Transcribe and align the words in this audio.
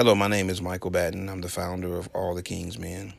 Hello, 0.00 0.14
my 0.14 0.28
name 0.28 0.48
is 0.48 0.62
Michael 0.62 0.90
Batten. 0.90 1.28
I'm 1.28 1.42
the 1.42 1.50
founder 1.50 1.98
of 1.98 2.08
All 2.14 2.34
the 2.34 2.42
King's 2.42 2.78
Men. 2.78 3.12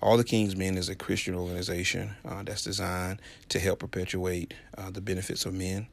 All 0.00 0.16
the 0.16 0.22
King's 0.22 0.54
Men 0.54 0.78
is 0.78 0.88
a 0.88 0.94
Christian 0.94 1.34
organization 1.34 2.14
uh, 2.24 2.44
that's 2.44 2.62
designed 2.62 3.20
to 3.48 3.58
help 3.58 3.80
perpetuate 3.80 4.54
uh, 4.78 4.92
the 4.92 5.00
benefits 5.00 5.44
of 5.44 5.54
men. 5.54 5.88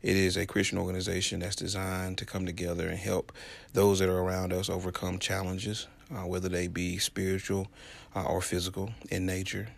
It 0.00 0.16
is 0.16 0.38
a 0.38 0.46
Christian 0.46 0.78
organization 0.78 1.40
that's 1.40 1.54
designed 1.54 2.16
to 2.16 2.24
come 2.24 2.46
together 2.46 2.88
and 2.88 2.98
help 2.98 3.30
those 3.74 3.98
that 3.98 4.08
are 4.08 4.18
around 4.18 4.54
us 4.54 4.70
overcome 4.70 5.18
challenges, 5.18 5.86
uh, 6.10 6.26
whether 6.26 6.48
they 6.48 6.66
be 6.66 6.96
spiritual 6.96 7.68
uh, 8.16 8.24
or 8.24 8.40
physical 8.40 8.92
in 9.10 9.26
nature. 9.26 9.68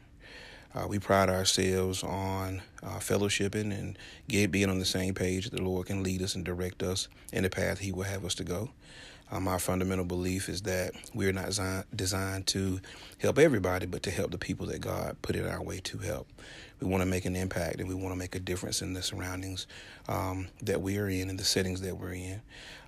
Uh, 0.73 0.87
we 0.87 1.01
pride 1.01 1.29
ourselves 1.29 2.05
on 2.05 2.63
uh, 2.85 3.01
fellowshipping 3.01 3.77
and 3.77 3.99
get, 4.29 4.53
being 4.53 4.71
on 4.71 4.79
the 4.79 4.85
same 4.85 5.15
page 5.15 5.51
that 5.51 5.57
the 5.57 5.65
Lord 5.65 5.89
can 5.89 6.05
lead 6.05 6.23
us 6.23 6.37
and 6.37 6.45
direct 6.45 6.81
us 6.81 7.09
in 7.33 7.43
the 7.43 7.51
path 7.51 7.81
He 7.81 7.91
will 7.91 8.05
have 8.05 8.25
us 8.25 8.37
to 8.37 8.45
go. 8.45 8.71
Um, 9.33 9.47
our 9.47 9.59
fundamental 9.59 10.05
belief 10.05 10.49
is 10.49 10.63
that 10.63 10.93
we're 11.15 11.33
not 11.33 11.47
designed, 11.47 11.85
designed 11.95 12.47
to 12.49 12.81
help 13.19 13.39
everybody, 13.39 13.87
but 13.87 14.03
to 14.05 14.11
help 14.11 14.33
the 14.33 14.39
people 14.39 14.67
that 14.67 14.81
God 14.81 15.17
put 15.23 15.37
in 15.37 15.47
our 15.47 15.63
way 15.63 15.79
to 15.81 15.99
help. 15.99 16.27
We 16.81 16.89
want 16.89 17.03
to 17.03 17.07
make 17.07 17.27
an 17.27 17.37
impact 17.37 17.79
and 17.79 17.89
we 17.89 17.95
want 17.95 18.13
to 18.13 18.19
make 18.19 18.35
a 18.35 18.41
difference 18.41 18.83
in 18.83 18.95
the 18.95 19.03
surroundings 19.03 19.67
um, 20.09 20.49
that 20.63 20.81
we 20.81 20.99
are 20.99 21.09
in 21.09 21.29
and 21.29 21.39
the 21.39 21.45
settings 21.45 21.83
that 21.83 21.97
we're 21.97 22.15
in. 22.15 22.41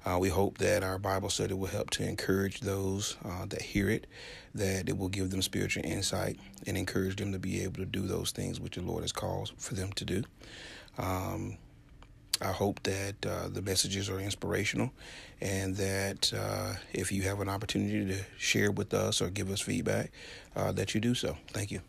Uh, 0.04 0.18
we 0.18 0.30
hope 0.30 0.58
that 0.58 0.82
our 0.82 0.98
Bible 0.98 1.28
study 1.28 1.54
will 1.54 1.68
help 1.68 1.90
to 1.90 2.02
encourage 2.02 2.60
those 2.60 3.16
uh, 3.24 3.44
that 3.46 3.62
hear 3.62 3.88
it, 3.88 4.06
that 4.54 4.88
it 4.88 4.96
will 4.96 5.08
give 5.08 5.30
them 5.30 5.42
spiritual 5.42 5.84
insight 5.84 6.40
and 6.66 6.76
encourage 6.76 7.16
them 7.16 7.32
to 7.32 7.38
be 7.38 7.62
able 7.62 7.76
to 7.76 7.84
do 7.84 8.06
those 8.06 8.32
things 8.32 8.58
which 8.58 8.74
the 8.76 8.82
Lord 8.82 9.02
has 9.02 9.12
called 9.12 9.52
for 9.58 9.74
them 9.74 9.92
to 9.92 10.04
do. 10.04 10.24
Um, 10.98 11.58
I 12.40 12.52
hope 12.52 12.82
that 12.84 13.26
uh, 13.26 13.48
the 13.48 13.62
messages 13.62 14.08
are 14.08 14.18
inspirational 14.18 14.92
and 15.40 15.76
that 15.76 16.32
uh, 16.36 16.74
if 16.92 17.12
you 17.12 17.22
have 17.22 17.40
an 17.40 17.48
opportunity 17.48 18.06
to 18.06 18.24
share 18.38 18.70
with 18.70 18.94
us 18.94 19.20
or 19.20 19.30
give 19.30 19.50
us 19.50 19.60
feedback, 19.60 20.10
uh, 20.56 20.72
that 20.72 20.94
you 20.94 21.00
do 21.00 21.14
so. 21.14 21.36
Thank 21.52 21.70
you. 21.70 21.80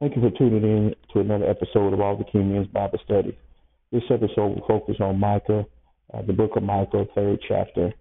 Thank 0.00 0.14
you 0.14 0.22
for 0.22 0.30
tuning 0.38 0.62
in 0.62 0.94
to 1.12 1.18
another 1.18 1.50
episode 1.50 1.92
of 1.92 2.00
All 2.00 2.16
the 2.16 2.22
King 2.22 2.52
Men's 2.52 2.68
Bible 2.68 3.00
Study. 3.04 3.36
This 3.90 4.04
episode 4.10 4.54
will 4.54 4.64
focus 4.68 4.94
on 5.00 5.18
Micah, 5.18 5.66
uh, 6.14 6.22
the 6.22 6.32
book 6.32 6.52
of 6.54 6.62
Micah, 6.62 7.04
third 7.16 7.40
chapter. 7.48 7.92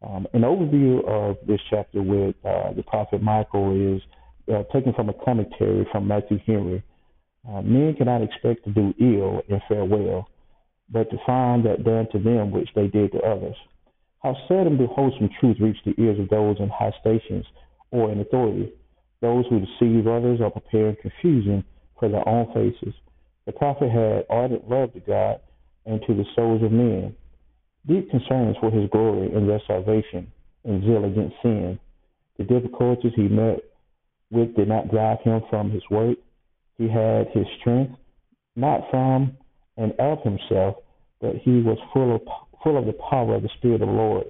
Um, 0.00 0.28
an 0.32 0.42
overview 0.42 1.04
of 1.08 1.38
this 1.48 1.58
chapter 1.68 2.02
with 2.02 2.36
uh, 2.44 2.72
the 2.74 2.84
prophet 2.84 3.20
Michael 3.20 3.96
is 3.96 4.00
uh, 4.48 4.62
taken 4.72 4.92
from 4.92 5.08
a 5.08 5.12
commentary 5.24 5.88
from 5.90 6.06
Matthew 6.06 6.38
Henry. 6.46 6.84
Uh, 7.48 7.62
men 7.62 7.96
cannot 7.98 8.22
expect 8.22 8.62
to 8.66 8.70
do 8.70 8.94
ill 9.00 9.42
and 9.48 9.60
fare 9.68 9.84
well, 9.84 10.28
but 10.88 11.10
to 11.10 11.16
find 11.26 11.66
that 11.66 11.82
done 11.82 12.06
to 12.12 12.20
them 12.20 12.52
which 12.52 12.68
they 12.76 12.86
did 12.86 13.10
to 13.10 13.18
others. 13.22 13.56
How 14.22 14.36
seldom 14.46 14.78
do 14.78 14.86
wholesome 14.86 15.30
truth 15.40 15.56
reach 15.58 15.78
the 15.84 16.00
ears 16.00 16.20
of 16.20 16.28
those 16.28 16.58
in 16.60 16.68
high 16.68 16.92
stations 17.00 17.44
or 17.90 18.12
in 18.12 18.20
authority 18.20 18.72
those 19.20 19.44
who 19.48 19.60
deceive 19.60 20.06
others 20.06 20.40
are 20.40 20.50
preparing 20.50 20.96
confusion 21.00 21.64
for 21.98 22.08
their 22.08 22.26
own 22.26 22.46
faces. 22.54 22.94
The 23.46 23.52
prophet 23.52 23.90
had 23.90 24.24
ardent 24.30 24.68
love 24.68 24.92
to 24.94 25.00
God 25.00 25.40
and 25.86 26.00
to 26.06 26.14
the 26.14 26.24
souls 26.34 26.62
of 26.62 26.72
men, 26.72 27.14
deep 27.86 28.10
concerns 28.10 28.56
for 28.60 28.70
his 28.70 28.88
glory 28.90 29.32
and 29.32 29.48
their 29.48 29.60
salvation, 29.66 30.30
and 30.64 30.82
zeal 30.82 31.04
against 31.04 31.36
sin. 31.42 31.78
The 32.38 32.44
difficulties 32.44 33.12
he 33.14 33.28
met 33.28 33.60
with 34.30 34.54
did 34.56 34.68
not 34.68 34.90
drive 34.90 35.20
him 35.22 35.42
from 35.50 35.70
his 35.70 35.82
work. 35.90 36.16
He 36.78 36.88
had 36.88 37.28
his 37.34 37.46
strength 37.60 37.98
not 38.56 38.90
from 38.90 39.36
and 39.76 39.92
of 39.98 40.22
himself, 40.22 40.76
but 41.20 41.36
he 41.36 41.60
was 41.60 41.78
full 41.92 42.14
of 42.14 42.22
full 42.62 42.78
of 42.78 42.86
the 42.86 42.98
power 43.10 43.36
of 43.36 43.42
the 43.42 43.48
Spirit 43.56 43.82
of 43.82 43.88
the 43.88 43.94
Lord. 43.94 44.26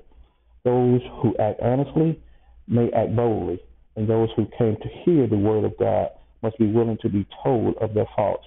Those 0.64 1.00
who 1.22 1.36
act 1.38 1.60
honestly 1.60 2.20
may 2.68 2.90
act 2.92 3.14
boldly 3.14 3.60
and 4.00 4.08
those 4.08 4.30
who 4.34 4.46
came 4.56 4.76
to 4.76 4.88
hear 5.04 5.26
the 5.26 5.36
word 5.36 5.64
of 5.64 5.76
God 5.78 6.08
must 6.42 6.56
be 6.58 6.66
willing 6.66 6.96
to 7.02 7.10
be 7.10 7.26
told 7.44 7.76
of 7.82 7.92
their 7.92 8.08
faults, 8.16 8.46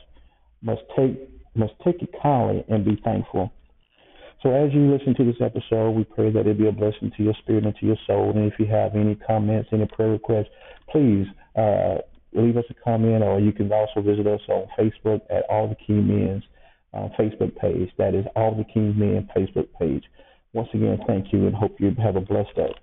must 0.64 0.82
take 0.98 1.30
must 1.56 1.74
take 1.86 2.02
it 2.02 2.10
kindly 2.20 2.66
and 2.68 2.84
be 2.84 3.00
thankful. 3.04 3.54
So 4.42 4.50
as 4.50 4.74
you 4.74 4.92
listen 4.92 5.14
to 5.16 5.24
this 5.24 5.40
episode, 5.40 5.92
we 5.92 6.04
pray 6.04 6.32
that 6.32 6.48
it 6.48 6.58
be 6.58 6.68
a 6.68 6.72
blessing 6.72 7.12
to 7.16 7.24
your 7.24 7.36
spirit 7.44 7.66
and 7.66 7.76
to 7.76 7.86
your 7.86 7.98
soul. 8.08 8.32
And 8.32 8.52
if 8.52 8.58
you 8.58 8.66
have 8.66 8.96
any 8.96 9.14
comments, 9.16 9.70
any 9.72 9.86
prayer 9.86 10.10
requests, 10.10 10.50
please 10.90 11.28
uh, 11.56 11.98
leave 12.34 12.58
us 12.58 12.66
a 12.72 12.74
comment, 12.84 13.24
or 13.24 13.40
you 13.40 13.52
can 13.52 13.72
also 13.72 14.02
visit 14.02 14.26
us 14.26 14.42
on 14.50 14.68
Facebook 14.78 15.22
at 15.30 15.44
All 15.48 15.68
the 15.68 15.76
King 15.76 16.08
Men's 16.08 16.44
uh, 16.96 17.10
Facebook 17.20 17.56
page. 17.58 17.92
That 18.00 18.16
is 18.16 18.26
All 18.36 18.56
the 18.56 18.66
King 18.66 18.98
Men 18.98 19.30
Facebook 19.38 19.68
page. 19.80 20.04
Once 20.54 20.70
again, 20.74 20.98
thank 21.06 21.32
you, 21.32 21.46
and 21.46 21.56
hope 21.56 21.80
you 21.80 21.96
have 22.04 22.16
a 22.16 22.22
blessed 22.22 22.56
day. 22.56 22.74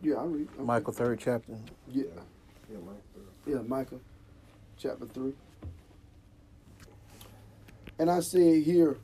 Yeah, 0.00 0.14
I 0.16 0.24
read. 0.24 0.48
Okay. 0.54 0.62
Michael 0.62 0.92
third 0.92 1.18
chapter. 1.18 1.56
Yeah. 1.90 2.04
Yeah, 2.70 2.78
Michael. 2.78 3.02
Yeah, 3.46 3.62
Micah, 3.66 3.98
chapter 4.76 5.06
three. 5.06 5.32
And 7.98 8.10
I 8.10 8.20
say 8.20 8.62
here, 8.62 8.98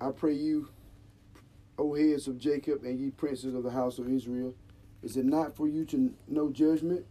I 0.00 0.10
pray 0.10 0.34
you, 0.34 0.68
O 1.76 1.94
heads 1.94 2.28
of 2.28 2.38
Jacob, 2.38 2.84
and 2.84 2.98
ye 2.98 3.10
princes 3.10 3.54
of 3.54 3.64
the 3.64 3.70
house 3.70 3.98
of 3.98 4.08
Israel, 4.08 4.54
is 5.02 5.16
it 5.16 5.24
not 5.24 5.56
for 5.56 5.68
you 5.68 5.84
to 5.86 6.14
know 6.28 6.50
judgment, 6.50 7.04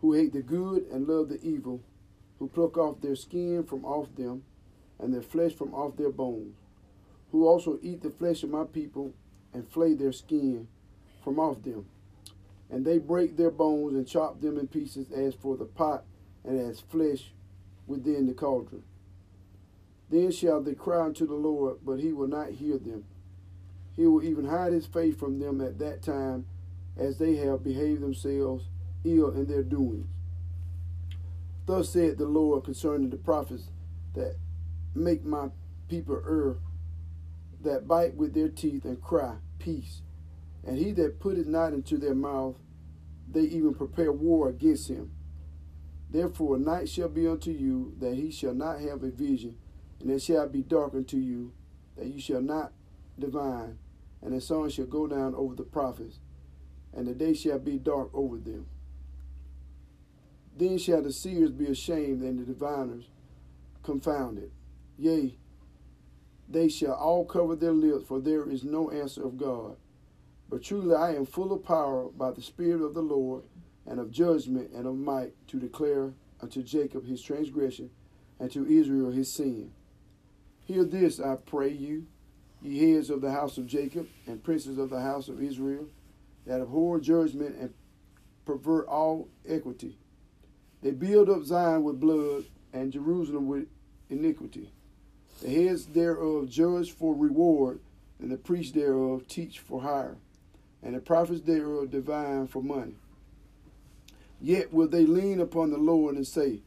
who 0.00 0.12
hate 0.12 0.32
the 0.32 0.42
good 0.42 0.86
and 0.92 1.08
love 1.08 1.30
the 1.30 1.40
evil, 1.42 1.80
who 2.38 2.46
pluck 2.48 2.76
off 2.76 3.00
their 3.00 3.16
skin 3.16 3.64
from 3.64 3.84
off 3.84 4.14
them, 4.16 4.44
and 4.98 5.12
their 5.12 5.22
flesh 5.22 5.54
from 5.54 5.74
off 5.74 5.96
their 5.96 6.10
bones, 6.10 6.54
who 7.32 7.46
also 7.46 7.78
eat 7.82 8.02
the 8.02 8.10
flesh 8.10 8.42
of 8.42 8.50
my 8.50 8.64
people, 8.64 9.14
and 9.52 9.66
flay 9.68 9.94
their 9.94 10.12
skin 10.12 10.68
from 11.24 11.40
off 11.40 11.62
them? 11.62 11.86
And 12.70 12.84
they 12.84 12.98
break 12.98 13.36
their 13.36 13.50
bones 13.50 13.94
and 13.94 14.06
chop 14.06 14.40
them 14.40 14.58
in 14.58 14.68
pieces 14.68 15.10
as 15.10 15.34
for 15.34 15.56
the 15.56 15.64
pot 15.64 16.04
and 16.44 16.58
as 16.58 16.80
flesh 16.80 17.32
within 17.86 18.26
the 18.26 18.34
cauldron. 18.34 18.84
Then 20.08 20.30
shall 20.30 20.60
they 20.60 20.74
cry 20.74 21.04
unto 21.04 21.26
the 21.26 21.34
Lord, 21.34 21.78
but 21.84 22.00
he 22.00 22.12
will 22.12 22.28
not 22.28 22.50
hear 22.50 22.78
them. 22.78 23.04
He 23.96 24.06
will 24.06 24.22
even 24.22 24.46
hide 24.46 24.72
his 24.72 24.86
face 24.86 25.16
from 25.16 25.38
them 25.38 25.60
at 25.60 25.78
that 25.78 26.02
time, 26.02 26.46
as 26.96 27.18
they 27.18 27.36
have 27.36 27.64
behaved 27.64 28.02
themselves 28.02 28.64
ill 29.04 29.30
in 29.30 29.46
their 29.46 29.62
doings. 29.62 30.06
Thus 31.66 31.90
said 31.90 32.18
the 32.18 32.26
Lord 32.26 32.64
concerning 32.64 33.10
the 33.10 33.16
prophets 33.16 33.70
that 34.14 34.36
make 34.94 35.24
my 35.24 35.48
people 35.88 36.20
err, 36.26 36.56
that 37.62 37.86
bite 37.86 38.16
with 38.16 38.34
their 38.34 38.48
teeth 38.48 38.84
and 38.84 39.00
cry, 39.00 39.36
Peace 39.58 40.02
and 40.66 40.78
he 40.78 40.92
that 40.92 41.20
putteth 41.20 41.46
not 41.46 41.72
into 41.72 41.96
their 41.96 42.14
mouth, 42.14 42.56
they 43.30 43.42
even 43.42 43.74
prepare 43.74 44.12
war 44.12 44.48
against 44.48 44.88
him. 44.88 45.12
Therefore, 46.10 46.56
a 46.56 46.58
night 46.58 46.88
shall 46.88 47.08
be 47.08 47.26
unto 47.26 47.50
you 47.50 47.94
that 48.00 48.14
he 48.14 48.30
shall 48.30 48.54
not 48.54 48.80
have 48.80 49.02
a 49.02 49.10
vision, 49.10 49.56
and 50.00 50.10
it 50.10 50.22
shall 50.22 50.48
be 50.48 50.62
dark 50.62 50.94
unto 50.94 51.16
you 51.16 51.52
that 51.96 52.06
you 52.06 52.20
shall 52.20 52.40
not 52.40 52.72
divine, 53.18 53.78
and 54.22 54.34
the 54.34 54.40
sun 54.40 54.70
shall 54.70 54.86
go 54.86 55.06
down 55.06 55.34
over 55.34 55.54
the 55.54 55.62
prophets, 55.62 56.18
and 56.92 57.06
the 57.06 57.14
day 57.14 57.34
shall 57.34 57.58
be 57.58 57.78
dark 57.78 58.10
over 58.12 58.38
them. 58.38 58.66
Then 60.56 60.78
shall 60.78 61.02
the 61.02 61.12
seers 61.12 61.52
be 61.52 61.66
ashamed, 61.66 62.22
and 62.22 62.38
the 62.38 62.44
diviners 62.44 63.04
confounded. 63.82 64.50
Yea, 64.98 65.36
they 66.48 66.68
shall 66.68 66.94
all 66.94 67.24
cover 67.24 67.54
their 67.54 67.72
lips, 67.72 68.06
for 68.08 68.20
there 68.20 68.48
is 68.50 68.64
no 68.64 68.90
answer 68.90 69.24
of 69.24 69.38
God. 69.38 69.76
But 70.50 70.64
truly 70.64 70.96
I 70.96 71.14
am 71.14 71.26
full 71.26 71.52
of 71.52 71.64
power 71.64 72.08
by 72.08 72.32
the 72.32 72.42
Spirit 72.42 72.82
of 72.82 72.92
the 72.92 73.02
Lord, 73.02 73.44
and 73.86 74.00
of 74.00 74.10
judgment 74.10 74.72
and 74.72 74.84
of 74.84 74.96
might, 74.96 75.32
to 75.48 75.60
declare 75.60 76.12
unto 76.40 76.62
Jacob 76.64 77.06
his 77.06 77.22
transgression, 77.22 77.90
and 78.40 78.50
to 78.50 78.66
Israel 78.66 79.12
his 79.12 79.32
sin. 79.32 79.70
Hear 80.64 80.84
this, 80.84 81.20
I 81.20 81.36
pray 81.36 81.70
you, 81.70 82.06
ye 82.60 82.92
heads 82.92 83.10
of 83.10 83.20
the 83.20 83.30
house 83.30 83.58
of 83.58 83.68
Jacob, 83.68 84.08
and 84.26 84.42
princes 84.42 84.76
of 84.76 84.90
the 84.90 85.00
house 85.00 85.28
of 85.28 85.40
Israel, 85.40 85.86
that 86.46 86.60
abhor 86.60 86.98
judgment 86.98 87.54
and 87.56 87.72
pervert 88.44 88.88
all 88.88 89.28
equity. 89.48 89.98
They 90.82 90.90
build 90.90 91.30
up 91.30 91.44
Zion 91.44 91.84
with 91.84 92.00
blood, 92.00 92.44
and 92.72 92.92
Jerusalem 92.92 93.46
with 93.46 93.68
iniquity. 94.08 94.72
The 95.42 95.48
heads 95.48 95.86
thereof 95.86 96.48
judge 96.48 96.90
for 96.90 97.14
reward, 97.14 97.80
and 98.18 98.32
the 98.32 98.36
priests 98.36 98.72
thereof 98.72 99.28
teach 99.28 99.60
for 99.60 99.82
hire 99.82 100.16
and 100.82 100.94
the 100.94 101.00
prophets 101.00 101.42
thereof 101.42 101.90
divine 101.90 102.46
for 102.46 102.62
money. 102.62 102.94
Yet 104.40 104.72
will 104.72 104.88
they 104.88 105.04
lean 105.04 105.40
upon 105.40 105.70
the 105.70 105.78
Lord 105.78 106.16
and 106.16 106.26
say, 106.26 106.60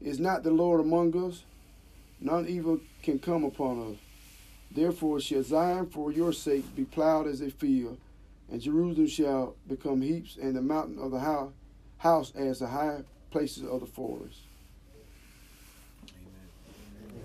Is 0.00 0.18
not 0.18 0.42
the 0.42 0.50
Lord 0.50 0.80
among 0.80 1.16
us? 1.28 1.44
None 2.20 2.48
evil 2.48 2.80
can 3.02 3.18
come 3.18 3.44
upon 3.44 3.92
us. 3.92 3.98
Therefore 4.70 5.20
shall 5.20 5.42
Zion 5.42 5.86
for 5.86 6.12
your 6.12 6.32
sake 6.32 6.74
be 6.76 6.84
plowed 6.84 7.26
as 7.26 7.40
a 7.40 7.50
field, 7.50 7.98
and 8.50 8.60
Jerusalem 8.60 9.08
shall 9.08 9.56
become 9.68 10.00
heaps, 10.00 10.38
and 10.40 10.54
the 10.54 10.62
mountain 10.62 10.98
of 10.98 11.10
the 11.10 11.20
house, 11.20 11.52
house 11.98 12.32
as 12.36 12.60
the 12.60 12.68
high 12.68 13.02
places 13.30 13.64
of 13.64 13.80
the 13.80 13.86
forest. 13.86 14.38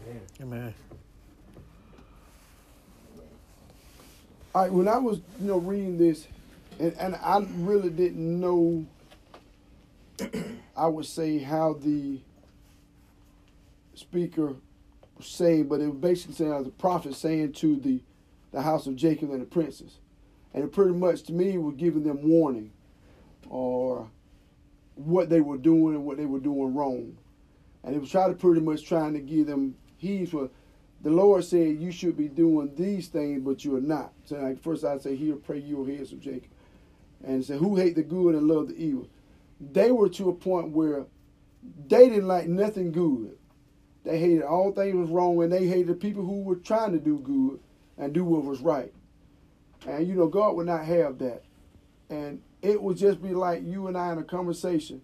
Amen. 0.07 0.21
Amen. 0.41 0.73
Right, 4.55 4.71
when 4.71 4.87
I 4.87 4.97
was, 4.99 5.17
you 5.41 5.47
know, 5.47 5.57
reading 5.57 5.97
this, 5.97 6.29
and, 6.79 6.93
and 6.93 7.15
I 7.17 7.45
really 7.55 7.89
didn't 7.89 8.39
know, 8.39 8.85
I 10.77 10.87
would 10.87 11.05
say, 11.05 11.39
how 11.39 11.73
the 11.73 12.21
speaker 13.95 14.55
was 15.17 15.27
saying, 15.27 15.67
but 15.67 15.81
it 15.81 15.87
was 15.89 15.97
basically 15.97 16.35
saying, 16.35 16.53
uh, 16.53 16.61
the 16.61 16.69
prophet 16.69 17.15
saying 17.15 17.51
to 17.51 17.75
the, 17.75 17.99
the 18.53 18.61
house 18.61 18.87
of 18.87 18.95
Jacob 18.95 19.31
and 19.31 19.41
the 19.41 19.45
princes. 19.45 19.97
And 20.53 20.63
it 20.63 20.71
pretty 20.71 20.93
much, 20.93 21.23
to 21.23 21.33
me, 21.33 21.57
was 21.57 21.75
giving 21.75 22.03
them 22.03 22.25
warning 22.25 22.71
or 23.49 24.09
what 24.95 25.29
they 25.29 25.41
were 25.41 25.57
doing 25.57 25.95
and 25.95 26.05
what 26.05 26.15
they 26.15 26.25
were 26.25 26.39
doing 26.39 26.73
wrong. 26.73 27.17
And 27.83 27.93
it 27.93 27.99
was 27.99 28.09
trying 28.09 28.29
to 28.29 28.39
pretty 28.39 28.61
much 28.61 28.87
trying 28.87 29.15
to 29.15 29.19
give 29.19 29.47
them 29.47 29.75
heed 29.97 30.29
for 30.31 30.49
the 31.05 31.11
Lord 31.11 31.45
said 31.45 31.79
you 31.79 31.91
should 31.91 32.17
be 32.17 32.27
doing 32.27 32.73
these 32.75 33.09
things, 33.09 33.43
but 33.43 33.63
you 33.63 33.75
are 33.75 33.79
not. 33.81 34.11
So 34.23 34.37
like 34.37 34.59
first 34.63 34.83
I 34.83 34.97
say, 34.97 35.15
here 35.15 35.35
pray 35.35 35.59
you 35.59 35.85
heads 35.85 36.11
of 36.11 36.19
Jacob. 36.19 36.49
And 37.23 37.45
say, 37.45 37.59
who 37.59 37.75
hate 37.75 37.93
the 37.93 38.01
good 38.01 38.33
and 38.33 38.47
love 38.47 38.69
the 38.69 38.75
evil? 38.75 39.07
They 39.61 39.91
were 39.91 40.09
to 40.09 40.29
a 40.29 40.33
point 40.33 40.71
where 40.71 41.05
they 41.87 42.09
didn't 42.09 42.27
like 42.27 42.47
nothing 42.47 42.91
good. 42.91 43.37
They 44.03 44.17
hated 44.17 44.41
all 44.41 44.71
things 44.71 44.95
was 44.95 45.11
wrong 45.11 45.43
and 45.43 45.53
they 45.53 45.67
hated 45.67 45.87
the 45.89 45.93
people 45.93 46.25
who 46.25 46.41
were 46.41 46.55
trying 46.55 46.93
to 46.93 46.99
do 46.99 47.19
good 47.19 47.59
and 47.99 48.11
do 48.11 48.23
what 48.25 48.43
was 48.43 48.61
right. 48.61 48.91
And 49.87 50.07
you 50.07 50.15
know, 50.15 50.25
God 50.25 50.55
would 50.55 50.65
not 50.65 50.85
have 50.85 51.19
that. 51.19 51.43
And 52.09 52.41
it 52.63 52.81
would 52.81 52.97
just 52.97 53.21
be 53.21 53.35
like 53.35 53.61
you 53.63 53.85
and 53.85 53.95
I 53.95 54.11
in 54.11 54.17
a 54.17 54.23
conversation 54.23 55.03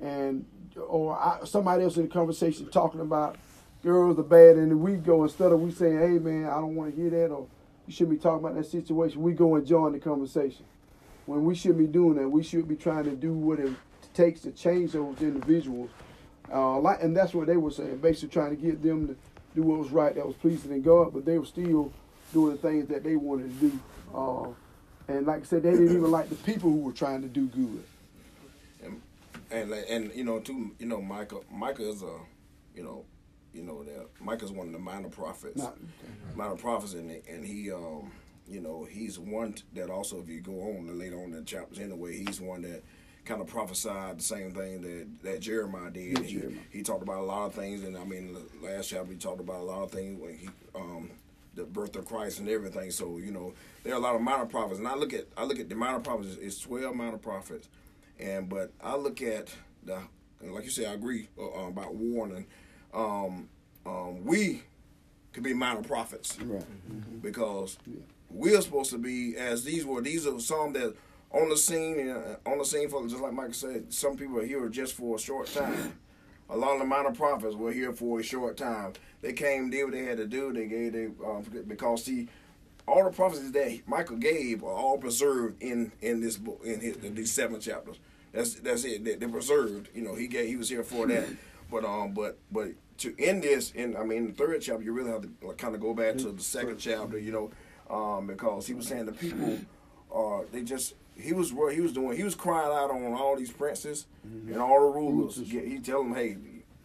and 0.00 0.46
or 0.76 1.18
I, 1.18 1.40
somebody 1.46 1.82
else 1.82 1.96
in 1.96 2.04
a 2.04 2.08
conversation 2.08 2.68
talking 2.68 3.00
about 3.00 3.38
girls 3.86 4.18
are 4.18 4.24
bad, 4.24 4.56
and 4.56 4.80
we 4.80 4.96
go 4.96 5.22
instead 5.22 5.52
of 5.52 5.60
we 5.60 5.70
saying, 5.70 5.98
"Hey 5.98 6.18
man, 6.18 6.46
I 6.46 6.54
don't 6.54 6.74
want 6.74 6.94
to 6.94 7.00
hear 7.00 7.08
that," 7.10 7.32
or 7.32 7.46
you 7.86 7.92
shouldn't 7.92 8.18
be 8.18 8.22
talking 8.22 8.44
about 8.44 8.56
that 8.56 8.66
situation. 8.66 9.22
We 9.22 9.32
go 9.32 9.54
and 9.54 9.64
join 9.64 9.92
the 9.92 10.00
conversation. 10.00 10.64
When 11.26 11.44
we 11.44 11.54
should 11.54 11.78
be 11.78 11.86
doing 11.86 12.16
that, 12.16 12.28
we 12.28 12.42
should 12.42 12.66
be 12.66 12.74
trying 12.74 13.04
to 13.04 13.14
do 13.14 13.32
what 13.32 13.60
it 13.60 13.72
takes 14.12 14.40
to 14.40 14.50
change 14.50 14.92
those 14.92 15.22
individuals. 15.22 15.90
Uh, 16.52 16.80
like, 16.80 17.00
and 17.00 17.16
that's 17.16 17.32
what 17.32 17.46
they 17.46 17.56
were 17.56 17.70
saying, 17.70 17.98
basically 17.98 18.28
trying 18.28 18.56
to 18.56 18.60
get 18.60 18.82
them 18.82 19.06
to 19.06 19.16
do 19.54 19.62
what 19.62 19.78
was 19.78 19.90
right, 19.90 20.16
that 20.16 20.26
was 20.26 20.36
pleasing 20.36 20.72
in 20.72 20.82
God, 20.82 21.12
but 21.12 21.24
they 21.24 21.38
were 21.38 21.46
still 21.46 21.92
doing 22.32 22.52
the 22.56 22.58
things 22.58 22.88
that 22.88 23.04
they 23.04 23.14
wanted 23.14 23.48
to 23.60 23.70
do. 23.70 23.80
Uh, 24.12 24.48
and 25.08 25.26
like 25.26 25.42
I 25.42 25.44
said, 25.44 25.62
they 25.62 25.70
didn't 25.70 25.90
even 25.90 26.10
like 26.10 26.28
the 26.28 26.36
people 26.36 26.70
who 26.70 26.78
were 26.78 26.92
trying 26.92 27.22
to 27.22 27.28
do 27.28 27.46
good. 27.46 27.84
And 28.82 29.02
and, 29.50 29.72
and 29.72 30.12
you 30.12 30.24
know, 30.24 30.40
too, 30.40 30.72
you 30.80 30.86
know, 30.86 31.00
Michael, 31.00 31.44
Michael 31.52 31.92
is 31.92 32.02
a, 32.02 32.18
you 32.74 32.82
know, 32.82 33.04
you 33.56 33.62
know 33.62 33.82
that 33.82 34.08
Micah's 34.20 34.52
one 34.52 34.66
of 34.66 34.72
the 34.72 34.78
minor 34.78 35.08
prophets, 35.08 35.56
Not, 35.56 35.72
okay. 35.72 36.36
minor 36.36 36.56
prophets, 36.56 36.94
and 36.94 37.10
and 37.28 37.44
he, 37.44 37.72
um, 37.72 38.12
you 38.46 38.60
know, 38.60 38.84
he's 38.88 39.18
one 39.18 39.54
that 39.74 39.90
also, 39.90 40.20
if 40.20 40.28
you 40.28 40.40
go 40.40 40.52
on 40.52 40.98
later 40.98 41.16
on 41.16 41.24
in 41.24 41.30
the 41.32 41.42
chapters 41.42 41.78
anyway, 41.78 42.16
he's 42.16 42.40
one 42.40 42.62
that 42.62 42.82
kind 43.24 43.40
of 43.40 43.48
prophesied 43.48 44.18
the 44.18 44.22
same 44.22 44.52
thing 44.52 44.82
that, 44.82 45.06
that 45.24 45.40
Jeremiah 45.40 45.90
did. 45.90 46.18
he, 46.18 46.38
Jeremiah. 46.38 46.60
he 46.70 46.82
talked 46.82 47.02
about 47.02 47.18
a 47.18 47.24
lot 47.24 47.46
of 47.46 47.54
things, 47.54 47.82
and 47.82 47.96
I 47.96 48.04
mean, 48.04 48.34
the 48.34 48.66
last 48.66 48.90
chapter 48.90 49.10
he 49.10 49.18
talked 49.18 49.40
about 49.40 49.60
a 49.60 49.64
lot 49.64 49.82
of 49.84 49.90
things 49.90 50.20
when 50.20 50.36
he, 50.36 50.48
um, 50.74 51.10
the 51.54 51.64
birth 51.64 51.96
of 51.96 52.04
Christ 52.04 52.38
and 52.38 52.48
everything. 52.48 52.90
So 52.90 53.18
you 53.18 53.32
know, 53.32 53.54
there 53.82 53.94
are 53.94 53.96
a 53.96 54.00
lot 54.00 54.14
of 54.14 54.20
minor 54.20 54.46
prophets, 54.46 54.78
and 54.78 54.86
I 54.86 54.94
look 54.94 55.12
at 55.14 55.26
I 55.36 55.44
look 55.44 55.58
at 55.58 55.68
the 55.68 55.74
minor 55.74 56.00
prophets. 56.00 56.36
It's 56.40 56.60
twelve 56.60 56.94
minor 56.94 57.18
prophets, 57.18 57.68
and 58.20 58.48
but 58.48 58.72
I 58.82 58.96
look 58.96 59.22
at 59.22 59.54
the 59.82 60.02
like 60.42 60.64
you 60.64 60.70
said, 60.70 60.86
I 60.86 60.92
agree 60.92 61.28
uh, 61.38 61.66
about 61.68 61.94
warning 61.94 62.46
um, 62.96 63.48
um, 63.84 64.24
we 64.24 64.62
could 65.32 65.44
be 65.44 65.54
minor 65.54 65.82
prophets, 65.82 66.38
right? 66.40 66.60
Mm-hmm. 66.60 67.18
Because 67.18 67.78
yeah. 67.86 68.00
we're 68.30 68.60
supposed 68.60 68.90
to 68.90 68.98
be 68.98 69.36
as 69.36 69.62
these 69.62 69.84
were. 69.84 70.00
These 70.00 70.26
are 70.26 70.40
some 70.40 70.72
that 70.72 70.96
on 71.30 71.48
the 71.48 71.56
scene, 71.56 72.08
uh, 72.08 72.36
on 72.46 72.58
the 72.58 72.64
scene 72.64 72.88
for 72.88 73.06
just 73.06 73.20
like 73.20 73.32
Michael 73.32 73.52
said. 73.52 73.92
Some 73.92 74.16
people 74.16 74.38
are 74.38 74.46
here 74.46 74.68
just 74.68 74.94
for 74.94 75.16
a 75.16 75.18
short 75.18 75.52
time. 75.52 75.98
a 76.48 76.56
lot 76.56 76.72
of 76.72 76.78
the 76.80 76.84
minor 76.86 77.12
prophets 77.12 77.54
were 77.54 77.72
here 77.72 77.92
for 77.92 78.20
a 78.20 78.22
short 78.22 78.56
time. 78.56 78.94
They 79.20 79.32
came, 79.32 79.70
did 79.70 79.84
what 79.84 79.92
they 79.92 80.04
had 80.04 80.16
to 80.16 80.26
do. 80.26 80.52
They 80.52 80.66
gave 80.66 80.92
they 80.92 81.06
um, 81.24 81.44
because 81.66 82.04
see 82.04 82.28
all 82.88 83.04
the 83.04 83.10
prophecies 83.10 83.52
that 83.52 83.80
Michael 83.86 84.16
gave 84.16 84.62
are 84.62 84.72
all 84.72 84.98
preserved 84.98 85.62
in 85.62 85.92
in 86.00 86.20
this 86.20 86.36
book 86.36 86.60
in 86.64 86.80
his, 86.80 86.96
these 86.98 87.32
seven 87.32 87.60
chapters. 87.60 87.98
That's 88.32 88.54
that's 88.54 88.84
it. 88.84 89.04
They, 89.04 89.26
are 89.26 89.28
preserved. 89.28 89.88
You 89.94 90.02
know, 90.02 90.14
he 90.14 90.28
gave 90.28 90.48
he 90.48 90.56
was 90.56 90.68
here 90.68 90.84
for 90.84 91.06
that. 91.08 91.28
But 91.70 91.84
um, 91.84 92.12
but 92.12 92.38
but 92.50 92.68
to 92.98 93.14
end 93.18 93.42
this 93.42 93.72
in 93.72 93.96
I 93.96 94.04
mean 94.04 94.28
the 94.28 94.32
third 94.32 94.60
chapter, 94.62 94.82
you 94.82 94.92
really 94.92 95.10
have 95.10 95.22
to 95.22 95.30
like, 95.42 95.58
kind 95.58 95.74
of 95.74 95.80
go 95.80 95.94
back 95.94 96.16
to 96.18 96.32
the 96.32 96.42
second 96.42 96.78
chapter. 96.78 97.18
You 97.18 97.32
know, 97.32 97.94
um, 97.94 98.26
because 98.26 98.66
he 98.66 98.74
was 98.74 98.86
saying 98.86 99.06
the 99.06 99.12
people 99.12 99.58
are 100.12 100.44
they 100.52 100.62
just 100.62 100.94
he 101.18 101.32
was 101.32 101.52
what 101.52 101.74
he 101.74 101.80
was 101.80 101.92
doing. 101.92 102.16
He 102.16 102.24
was 102.24 102.34
crying 102.34 102.72
out 102.72 102.90
on 102.90 103.12
all 103.14 103.36
these 103.36 103.52
princes 103.52 104.06
mm-hmm. 104.26 104.52
and 104.52 104.60
all 104.60 104.80
the 104.80 104.98
rulers. 104.98 105.36
He 105.36 105.78
tell 105.78 106.02
them, 106.02 106.14
hey, 106.14 106.36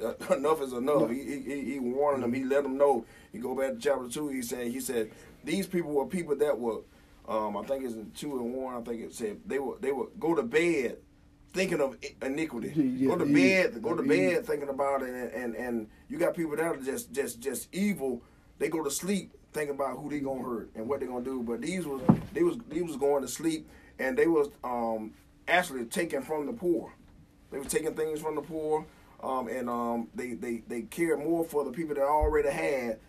enough 0.36 0.62
is 0.62 0.74
enough. 0.74 1.10
He, 1.10 1.42
he 1.42 1.64
he 1.74 1.80
warned 1.80 2.24
them. 2.24 2.34
He 2.34 2.44
let 2.44 2.64
them 2.64 2.78
know. 2.78 3.06
You 3.34 3.42
go 3.42 3.56
back 3.56 3.74
to 3.74 3.80
chapter 3.80 4.08
two. 4.10 4.30
He 4.30 4.42
said 4.42 4.68
he 4.68 4.80
said 4.80 5.12
these 5.44 5.68
people 5.68 5.92
were 5.92 6.06
people 6.06 6.36
that 6.38 6.58
were. 6.58 6.82
Um, 7.28 7.56
I 7.56 7.64
think 7.64 7.86
it's 7.86 7.94
in 7.94 8.12
two 8.12 8.40
and 8.40 8.54
one. 8.54 8.76
I 8.76 8.82
think 8.82 9.02
it 9.02 9.14
said 9.14 9.40
they 9.46 9.60
were 9.60 9.78
they 9.80 9.92
were 9.92 10.08
go 10.20 10.34
to 10.36 10.44
bed 10.44 10.98
thinking 11.54 11.82
of 11.82 11.98
iniquity. 12.22 12.72
Yeah, 13.02 13.10
go 13.10 13.18
to 13.18 13.26
bed, 13.26 13.82
go 13.82 13.96
to 13.96 14.04
bed 14.04 14.46
thinking 14.46 14.70
about 14.70 15.02
it, 15.02 15.10
and, 15.10 15.32
and, 15.32 15.56
and 15.56 15.88
you 16.10 16.18
got 16.18 16.36
people 16.36 16.56
that 16.56 16.66
are 16.66 16.78
just 16.78 17.12
just 17.12 17.40
just 17.40 17.74
evil. 17.74 18.22
They 18.60 18.70
go 18.70 18.84
to 18.84 18.92
sleep 18.92 19.32
thinking 19.54 19.76
about 19.76 19.98
who 19.98 20.10
they 20.10 20.20
gonna 20.20 20.44
hurt 20.44 20.70
and 20.76 20.88
what 20.88 21.00
they 21.00 21.08
gonna 21.08 21.24
do. 21.24 21.42
But 21.42 21.62
these 21.62 21.86
was 21.86 22.02
they 22.34 22.44
was 22.44 22.58
these 22.70 22.84
was 22.84 22.96
going 22.96 23.22
to 23.22 23.28
sleep, 23.28 23.68
and 24.00 24.18
they 24.18 24.28
was 24.28 24.50
um, 24.64 25.14
actually 25.48 25.86
taking 25.86 26.22
from 26.22 26.46
the 26.46 26.54
poor. 26.54 26.94
They 27.52 27.58
were 27.58 27.66
taking 27.66 27.94
things 27.96 28.22
from 28.22 28.36
the 28.36 28.42
poor, 28.42 28.86
um, 29.24 29.48
and 29.48 29.70
um, 29.70 30.08
they 30.16 30.34
they 30.34 30.64
they 30.68 30.82
cared 30.84 31.20
more 31.20 31.44
for 31.44 31.64
the 31.64 31.72
people 31.72 31.96
that 31.96 32.04
already 32.04 32.50
had. 32.50 33.00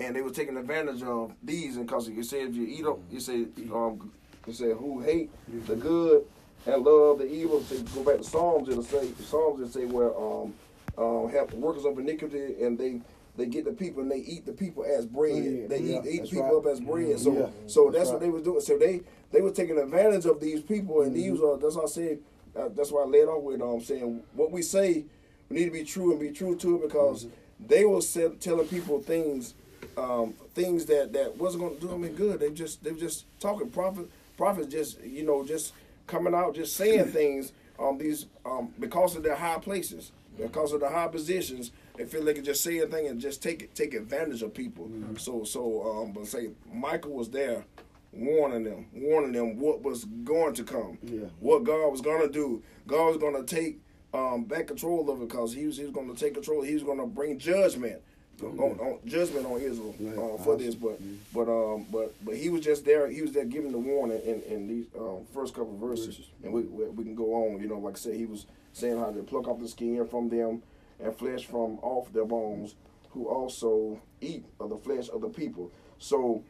And 0.00 0.14
they 0.14 0.22
were 0.22 0.30
taking 0.30 0.56
advantage 0.56 1.02
of 1.02 1.32
these, 1.42 1.76
and 1.76 1.84
because 1.84 2.08
you 2.08 2.22
said 2.22 2.50
if 2.50 2.54
you 2.54 2.64
eat 2.66 2.86
up, 2.86 3.00
you 3.10 3.18
say 3.18 3.46
um, 3.72 4.12
you 4.46 4.52
said 4.52 4.76
who 4.76 5.00
hate 5.00 5.28
the 5.66 5.74
good 5.74 6.24
and 6.68 6.84
love 6.84 7.18
the 7.18 7.30
evil. 7.30 7.62
To 7.62 7.74
go 7.94 8.04
back 8.04 8.18
to 8.18 8.24
Psalms, 8.24 8.68
it'll 8.68 8.82
say 8.82 9.10
Psalms 9.24 9.60
it'll 9.60 9.72
say 9.72 9.84
where 9.84 10.16
um 10.16 10.54
um 10.96 11.30
have 11.30 11.52
workers 11.54 11.84
of 11.84 11.98
iniquity 11.98 12.62
and 12.62 12.78
they 12.78 13.00
they 13.36 13.46
get 13.46 13.64
the 13.64 13.72
people 13.72 14.02
and 14.02 14.10
they 14.10 14.18
eat 14.18 14.46
the 14.46 14.52
people 14.52 14.84
as 14.84 15.06
bread. 15.06 15.36
Yeah. 15.36 15.66
They 15.68 15.80
yeah, 15.80 16.00
eat, 16.04 16.06
eat 16.06 16.30
people 16.30 16.42
right. 16.42 16.54
up 16.54 16.66
as 16.66 16.80
bread. 16.80 17.18
So 17.18 17.32
yeah, 17.32 17.46
so 17.66 17.84
that's, 17.90 17.98
that's 17.98 18.10
right. 18.10 18.14
what 18.14 18.20
they 18.20 18.30
was 18.30 18.42
doing. 18.42 18.60
So 18.60 18.78
they 18.78 19.00
they 19.32 19.40
were 19.40 19.52
taking 19.52 19.78
advantage 19.78 20.26
of 20.26 20.40
these 20.40 20.60
people 20.62 21.02
and 21.02 21.14
mm-hmm. 21.14 21.34
these 21.34 21.40
are 21.40 21.56
that's 21.56 21.76
what 21.76 21.84
I 21.84 21.88
said. 21.88 22.18
Uh, 22.56 22.68
that's 22.74 22.90
why 22.90 23.02
I 23.02 23.06
led 23.06 23.28
on 23.28 23.44
with 23.44 23.62
um 23.62 23.80
saying 23.80 24.22
what 24.34 24.50
we 24.50 24.62
say 24.62 25.04
we 25.48 25.56
need 25.56 25.66
to 25.66 25.70
be 25.70 25.84
true 25.84 26.10
and 26.10 26.20
be 26.20 26.30
true 26.30 26.56
to 26.56 26.76
it 26.76 26.88
because 26.88 27.24
mm-hmm. 27.24 27.66
they 27.66 27.84
were 27.84 28.00
telling 28.40 28.68
people 28.68 29.00
things 29.00 29.54
um, 29.96 30.34
things 30.54 30.86
that 30.86 31.12
that 31.12 31.36
wasn't 31.36 31.62
going 31.62 31.74
to 31.74 31.80
do 31.80 31.88
them 31.88 32.04
any 32.04 32.12
good. 32.12 32.40
They 32.40 32.50
just 32.50 32.82
they 32.84 32.92
were 32.92 32.98
just 32.98 33.24
talking 33.40 33.70
prophet 33.70 34.10
prophets 34.36 34.68
just 34.68 35.02
you 35.02 35.24
know 35.24 35.44
just 35.44 35.72
coming 36.08 36.34
out 36.34 36.56
just 36.56 36.74
saying 36.74 37.06
things 37.06 37.52
um, 37.78 37.98
these 37.98 38.26
um, 38.44 38.72
because 38.80 39.14
of 39.14 39.22
their 39.22 39.36
high 39.36 39.58
places, 39.58 40.10
because 40.36 40.72
of 40.72 40.80
the 40.80 40.88
high 40.88 41.08
positions. 41.08 41.70
They 41.96 42.04
feel 42.04 42.24
they 42.24 42.34
can 42.34 42.44
just 42.44 42.62
say 42.62 42.78
a 42.78 42.86
thing 42.86 43.08
and 43.08 43.20
just 43.20 43.42
take 43.42 43.60
it, 43.62 43.74
take 43.74 43.92
advantage 43.92 44.42
of 44.42 44.54
people. 44.54 44.86
Mm-hmm. 44.86 45.16
So 45.16 45.44
so 45.44 46.02
um, 46.02 46.12
but 46.12 46.26
say 46.26 46.50
Michael 46.72 47.12
was 47.12 47.30
there 47.30 47.64
warning 48.12 48.64
them, 48.64 48.86
warning 48.92 49.32
them 49.32 49.58
what 49.58 49.82
was 49.82 50.04
going 50.04 50.54
to 50.54 50.64
come, 50.64 50.98
yeah. 51.02 51.26
what 51.40 51.64
God 51.64 51.90
was 51.90 52.00
going 52.00 52.26
to 52.26 52.32
do. 52.32 52.62
God 52.86 53.08
was 53.08 53.16
going 53.16 53.34
to 53.34 53.42
take 53.42 53.80
um, 54.14 54.44
back 54.44 54.68
control 54.68 55.10
of 55.10 55.20
it 55.20 55.28
because 55.28 55.52
he 55.52 55.66
was, 55.66 55.76
he 55.76 55.84
was 55.84 55.92
going 55.92 56.12
to 56.12 56.18
take 56.18 56.34
control. 56.34 56.62
He 56.62 56.74
was 56.74 56.82
going 56.82 56.98
to 56.98 57.06
bring 57.06 57.38
judgment 57.38 58.00
on, 58.42 58.78
on, 58.78 58.98
judgment 59.06 59.46
on 59.46 59.60
Israel 59.60 59.94
uh, 60.00 60.42
for 60.42 60.56
this, 60.56 60.74
but 60.74 61.00
but 61.32 61.48
um 61.48 61.86
but 61.90 62.14
but 62.24 62.36
he 62.36 62.48
was 62.48 62.62
just 62.62 62.84
there. 62.84 63.08
He 63.08 63.22
was 63.22 63.32
there 63.32 63.44
giving 63.44 63.72
the 63.72 63.78
warning 63.78 64.20
in, 64.20 64.42
in 64.42 64.68
these 64.68 64.86
um, 64.98 65.26
first 65.32 65.54
couple 65.54 65.74
of 65.74 65.80
verses, 65.80 66.20
and 66.42 66.52
we, 66.52 66.62
we, 66.62 66.84
we 66.86 67.04
can 67.04 67.14
go 67.14 67.34
on. 67.34 67.60
You 67.60 67.68
know, 67.68 67.78
like 67.78 67.94
I 67.94 67.98
said, 67.98 68.14
he 68.14 68.26
was 68.26 68.46
saying 68.72 68.98
how 68.98 69.10
to 69.10 69.22
pluck 69.22 69.48
off 69.48 69.60
the 69.60 69.68
skin 69.68 70.06
from 70.06 70.28
them 70.28 70.62
and 71.00 71.14
flesh 71.16 71.44
from 71.46 71.78
off 71.80 72.12
their 72.12 72.24
bones, 72.24 72.74
who 73.10 73.28
also 73.28 74.00
eat 74.20 74.44
of 74.60 74.70
the 74.70 74.78
flesh 74.78 75.08
of 75.08 75.20
the 75.20 75.28
people. 75.28 75.70
So, 75.98 76.42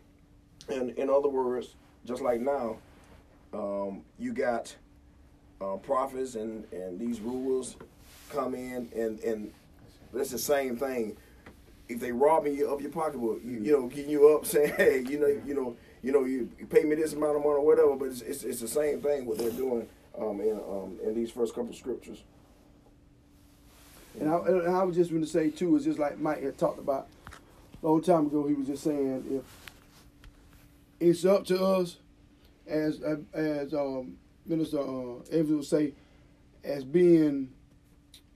in 0.69 0.91
in 0.91 1.11
other 1.11 1.29
words, 1.29 1.75
just 2.05 2.23
like 2.23 2.41
now, 2.41 2.77
um, 3.53 4.03
you 4.19 4.33
got 4.33 4.75
uh, 5.61 5.77
prophets 5.77 6.35
and 6.35 6.71
and 6.73 6.99
these 6.99 7.21
rulers 7.21 7.77
come 8.31 8.55
in 8.55 8.91
and 8.95 9.21
and 9.21 9.53
it's 10.15 10.31
the 10.31 10.39
same 10.39 10.77
thing. 10.77 11.17
If 11.89 12.01
they 12.01 12.13
robbing 12.13 12.55
you 12.55 12.69
of 12.69 12.81
your 12.81 12.91
pocketbook, 12.91 13.41
you, 13.45 13.61
you 13.63 13.73
know, 13.73 13.87
getting 13.87 14.11
you 14.11 14.29
up 14.35 14.45
saying, 14.45 14.75
hey, 14.77 15.05
you 15.09 15.19
know, 15.19 15.27
you 15.27 15.55
know, 15.55 15.77
you 16.03 16.13
know, 16.13 16.25
you, 16.25 16.51
pay 16.69 16.85
me 16.85 16.95
this 16.97 17.15
amount 17.15 17.37
of 17.37 17.43
money 17.43 17.57
or 17.57 17.65
whatever, 17.65 17.97
but 17.97 18.09
it's, 18.09 18.21
it's, 18.21 18.45
it's 18.45 18.61
the 18.61 18.69
same 18.69 19.01
thing 19.01 19.27
what 19.27 19.39
they're 19.39 19.51
doing 19.51 19.89
um, 20.19 20.41
in 20.41 20.61
um, 20.69 20.99
in 21.03 21.15
these 21.15 21.31
first 21.31 21.55
couple 21.55 21.71
of 21.71 21.77
scriptures. 21.77 22.23
And 24.21 24.31
I, 24.31 24.37
and 24.39 24.77
I 24.77 24.83
was 24.83 24.97
just 24.97 25.11
going 25.11 25.23
to 25.23 25.29
say 25.29 25.51
too, 25.51 25.77
is 25.77 25.85
just 25.85 25.99
like 25.99 26.19
Mike 26.19 26.43
had 26.43 26.59
talked 26.59 26.79
about 26.79 27.07
a 27.83 27.87
long 27.87 28.03
time 28.03 28.27
ago. 28.27 28.47
He 28.47 28.55
was 28.55 28.67
just 28.67 28.83
saying 28.83 29.25
if 29.31 29.45
it's 31.01 31.25
up 31.25 31.45
to 31.47 31.65
us, 31.65 31.97
as 32.67 33.01
as 33.33 33.73
um, 33.75 34.17
Minister 34.47 34.81
uh, 34.81 35.21
Evans 35.31 35.51
would 35.51 35.65
say, 35.65 35.93
as 36.65 36.85
being 36.85 37.51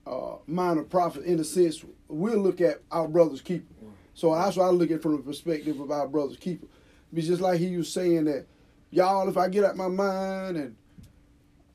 uh, 0.06 0.36
minor 0.46 0.82
prophet 0.82 1.24
in 1.24 1.38
a 1.38 1.44
sense, 1.44 1.84
we'll 2.08 2.38
look 2.38 2.60
at 2.60 2.82
our 2.90 3.08
brother's 3.08 3.40
keeper. 3.40 3.72
So 4.14 4.34
that's 4.34 4.56
why 4.56 4.66
I 4.66 4.70
look 4.70 4.90
at 4.90 4.96
it 4.96 5.02
from 5.02 5.16
the 5.16 5.22
perspective 5.22 5.80
of 5.80 5.90
our 5.90 6.06
brother's 6.06 6.36
keeper. 6.36 6.66
It's 7.14 7.26
just 7.26 7.40
like 7.40 7.60
he 7.60 7.76
was 7.76 7.92
saying 7.92 8.24
that, 8.24 8.46
y'all, 8.90 9.28
if 9.28 9.36
I 9.36 9.48
get 9.48 9.64
out 9.64 9.76
my 9.76 9.88
mind 9.88 10.56
and 10.56 10.76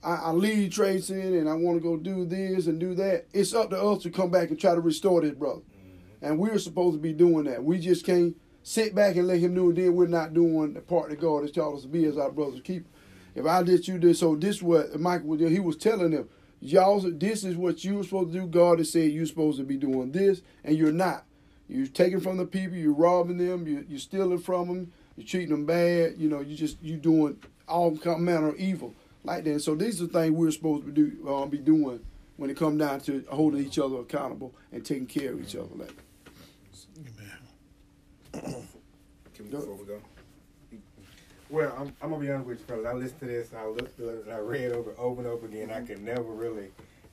I, 0.03 0.15
I 0.15 0.31
lead 0.31 0.71
tracing 0.71 1.35
and 1.35 1.49
I 1.49 1.53
want 1.53 1.77
to 1.77 1.83
go 1.83 1.97
do 1.97 2.25
this 2.25 2.67
and 2.67 2.79
do 2.79 2.93
that, 2.95 3.25
it's 3.33 3.53
up 3.53 3.69
to 3.71 3.81
us 3.81 4.03
to 4.03 4.09
come 4.09 4.29
back 4.29 4.49
and 4.49 4.59
try 4.59 4.75
to 4.75 4.81
restore 4.81 5.21
this 5.21 5.33
brother. 5.33 5.61
Mm-hmm. 5.61 6.25
And 6.25 6.39
we're 6.39 6.59
supposed 6.59 6.95
to 6.95 7.01
be 7.01 7.13
doing 7.13 7.45
that. 7.45 7.63
We 7.63 7.79
just 7.79 8.05
can't 8.05 8.35
sit 8.63 8.93
back 8.93 9.15
and 9.15 9.27
let 9.27 9.39
him 9.39 9.53
know 9.53 9.71
then 9.71 9.95
we're 9.95 10.07
not 10.07 10.33
doing 10.33 10.73
the 10.73 10.81
part 10.81 11.09
that 11.09 11.21
God 11.21 11.41
has 11.43 11.51
taught 11.51 11.75
us 11.75 11.83
to 11.83 11.87
be 11.87 12.05
as 12.05 12.17
our 12.17 12.31
brother's 12.31 12.61
keeper. 12.61 12.89
If 13.33 13.45
I 13.45 13.63
did 13.63 13.87
you 13.87 13.99
this, 13.99 14.19
so 14.19 14.35
this 14.35 14.61
what 14.61 14.99
Michael 14.99 15.29
was 15.29 15.39
he 15.39 15.59
was 15.59 15.77
telling 15.77 16.11
them, 16.11 16.27
y'all, 16.59 16.99
this 16.99 17.43
is 17.43 17.55
what 17.55 17.83
you 17.83 17.95
were 17.95 18.03
supposed 18.03 18.33
to 18.33 18.39
do. 18.39 18.47
God 18.47 18.79
has 18.79 18.91
said 18.91 19.11
you're 19.11 19.25
supposed 19.25 19.57
to 19.59 19.63
be 19.63 19.77
doing 19.77 20.11
this, 20.11 20.41
and 20.63 20.77
you're 20.77 20.91
not. 20.91 21.25
You're 21.69 21.87
taking 21.87 22.19
from 22.19 22.37
the 22.37 22.45
people, 22.45 22.77
you're 22.77 22.93
robbing 22.93 23.37
them, 23.37 23.67
you're, 23.67 23.83
you're 23.83 23.99
stealing 23.99 24.39
from 24.39 24.67
them, 24.67 24.93
you're 25.15 25.27
treating 25.27 25.49
them 25.49 25.65
bad. 25.65 26.15
You 26.17 26.29
know, 26.29 26.39
you 26.39 26.55
just 26.55 26.77
you're 26.81 26.97
doing 26.97 27.37
all 27.67 27.91
manner 28.17 28.49
of 28.49 28.55
evil 28.57 28.93
like 29.23 29.43
that. 29.43 29.61
So 29.61 29.75
these 29.75 30.01
are 30.01 30.07
the 30.07 30.13
things 30.13 30.31
we're 30.31 30.51
supposed 30.51 30.85
to 30.85 30.91
do, 30.91 31.27
uh, 31.27 31.45
be 31.45 31.57
doing 31.57 31.99
when 32.37 32.49
it 32.49 32.57
comes 32.57 32.79
down 32.79 33.01
to 33.01 33.25
holding 33.29 33.65
each 33.65 33.79
other 33.79 33.97
accountable 33.97 34.53
and 34.71 34.85
taking 34.85 35.07
care 35.07 35.33
of 35.33 35.41
each 35.41 35.55
other. 35.55 35.69
Like. 35.75 35.91
Amen. 38.33 38.43
Can 39.33 39.45
we 39.45 39.51
before 39.51 39.75
we 39.75 39.85
go? 39.85 40.01
Well, 41.49 41.73
I'm, 41.77 41.93
I'm 42.01 42.09
gonna 42.09 42.21
be 42.21 42.29
honest 42.29 42.47
with 42.47 42.59
you, 42.59 42.65
fellas. 42.65 42.85
I 42.85 42.93
listened 42.93 43.19
to 43.21 43.25
this, 43.25 43.53
I 43.53 43.65
looked 43.65 43.95
through 43.95 44.09
it, 44.09 44.25
and 44.25 44.33
I 44.33 44.39
read 44.39 44.71
over 44.71 44.93
over 44.97 45.21
and 45.21 45.29
over 45.29 45.45
again. 45.45 45.71
I 45.71 45.81
could 45.81 46.01
never 46.01 46.23
really 46.23 46.69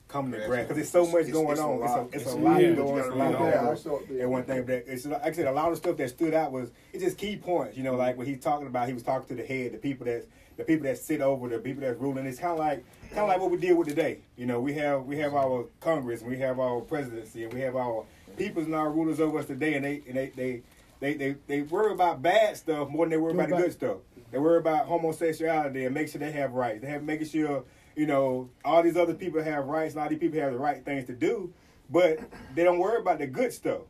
come 0.07 0.31
to 0.31 0.37
grasp 0.45 0.69
because 0.69 0.75
there's 0.75 0.89
so 0.89 1.05
much 1.11 1.31
going 1.31 1.51
it's 1.51 1.59
on. 1.59 2.09
It's 2.11 2.15
a, 2.15 2.17
it's 2.17 2.31
a 2.31 2.35
lot 2.35 2.61
yeah, 2.61 2.73
going 2.73 3.11
on. 3.11 3.77
And 4.19 4.31
one 4.31 4.43
thing 4.43 4.65
that 4.65 4.85
it's 4.87 5.05
like 5.05 5.23
I 5.23 5.31
said, 5.31 5.47
a 5.47 5.51
lot 5.51 5.71
of 5.71 5.77
stuff 5.77 5.97
that 5.97 6.09
stood 6.09 6.33
out 6.33 6.51
was 6.51 6.71
it's 6.93 7.03
just 7.03 7.17
key 7.17 7.37
points. 7.37 7.77
You 7.77 7.83
know, 7.83 7.95
like 7.95 8.17
what 8.17 8.27
he's 8.27 8.41
talking 8.41 8.67
about. 8.67 8.87
He 8.87 8.93
was 8.93 9.03
talking 9.03 9.27
to 9.35 9.41
the 9.41 9.47
head, 9.47 9.71
the 9.71 9.77
people 9.77 10.05
that 10.05 10.25
the 10.57 10.63
people 10.63 10.85
that 10.85 10.97
sit 10.97 11.21
over, 11.21 11.47
the 11.49 11.59
people 11.59 11.81
that's 11.81 11.99
ruling. 11.99 12.25
It's 12.25 12.39
kind 12.39 12.53
of 12.53 12.59
like 12.59 12.83
kind 13.09 13.19
of 13.19 13.27
like 13.29 13.39
what 13.39 13.51
we 13.51 13.57
deal 13.57 13.75
with 13.77 13.87
today. 13.87 14.19
You 14.37 14.45
know, 14.45 14.59
we 14.59 14.73
have 14.73 15.05
we 15.05 15.17
have 15.19 15.33
our 15.33 15.65
Congress, 15.79 16.21
and 16.21 16.29
we 16.29 16.37
have 16.39 16.59
our 16.59 16.81
presidency, 16.81 17.43
and 17.43 17.53
we 17.53 17.61
have 17.61 17.75
our 17.75 18.05
peoples 18.37 18.65
and 18.65 18.75
our 18.75 18.91
rulers 18.91 19.19
over 19.19 19.39
us 19.39 19.45
today, 19.45 19.75
and 19.75 19.85
they 19.85 20.01
and 20.07 20.15
they 20.15 20.31
they. 20.35 20.61
They, 20.99 21.13
they, 21.15 21.35
they 21.47 21.61
worry 21.61 21.93
about 21.93 22.21
bad 22.21 22.57
stuff 22.57 22.89
more 22.89 23.05
than 23.05 23.11
they 23.11 23.17
worry 23.17 23.33
about 23.33 23.49
the 23.49 23.57
good 23.57 23.73
stuff. 23.73 23.97
They 24.31 24.39
worry 24.39 24.57
about 24.57 24.85
homosexuality 24.85 25.85
and 25.85 25.93
make 25.93 26.09
sure 26.09 26.19
they 26.19 26.31
have 26.31 26.53
rights. 26.53 26.81
They 26.81 26.87
have 26.87 27.03
making 27.03 27.27
sure 27.27 27.63
you 27.95 28.05
know 28.05 28.49
all 28.63 28.83
these 28.83 28.97
other 28.97 29.13
people 29.13 29.41
have 29.41 29.67
rights 29.67 29.93
and 29.93 30.03
all 30.03 30.09
these 30.09 30.19
people 30.19 30.39
have 30.39 30.51
the 30.51 30.59
right 30.59 30.83
things 30.83 31.05
to 31.07 31.13
do, 31.13 31.53
but 31.89 32.19
they 32.53 32.63
don't 32.63 32.79
worry 32.79 32.99
about 32.99 33.19
the 33.19 33.27
good 33.27 33.53
stuff, 33.53 33.81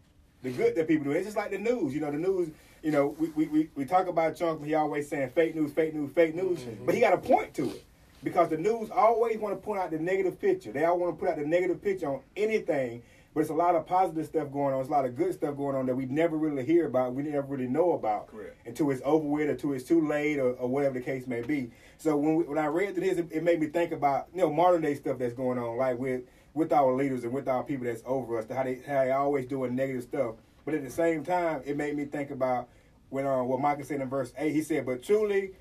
the 0.44 0.52
good 0.52 0.76
that 0.76 0.88
people 0.88 1.06
do. 1.06 1.12
It's 1.12 1.26
just 1.26 1.38
like 1.38 1.52
the 1.52 1.58
news. 1.58 1.94
You 1.94 2.02
know, 2.02 2.12
the 2.12 2.18
news. 2.18 2.50
You 2.84 2.92
know, 2.92 3.16
we 3.18 3.30
we, 3.30 3.48
we, 3.48 3.70
we 3.76 3.86
talk 3.86 4.08
about 4.08 4.38
Trump, 4.38 4.60
but 4.60 4.68
he 4.68 4.76
always 4.76 5.10
saying 5.10 5.32
fake 5.32 5.56
news, 5.56 5.72
fake 5.72 5.96
news, 5.96 6.12
fake 6.12 6.36
news. 6.36 6.60
Mm-hmm. 6.60 6.86
But 6.86 6.94
he 6.94 7.02
got 7.02 7.14
a 7.14 7.18
point 7.18 7.54
to 7.56 7.72
it 7.72 7.84
because 8.24 8.50
the 8.50 8.58
news 8.58 8.92
always 8.92 9.40
want 9.40 9.56
to 9.56 9.64
point 9.64 9.80
out 9.80 9.90
the 9.90 10.00
negative 10.00 10.40
picture. 10.40 10.72
They 10.72 10.86
all 10.86 11.00
want 11.00 11.16
to 11.16 11.20
put 11.20 11.30
out 11.30 11.38
the 11.38 11.48
negative 11.48 11.82
picture 11.82 12.08
on 12.08 12.22
anything 12.36 13.02
but 13.36 13.42
it's 13.42 13.50
a 13.50 13.54
lot 13.54 13.76
of 13.76 13.86
positive 13.86 14.26
stuff 14.26 14.50
going 14.50 14.74
on. 14.74 14.80
It's 14.80 14.88
a 14.88 14.94
lot 14.94 15.04
of 15.04 15.18
good 15.18 15.34
stuff 15.34 15.58
going 15.58 15.76
on 15.76 15.86
that 15.88 15.96
we 15.96 16.06
never 16.06 16.38
really 16.38 16.64
hear 16.64 16.88
about. 16.88 17.14
We 17.14 17.24
never 17.24 17.46
really 17.46 17.68
know 17.68 17.92
about 17.92 18.28
Correct. 18.28 18.56
until 18.66 18.90
it's 18.92 19.02
over 19.04 19.28
with, 19.28 19.50
or 19.50 19.52
until 19.52 19.74
it's 19.74 19.84
too 19.84 20.08
late, 20.08 20.40
or, 20.40 20.54
or 20.54 20.70
whatever 20.70 20.98
the 20.98 21.06
case 21.06 21.28
may 21.28 21.42
be. 21.42 21.70
So 21.98 22.16
when 22.16 22.36
we, 22.38 22.44
when 22.46 22.58
I 22.58 22.68
read 22.68 22.96
to 22.96 23.02
this, 23.02 23.18
it, 23.18 23.28
it, 23.32 23.44
made 23.44 23.60
me 23.60 23.68
think 23.68 23.92
about 23.92 24.30
you 24.34 24.40
know 24.40 24.54
modern 24.54 24.82
day 24.82 24.96
stuff 24.96 25.18
that's 25.18 25.34
going 25.34 25.60
on, 25.60 25.78
like 25.78 26.00
with 26.00 26.22
with 26.54 26.72
our 26.72 26.96
leaders 26.96 27.26
and 27.26 27.34
with 27.34 27.50
our 27.50 27.62
people 27.62 27.86
that's 27.86 28.02
over 28.06 28.40
us, 28.40 28.46
how 28.50 28.64
they 28.64 28.80
how 28.88 29.04
they 29.04 29.12
always 29.12 29.46
doing 29.48 29.76
negative 29.76 30.04
stuff. 30.04 30.36
But 30.64 30.74
at 30.74 30.84
the 30.84 30.90
same 30.90 31.26
time, 31.26 31.62
it 31.66 31.76
made 31.76 31.98
me 31.98 32.06
think 32.06 32.32
about 32.32 32.70
when 33.10 33.28
uh, 33.28 33.44
what 33.44 33.60
Michael 33.60 33.84
said 33.84 34.00
in 34.00 34.10
verse 34.10 34.32
eight. 34.38 34.54
He 34.54 34.62
said, 34.62 34.86
"But 34.86 35.04
truly." 35.04 35.52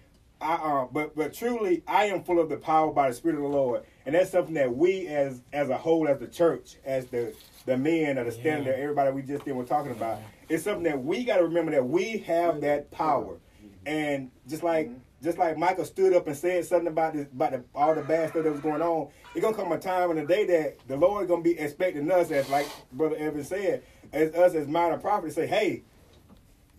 I, 0.41 0.55
uh, 0.55 0.87
but 0.93 1.15
but 1.17 1.33
truly, 1.33 1.83
I 1.87 2.07
am 2.07 2.23
full 2.25 2.39
of 2.39 2.49
the 2.49 2.57
power 2.57 2.93
by 2.93 3.09
the 3.09 3.15
Spirit 3.15 3.37
of 3.37 3.43
the 3.43 3.49
Lord, 3.49 3.85
and 4.05 4.15
that's 4.15 4.31
something 4.31 4.55
that 4.55 4.77
we, 4.77 5.07
as 5.07 5.43
as 5.53 5.71
a 5.71 5.79
whole, 5.79 6.09
as 6.09 6.19
the 6.19 6.27
church, 6.27 6.77
as 6.85 7.07
the 7.07 7.33
the 7.67 7.77
men 7.77 8.19
or 8.19 8.25
the 8.25 8.33
standard, 8.33 8.77
yeah. 8.77 8.83
everybody 8.83 9.11
we 9.13 9.23
just 9.23 9.45
did 9.45 9.53
were 9.53 9.65
talking 9.65 9.93
about. 9.93 10.19
It's 10.49 10.65
something 10.65 10.85
that 10.85 11.03
we 11.03 11.25
got 11.25 11.39
to 11.39 11.45
remember 11.45 11.73
that 11.73 11.87
we 11.87 12.19
have 12.19 12.61
that 12.61 12.91
power, 12.91 13.39
and 13.87 14.31
just 14.49 14.63
like 14.63 14.89
mm-hmm. 14.89 14.99
just 15.23 15.39
like 15.39 15.57
Michael 15.57 15.85
stood 15.85 16.13
up 16.13 16.27
and 16.27 16.37
said 16.37 16.65
something 16.67 16.89
about 16.89 17.15
this 17.15 17.27
about 17.33 17.53
the, 17.53 17.65
all 17.75 17.95
the 17.95 18.03
bad 18.03 18.31
stuff 18.31 18.45
that 18.45 18.53
was 18.53 18.61
going 18.61 18.83
on. 18.83 19.09
It's 19.35 19.43
gonna 19.43 19.57
come 19.57 19.73
a 19.73 19.79
time 19.79 20.11
in 20.11 20.17
the 20.17 20.27
day 20.27 20.45
that 20.47 20.87
the 20.87 20.97
Lord 20.97 21.29
gonna 21.29 21.43
be 21.43 21.59
expecting 21.59 22.11
us, 22.11 22.31
as 22.31 22.49
like 22.51 22.69
Brother 22.93 23.17
Evan 23.17 23.45
said, 23.45 23.83
as 24.13 24.35
us 24.35 24.55
as 24.55 24.69
minor 24.69 24.99
prophets, 24.99 25.35
say, 25.35 25.47
hey. 25.47 25.83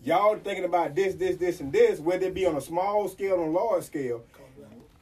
Y'all 0.04 0.36
thinking 0.36 0.64
about 0.64 0.94
this, 0.94 1.16
this, 1.16 1.36
this, 1.36 1.58
and 1.58 1.72
this, 1.72 1.98
whether 1.98 2.26
it 2.26 2.34
be 2.34 2.46
on 2.46 2.54
a 2.54 2.60
small 2.60 3.08
scale 3.08 3.36
or 3.36 3.46
a 3.46 3.50
large 3.50 3.82
scale, 3.82 4.22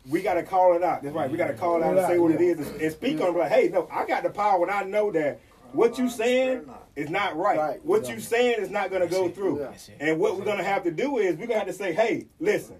we 0.08 0.22
got 0.22 0.34
to 0.34 0.42
call 0.42 0.74
it 0.74 0.82
out. 0.82 1.02
That's 1.02 1.14
right. 1.14 1.30
We 1.30 1.36
got 1.36 1.48
to 1.48 1.54
call 1.54 1.76
it 1.76 1.84
out 1.84 1.96
and 1.96 2.06
say 2.06 2.18
what 2.18 2.30
it 2.30 2.40
is 2.40 2.66
and, 2.66 2.80
and 2.80 2.92
speak 2.92 3.20
on 3.20 3.28
it. 3.34 3.38
Like, 3.38 3.50
hey, 3.50 3.68
no, 3.68 3.88
I 3.90 4.06
got 4.06 4.22
the 4.22 4.30
power 4.30 4.62
and 4.62 4.70
I 4.70 4.84
know 4.84 5.10
that 5.12 5.40
what 5.74 5.98
you 5.98 6.08
saying 6.08 6.70
is 6.96 7.10
not 7.10 7.36
right. 7.36 7.58
right. 7.58 7.84
What 7.84 8.08
you 8.08 8.20
saying 8.20 8.60
is 8.60 8.70
not 8.70 8.90
going 8.90 9.02
to 9.02 9.08
go 9.08 9.28
through. 9.28 9.60
Yeah. 9.60 9.72
And 10.00 10.20
what 10.20 10.38
we're 10.38 10.44
going 10.44 10.58
to 10.58 10.64
have 10.64 10.84
to 10.84 10.90
do 10.90 11.18
is 11.18 11.36
we're 11.36 11.46
going 11.46 11.58
to 11.58 11.58
have 11.58 11.66
to 11.66 11.72
say, 11.72 11.92
hey, 11.92 12.26
listen, 12.38 12.76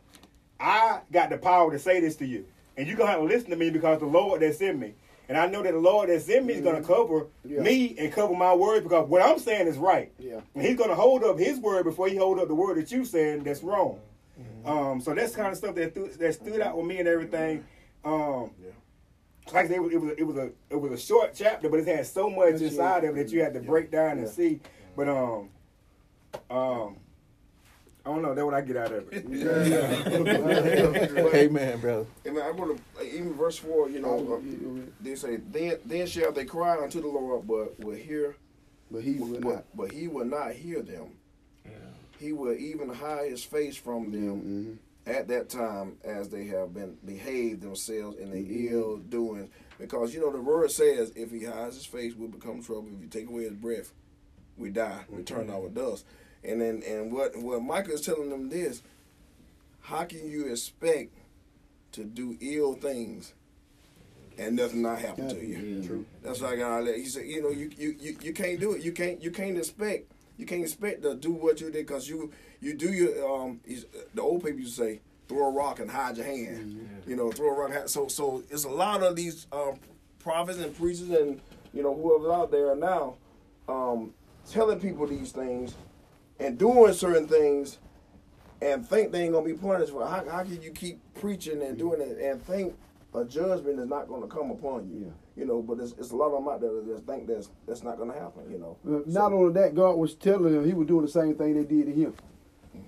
I 0.61 1.01
got 1.13 1.31
the 1.31 1.39
power 1.39 1.71
to 1.73 1.79
say 1.79 2.01
this 2.01 2.17
to 2.17 2.27
you. 2.27 2.47
And 2.77 2.87
you're 2.87 2.97
going 2.97 3.09
to 3.09 3.13
have 3.13 3.21
to 3.21 3.27
listen 3.27 3.51
to 3.51 3.57
me 3.57 3.71
because 3.71 4.01
the 4.01 4.07
Lord 4.07 4.43
that's 4.43 4.61
in 4.61 4.79
me. 4.79 4.95
And 5.29 5.39
I 5.39 5.47
know 5.47 5.63
that 5.63 5.73
the 5.73 5.79
Lord 5.79 6.11
that's 6.11 6.29
in 6.29 6.47
me 6.47 6.55
is 6.55 6.61
going 6.61 6.77
to 6.77 6.83
mm-hmm. 6.83 6.93
cover 6.93 7.27
yeah. 7.45 7.61
me 7.61 7.97
and 7.99 8.13
cover 8.13 8.35
my 8.35 8.55
words 8.55 8.83
because 8.83 9.09
what 9.09 9.23
I'm 9.23 9.39
saying 9.39 9.67
is 9.67 9.79
right. 9.79 10.13
Yeah. 10.19 10.41
And 10.55 10.65
he's 10.65 10.77
going 10.77 10.91
to 10.91 10.97
hold 10.97 11.25
up 11.25 11.39
his 11.39 11.59
word 11.59 11.85
before 11.85 12.09
he 12.09 12.17
hold 12.17 12.39
up 12.39 12.49
the 12.49 12.55
word 12.55 12.77
that 12.77 12.93
you 12.93 13.05
saying 13.05 13.45
that's 13.45 13.63
wrong. 13.63 14.01
Mm-hmm. 14.39 14.69
Um, 14.69 15.01
so 15.01 15.15
that's 15.15 15.35
kind 15.35 15.49
of 15.49 15.57
stuff 15.57 15.75
that, 15.77 15.95
th- 15.95 16.15
that 16.15 16.35
stood 16.35 16.61
out 16.61 16.77
with 16.77 16.87
me 16.87 16.99
and 16.99 17.09
everything. 17.09 17.65
Um, 18.05 18.51
yeah 18.63 18.71
like 19.53 19.71
it 19.71 19.81
was, 19.81 19.93
it 19.93 20.01
was 20.01 20.11
a, 20.11 20.21
it 20.21 20.25
was 20.25 20.37
a 20.37 20.51
it 20.71 20.81
was 20.81 20.93
a 20.93 20.99
short 20.99 21.33
chapter, 21.35 21.69
but 21.69 21.81
it 21.81 21.87
had 21.87 22.07
so 22.07 22.31
much 22.31 22.61
inside 22.61 23.05
of 23.05 23.17
it 23.17 23.27
that 23.27 23.33
you 23.33 23.43
had 23.43 23.55
to 23.55 23.61
break 23.61 23.91
down 23.91 24.19
and 24.19 24.29
see. 24.29 24.61
But 24.97 25.09
um, 25.09 25.51
um, 26.51 26.97
I 28.07 28.11
don't 28.11 28.23
know. 28.23 28.35
That's 28.35 28.45
what 28.45 28.55
I 28.55 28.61
get 28.63 28.77
out 28.77 28.93
of 28.93 29.13
it. 29.13 29.25
Amen, 31.35 31.81
brother. 31.81 32.07
Amen. 32.27 32.43
I 32.43 32.51
want 32.51 32.81
to 32.97 33.07
even 33.07 33.35
verse 33.35 33.59
four. 33.59 33.91
You 33.91 34.01
know, 34.01 34.35
uh, 34.35 34.41
they 35.01 35.15
say, 35.15 35.37
"Then 35.37 35.79
then 35.85 36.07
shall 36.07 36.33
they 36.33 36.45
cry 36.45 36.83
unto 36.83 37.01
the 37.01 37.09
Lord, 37.09 37.47
but 37.47 37.79
will 37.85 37.97
hear, 37.97 38.37
but 38.91 39.03
he 39.03 39.15
will 39.15 39.41
not. 39.41 39.65
But 39.75 39.93
he 39.93 40.09
will 40.09 40.27
not 40.27 40.53
hear 40.53 40.81
them. 40.81 41.13
Yeah. 41.65 41.73
He 42.19 42.33
will 42.33 42.55
even 42.55 42.89
hide 42.89 43.31
his 43.31 43.45
face 43.45 43.77
from 43.77 44.11
them." 44.11 44.79
At 45.07 45.29
that 45.29 45.51
time 45.51 45.97
as 46.03 46.31
they 46.31 46.47
have 46.47 46.73
been 46.73 46.97
behaved 47.05 47.61
themselves 47.61 48.17
in 48.17 48.31
the 48.31 48.39
mm-hmm. 48.39 48.75
ill 48.75 48.97
doing. 48.97 49.51
Because 49.79 50.15
you 50.15 50.21
know 50.21 50.33
the 50.33 50.41
word 50.41 50.71
says, 50.71 51.13
if 51.15 51.31
he 51.31 51.45
hides 51.45 51.77
his 51.77 51.85
face, 51.85 52.15
we'll 52.15 52.29
become 52.29 52.63
trouble. 52.63 52.89
If 52.95 53.03
you 53.03 53.09
take 53.09 53.29
away 53.29 53.43
his 53.43 53.53
breath, 53.53 53.93
we 54.57 54.71
die. 54.71 55.01
We 55.11 55.23
turn 55.23 55.49
mm-hmm. 55.49 55.57
our 55.57 55.69
dust. 55.69 56.07
And 56.43 56.61
then 56.61 56.83
and 56.87 57.13
what 57.13 57.37
what 57.37 57.63
Michael 57.63 57.95
is 57.95 58.03
telling 58.03 58.31
them 58.31 58.49
this: 58.49 58.83
How 59.81 60.05
can 60.05 60.29
you 60.29 60.51
expect 60.51 61.13
to 61.93 62.05
do 62.05 62.37
ill 62.41 62.75
things 62.75 63.33
and 64.39 64.57
nothing 64.57 64.83
not 64.83 64.99
happen 64.99 65.29
to 65.29 65.45
you? 65.45 65.83
True. 65.85 66.07
That's 66.23 66.41
why 66.41 66.53
I 66.53 66.57
got. 66.57 66.87
He 66.87 67.07
said, 67.07 67.27
you 67.27 67.43
know, 67.43 67.51
you, 67.51 67.71
you 67.77 67.97
you 67.99 68.17
you 68.21 68.33
can't 68.33 68.61
do 68.61 68.73
it. 68.73 68.83
You 68.83 68.93
can't 68.93 69.23
you 69.23 69.31
can't 69.31 69.57
expect 69.57 70.13
you 70.37 70.47
can't 70.47 70.63
expect 70.63 71.03
to 71.03 71.15
do 71.15 71.31
what 71.31 71.61
you 71.61 71.71
did 71.71 71.87
because 71.87 72.09
you 72.09 72.33
you 72.61 72.75
do 72.75 72.93
your 72.93 73.43
um. 73.43 73.61
The 74.15 74.23
old 74.23 74.45
people 74.45 74.61
used 74.61 74.77
to 74.77 74.85
say 74.85 75.01
throw 75.29 75.49
a 75.49 75.51
rock 75.51 75.81
and 75.81 75.91
hide 75.91 76.17
your 76.17 76.27
hand. 76.27 76.59
Mm-hmm. 76.59 77.11
You 77.11 77.17
know, 77.17 77.31
throw 77.31 77.49
a 77.49 77.69
rock. 77.69 77.89
So 77.89 78.09
so 78.09 78.43
it's 78.51 78.65
a 78.65 78.71
lot 78.71 79.03
of 79.03 79.17
these 79.17 79.47
um, 79.53 79.79
prophets 80.19 80.59
and 80.59 80.77
preachers 80.77 81.11
and 81.11 81.41
you 81.73 81.83
know 81.83 81.95
whoever's 81.95 82.31
out 82.33 82.51
there 82.51 82.75
now 82.75 83.17
um, 83.69 84.13
telling 84.51 84.81
people 84.81 85.07
these 85.07 85.33
things 85.33 85.75
and 86.39 86.59
doing 86.59 86.93
certain 86.93 87.27
things 87.27 87.79
and 88.61 88.87
think 88.89 89.13
they 89.13 89.23
ain't 89.25 89.33
gonna 89.33 89.45
be 89.45 89.55
punished 89.55 89.93
for. 89.93 90.07
How, 90.07 90.25
how 90.29 90.43
can 90.43 90.61
you 90.63 90.71
keep 90.71 91.01
preaching 91.15 91.63
and 91.63 91.79
doing 91.79 92.01
it 92.01 92.19
and 92.19 92.43
think 92.45 92.75
a 93.15 93.25
judgment 93.25 93.79
is 93.79 93.89
not 93.89 94.09
going 94.09 94.23
to 94.23 94.29
come 94.29 94.51
upon 94.51 94.89
you. 94.89 95.07
Yeah. 95.07 95.43
You 95.43 95.47
know, 95.47 95.63
but 95.63 95.79
it's, 95.79 95.93
it's 95.99 96.11
a 96.11 96.17
lot 96.17 96.33
of 96.33 96.45
them 96.45 96.49
out 96.49 96.61
there 96.61 96.73
that 96.73 96.87
just 96.87 97.07
think 97.07 97.27
that's 97.27 97.51
that's 97.67 97.83
not 97.83 97.97
going 97.97 98.13
to 98.13 98.19
happen. 98.19 98.51
You 98.51 98.59
know. 98.59 98.79
Not 98.85 99.31
so, 99.31 99.39
only 99.39 99.53
that, 99.55 99.75
God 99.75 99.93
was 99.93 100.15
telling 100.15 100.55
him 100.55 100.65
he 100.65 100.75
was 100.75 100.87
doing 100.87 101.05
the 101.05 101.11
same 101.11 101.35
thing 101.35 101.55
they 101.55 101.65
did 101.65 101.87
to 101.87 101.93
him. 101.93 102.15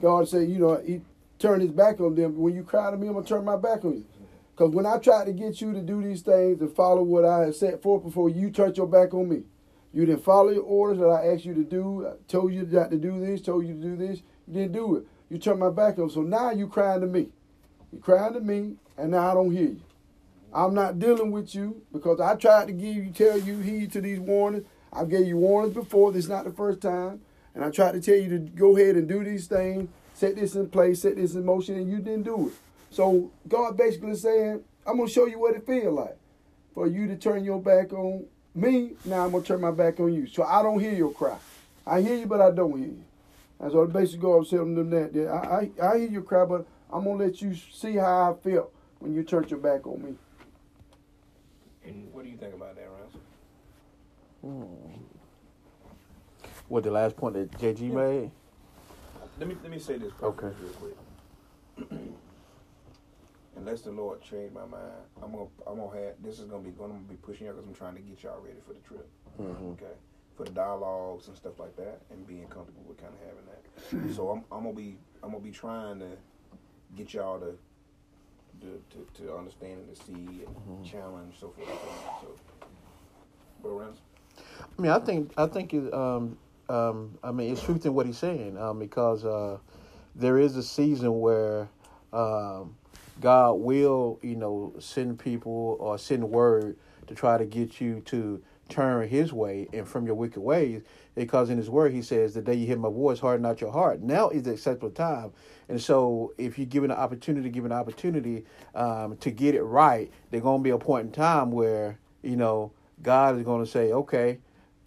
God 0.00 0.28
said, 0.28 0.49
you 0.49 0.59
know, 0.59 0.83
he 0.85 1.00
turned 1.38 1.62
his 1.62 1.71
back 1.71 2.00
on 2.00 2.14
them. 2.14 2.37
When 2.37 2.54
you 2.54 2.62
cry 2.62 2.90
to 2.90 2.97
me, 2.97 3.09
I'm 3.09 3.14
gonna 3.14 3.26
turn 3.26 3.45
my 3.45 3.56
back 3.56 3.85
on 3.85 3.95
you. 3.99 4.06
Because 4.54 4.73
when 4.73 4.87
I 4.87 4.99
tried 4.99 5.26
to 5.26 5.33
get 5.33 5.61
you 5.61 5.73
to 5.75 5.83
do 5.83 6.02
these 6.02 6.23
things 6.23 6.61
and 6.61 6.75
follow 6.75 7.02
what 7.02 7.25
I 7.25 7.40
had 7.40 7.54
set 7.54 7.83
forth 7.83 8.04
before, 8.04 8.30
you 8.30 8.50
turned 8.50 8.76
your 8.76 8.87
back 8.87 9.12
on 9.12 9.28
me. 9.28 9.42
You 9.92 10.06
didn't 10.06 10.25
follow 10.25 10.50
your 10.50 10.62
orders 10.62 10.99
that 10.99 11.09
I 11.09 11.28
asked 11.28 11.45
you 11.45 11.54
to 11.54 11.62
do. 11.62 12.06
I 12.06 12.12
told 12.26 12.52
you 12.52 12.64
not 12.64 12.90
to 12.90 12.97
do 12.97 13.21
this, 13.21 13.42
told 13.42 13.66
you 13.66 13.75
to 13.75 13.80
do 13.80 13.97
this. 13.97 14.23
You 14.47 14.54
didn't 14.54 14.73
do 14.73 14.97
it. 14.97 15.06
You 15.28 15.38
turned 15.38 15.61
my 15.61 15.71
back 15.71 15.99
on. 15.99 16.11
So 16.11 16.23
now 16.23 16.52
you 16.52 16.68
crying 16.68 17.00
to 17.00 17.06
me. 17.06 17.28
You 17.92 17.99
crying 17.99 18.35
to 18.35 18.40
me, 18.40 18.76
and 18.97 19.11
now 19.11 19.30
I 19.30 19.35
don't 19.35 19.50
hear 19.50 19.68
you. 19.68 19.80
I'm 20.57 20.73
not 20.73 20.99
dealing 20.99 21.33
with 21.33 21.55
you 21.55 21.83
because 21.93 22.19
I 22.19 22.35
tried 22.35 22.69
to 22.69 22.73
give 22.73 22.97
you, 22.97 23.11
tell 23.11 23.39
you 23.39 23.59
heed 23.59 23.93
to 23.93 24.01
these 24.01 24.19
warnings. 24.19 24.65
I 24.91 25.05
gave 25.05 25.27
you 25.27 25.37
warnings 25.37 25.75
before. 25.75 26.13
This 26.13 26.25
is 26.25 26.31
not 26.31 26.45
the 26.45 26.51
first 26.51 26.81
time. 26.81 27.21
And 27.55 27.63
I 27.63 27.71
tried 27.71 27.93
to 27.93 28.01
tell 28.01 28.17
you 28.17 28.31
to 28.31 28.39
go 28.39 28.75
ahead 28.75 28.97
and 28.97 29.07
do 29.07 29.23
these 29.23 29.49
things, 29.49 29.91
set 30.15 30.35
this 30.35 30.55
in 30.55 30.71
place, 30.71 31.03
set 31.03 31.17
this 31.17 31.35
in 31.35 31.45
motion, 31.45 31.75
and 31.77 31.91
you 31.91 31.99
didn't 31.99 32.23
do 32.23 32.49
it. 32.49 32.55
So 32.91 33.31
God 33.47 33.77
basically 33.77 34.15
saying, 34.15 34.65
I'm 34.87 34.97
gonna 34.97 35.11
show 35.11 35.27
you 35.27 35.39
what 35.39 35.55
it 35.55 35.67
feel 35.67 35.93
like 35.93 36.17
for 36.73 36.87
you 36.87 37.07
to 37.07 37.17
turn 37.17 37.45
your 37.45 37.61
back 37.61 37.93
on 37.93 38.25
me. 38.55 38.93
Now 39.05 39.27
I'm 39.27 39.33
gonna 39.33 39.45
turn 39.45 39.61
my 39.61 39.73
back 39.73 40.01
on 40.01 40.15
you. 40.15 40.27
So 40.27 40.43
I 40.43 40.63
don't 40.63 40.81
hear 40.81 40.95
your 40.95 41.13
cry. 41.13 41.37
I 41.87 42.01
hear 42.01 42.17
you, 42.17 42.27
but 42.27 42.41
I 42.41 42.51
don't 42.51 42.79
hear 42.79 42.89
you. 42.89 43.05
That's 43.61 43.75
what 43.75 43.93
basically 43.93 44.23
God 44.23 44.39
was 44.39 44.49
telling 44.49 44.75
them 44.75 44.89
that. 44.89 45.13
that 45.13 45.29
I, 45.29 45.71
I, 45.83 45.87
I 45.91 45.99
hear 45.99 46.09
your 46.09 46.23
cry, 46.23 46.47
but 46.47 46.67
I'm 46.91 47.05
gonna 47.05 47.25
let 47.25 47.43
you 47.43 47.55
see 47.55 47.97
how 47.97 48.33
I 48.33 48.49
felt 48.49 48.73
when 49.01 49.15
you 49.15 49.23
turned 49.23 49.51
your 49.51 49.61
back 49.61 49.87
on 49.87 50.03
me. 50.03 50.15
And 51.87 52.12
what 52.12 52.25
do 52.25 52.31
you 52.31 52.37
think 52.37 52.55
about 52.55 52.75
that, 52.76 52.88
Russ? 52.90 53.12
Hmm. 54.43 55.00
What 56.69 56.83
the 56.83 56.90
last 56.90 57.16
point 57.16 57.35
that 57.35 57.50
JG 57.52 57.88
yeah. 57.88 57.95
made? 57.95 58.31
Let 59.38 59.49
me 59.49 59.57
let 59.62 59.71
me 59.71 59.78
say 59.78 59.99
this 59.99 60.12
okay. 60.23 60.49
real 60.61 60.73
quick. 60.73 61.90
Unless 63.57 63.83
the 63.83 63.90
Lord 63.90 64.21
change 64.23 64.52
my 64.52 64.64
mind, 64.64 64.93
I'm 65.23 65.33
gonna 65.33 65.47
I'm 65.66 65.76
gonna 65.76 65.97
have 65.97 66.14
this 66.23 66.38
is 66.40 66.47
gonna 66.47 66.62
be 66.62 66.71
gonna 66.71 66.95
be 67.09 67.16
pushing 67.16 67.47
y'all 67.47 67.55
because 67.55 67.69
I'm 67.69 67.75
trying 67.75 67.95
to 67.97 68.00
get 68.00 68.23
y'all 68.23 68.40
ready 68.40 68.59
for 68.66 68.73
the 68.73 68.81
trip. 68.81 69.09
Mm-hmm. 69.40 69.73
Okay, 69.73 69.95
for 70.37 70.45
the 70.45 70.52
dialogues 70.52 71.28
and 71.28 71.37
stuff 71.37 71.59
like 71.61 71.76
that, 71.76 72.00
and 72.11 72.26
being 72.26 72.47
comfortable 72.49 72.83
with 72.88 72.99
kind 72.99 73.12
of 73.12 73.21
having 73.21 74.09
that. 74.09 74.14
so 74.16 74.31
I'm 74.31 74.45
I'm 74.50 74.64
gonna 74.64 74.76
be 74.76 74.99
I'm 75.23 75.31
gonna 75.31 75.45
be 75.45 75.50
trying 75.50 76.00
to 76.00 76.09
get 76.97 77.14
y'all 77.14 77.38
to 77.38 77.57
to, 78.61 78.83
to, 78.91 79.23
to 79.23 79.37
understand 79.37 79.81
and 79.81 79.97
to 79.97 80.05
see 80.05 80.13
and 80.13 80.47
mm-hmm. 80.47 80.85
challenge 80.85 81.35
so 81.39 81.49
forth 81.49 81.69
and 81.69 81.79
so 82.21 82.67
but 83.63 83.95
I 84.79 84.83
mean, 84.83 84.93
I 84.93 84.99
think 84.99 85.33
I 85.37 85.47
think 85.47 85.75
it, 85.75 85.93
um, 85.93 86.37
um, 86.69 87.19
I 87.23 87.33
mean, 87.33 87.53
it's 87.53 87.63
truth 87.63 87.87
in 87.87 87.95
what 87.95 88.07
he's 88.07 88.19
saying 88.19 88.59
um, 88.59 88.79
because 88.79 89.25
uh, 89.25 89.59
there 90.15 90.39
is 90.39 90.57
a 90.57 90.63
season 90.63 91.21
where 91.21 91.69
um, 92.13 92.77
God 93.21 93.55
will, 93.55 94.19
you 94.23 94.37
know, 94.37 94.75
send 94.79 95.19
people 95.19 95.77
or 95.81 95.99
send 95.99 96.29
word 96.31 96.77
to 97.07 97.15
try 97.15 97.39
to 97.39 97.45
get 97.45 97.81
you 97.81 98.01
to 98.07 98.43
turn 98.69 99.09
His 99.09 99.33
way 99.33 99.69
and 99.73 99.87
from 99.89 100.07
your 100.07 100.17
wicked 100.17 100.41
ways. 100.41 100.83
Because 101.17 101.51
in 101.51 101.57
His 101.57 101.69
Word, 101.69 101.93
He 101.93 102.03
says, 102.03 102.35
"The 102.35 102.43
day 102.43 102.55
you 102.55 102.67
hear 102.67 102.77
My 102.77 102.91
voice, 102.91 103.19
harden 103.19 103.43
not 103.43 103.61
your 103.61 103.73
heart." 103.73 104.03
Now 104.03 104.29
is 104.29 104.45
the 104.45 104.53
acceptable 104.53 104.91
time, 104.91 105.33
and 105.69 105.81
so 105.83 106.35
if 106.39 106.59
you 106.59 106.67
give 106.67 106.85
an 106.85 106.93
opportunity, 106.93 107.50
give 107.50 107.65
an 107.65 107.73
opportunity 107.73 108.45
um, 108.75 109.17
to 109.17 109.31
get 109.33 109.55
it 109.57 109.63
right, 109.63 110.11
there's 110.31 110.45
gonna 110.45 110.63
be 110.63 110.71
a 110.71 110.79
point 110.79 111.07
in 111.07 111.13
time 111.13 111.50
where 111.50 111.99
you 112.23 112.37
know 112.37 112.71
God 113.02 113.37
is 113.39 113.45
gonna 113.45 113.67
say, 113.67 113.93
"Okay, 113.93 114.39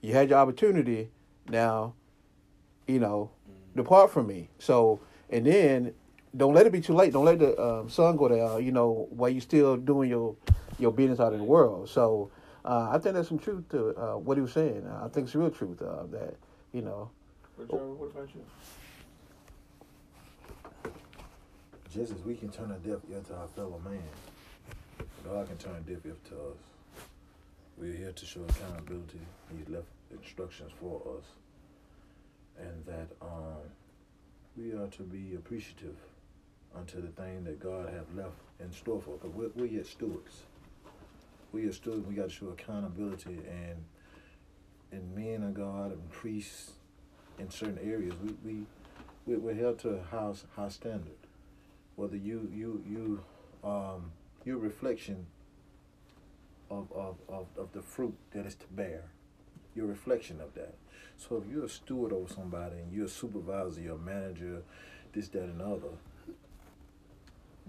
you 0.01 0.13
had 0.13 0.29
your 0.29 0.39
opportunity." 0.39 1.09
Now, 1.49 1.95
you 2.87 2.99
know, 2.99 3.31
depart 3.75 4.11
from 4.11 4.27
me. 4.27 4.49
So, 4.59 4.99
and 5.29 5.45
then 5.45 5.93
don't 6.37 6.53
let 6.53 6.67
it 6.67 6.71
be 6.71 6.81
too 6.81 6.93
late. 6.93 7.13
Don't 7.13 7.25
let 7.25 7.39
the 7.39 7.59
um, 7.59 7.89
sun 7.89 8.17
go 8.17 8.27
down. 8.27 8.63
You 8.63 8.71
know, 8.71 9.07
while 9.09 9.29
you're 9.29 9.41
still 9.41 9.77
doing 9.77 10.09
your 10.09 10.35
your 10.77 10.91
business 10.91 11.19
out 11.19 11.33
in 11.33 11.39
the 11.39 11.45
world. 11.45 11.89
So, 11.89 12.29
uh, 12.65 12.89
I 12.91 12.97
think 12.99 13.15
there's 13.15 13.27
some 13.27 13.39
truth 13.39 13.69
to 13.69 13.95
uh, 13.95 14.17
what 14.17 14.37
he 14.37 14.41
was 14.41 14.51
saying. 14.53 14.87
I 14.87 15.07
think 15.07 15.27
it's 15.27 15.35
real 15.35 15.49
truth 15.49 15.81
uh, 15.81 16.03
that 16.11 16.35
you 16.73 16.81
know. 16.81 17.09
what 17.57 18.11
about 18.11 18.29
you? 18.35 18.43
Just 21.93 22.13
as 22.13 22.21
we 22.23 22.35
can 22.35 22.49
turn 22.49 22.71
a 22.71 22.77
deaf 22.87 22.99
ear 23.11 23.21
to 23.27 23.35
our 23.35 23.47
fellow 23.47 23.81
man, 23.83 24.03
God 25.25 25.47
can 25.47 25.57
turn 25.57 25.75
a 25.75 25.89
deaf 25.89 26.05
ear 26.05 26.15
to 26.29 26.35
us. 26.35 26.57
We're 27.77 27.93
here 27.93 28.11
to 28.11 28.25
show 28.25 28.41
accountability. 28.47 29.21
He's 29.57 29.69
left 29.69 29.87
instructions 30.11 30.71
for 30.79 31.01
us, 31.17 31.25
and 32.59 32.85
that 32.85 33.07
um, 33.21 33.63
we 34.57 34.73
are 34.73 34.87
to 34.87 35.03
be 35.03 35.35
appreciative 35.35 35.95
unto 36.75 37.01
the 37.01 37.07
thing 37.07 37.43
that 37.45 37.59
God 37.59 37.89
have 37.89 38.13
left 38.15 38.35
in 38.59 38.71
store 38.71 39.01
for 39.01 39.11
us. 39.15 39.19
Because 39.21 39.35
we're, 39.35 39.51
we're 39.55 39.71
yet 39.71 39.87
stewards. 39.87 40.43
We 41.51 41.65
are 41.65 41.71
stewards. 41.71 42.05
We 42.07 42.15
got 42.15 42.29
to 42.29 42.35
show 42.35 42.47
accountability, 42.47 43.39
and 43.49 43.83
and 44.91 45.15
men 45.15 45.43
of 45.43 45.53
God 45.53 45.91
and 45.91 46.09
priests 46.11 46.71
in 47.37 47.49
certain 47.49 47.79
areas, 47.81 48.13
we 48.43 48.65
we 49.25 49.35
we're 49.37 49.53
held 49.53 49.79
to 49.79 49.89
a 49.89 50.03
high 50.03 50.33
high 50.55 50.69
standard. 50.69 51.17
Whether 51.95 52.17
you 52.17 52.49
you 52.53 52.83
you 52.87 53.23
um, 53.69 54.11
your 54.45 54.57
reflection 54.57 55.25
of, 56.69 56.91
of, 56.91 57.15
of, 57.27 57.47
of 57.57 57.71
the 57.73 57.81
fruit 57.81 58.15
that 58.31 58.45
is 58.45 58.55
to 58.55 58.65
bear 58.71 59.03
your 59.75 59.87
reflection 59.87 60.39
of 60.39 60.53
that. 60.53 60.75
So 61.17 61.37
if 61.37 61.51
you're 61.51 61.65
a 61.65 61.69
steward 61.69 62.13
over 62.13 62.31
somebody 62.31 62.77
and 62.77 62.91
you're 62.91 63.05
a 63.05 63.09
supervisor, 63.09 63.81
you're 63.81 63.95
a 63.95 63.99
manager, 63.99 64.61
this, 65.13 65.27
that, 65.29 65.43
and 65.43 65.61
other, 65.61 65.89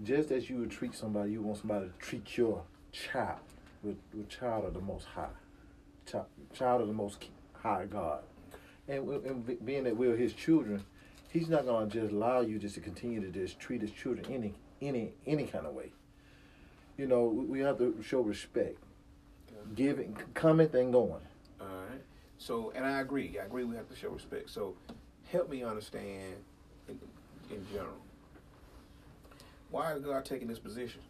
just 0.03 0.31
as 0.31 0.49
you 0.49 0.59
would 0.59 0.71
treat 0.71 0.95
somebody, 0.95 1.31
you 1.31 1.41
want 1.41 1.59
somebody 1.59 1.87
to 1.87 2.05
treat 2.05 2.37
your 2.37 2.63
child 2.91 3.39
with, 3.83 3.97
with 4.13 4.29
child 4.29 4.65
of 4.65 4.73
the 4.73 4.81
most 4.81 5.05
high, 5.05 5.27
child, 6.09 6.25
child 6.53 6.81
of 6.81 6.87
the 6.87 6.93
most 6.93 7.23
high 7.53 7.85
God. 7.85 8.23
And, 8.87 9.07
and 9.25 9.65
being 9.65 9.83
that 9.85 9.95
we're 9.95 10.15
his 10.17 10.33
children, 10.33 10.83
he's 11.29 11.49
not 11.49 11.65
going 11.65 11.89
to 11.89 12.01
just 12.01 12.13
allow 12.13 12.41
you 12.41 12.59
just 12.59 12.75
to 12.75 12.81
continue 12.81 13.21
to 13.21 13.27
just 13.31 13.59
treat 13.59 13.81
his 13.81 13.91
children 13.91 14.25
any 14.29 14.53
any 14.81 15.13
any 15.25 15.45
kind 15.45 15.65
of 15.65 15.73
way. 15.73 15.91
You 16.97 17.07
know, 17.07 17.25
we 17.25 17.59
have 17.59 17.77
to 17.77 17.95
show 18.03 18.21
respect, 18.21 18.77
giving, 19.75 20.17
comment, 20.33 20.73
and 20.73 20.91
going. 20.91 21.21
All 21.59 21.67
right. 21.67 22.01
So, 22.37 22.71
and 22.75 22.85
I 22.85 22.99
agree. 22.99 23.37
I 23.39 23.45
agree. 23.45 23.63
We 23.63 23.75
have 23.75 23.89
to 23.89 23.95
show 23.95 24.09
respect. 24.09 24.49
So, 24.49 24.75
help 25.31 25.49
me 25.49 25.63
understand 25.63 26.35
in, 26.87 26.99
in 27.49 27.65
general. 27.71 27.93
Why 29.69 29.93
is 29.93 30.03
God 30.03 30.25
taking 30.25 30.47
this 30.47 30.59
position? 30.59 31.01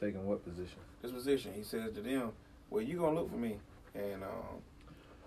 Taking 0.00 0.26
what 0.26 0.44
position? 0.44 0.78
This 1.02 1.12
position. 1.12 1.52
He 1.54 1.62
says 1.62 1.92
to 1.92 2.00
them, 2.00 2.32
"Well, 2.70 2.82
you 2.82 2.98
gonna 2.98 3.14
look 3.14 3.30
for 3.30 3.36
me, 3.36 3.58
and 3.94 4.22
um, 4.22 4.62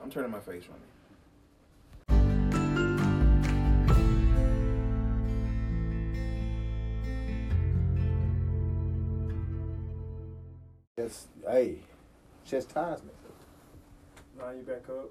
I'm 0.01 0.12
turning 0.12 0.32
my 0.32 0.39
face 0.39 0.63
from 0.63 0.75
you." 0.75 0.82
Yes, 10.97 11.27
hey, 11.47 11.80
chastisement 12.45 13.17
line 14.39 14.58
you 14.58 14.63
back 14.63 14.88
up. 14.89 15.10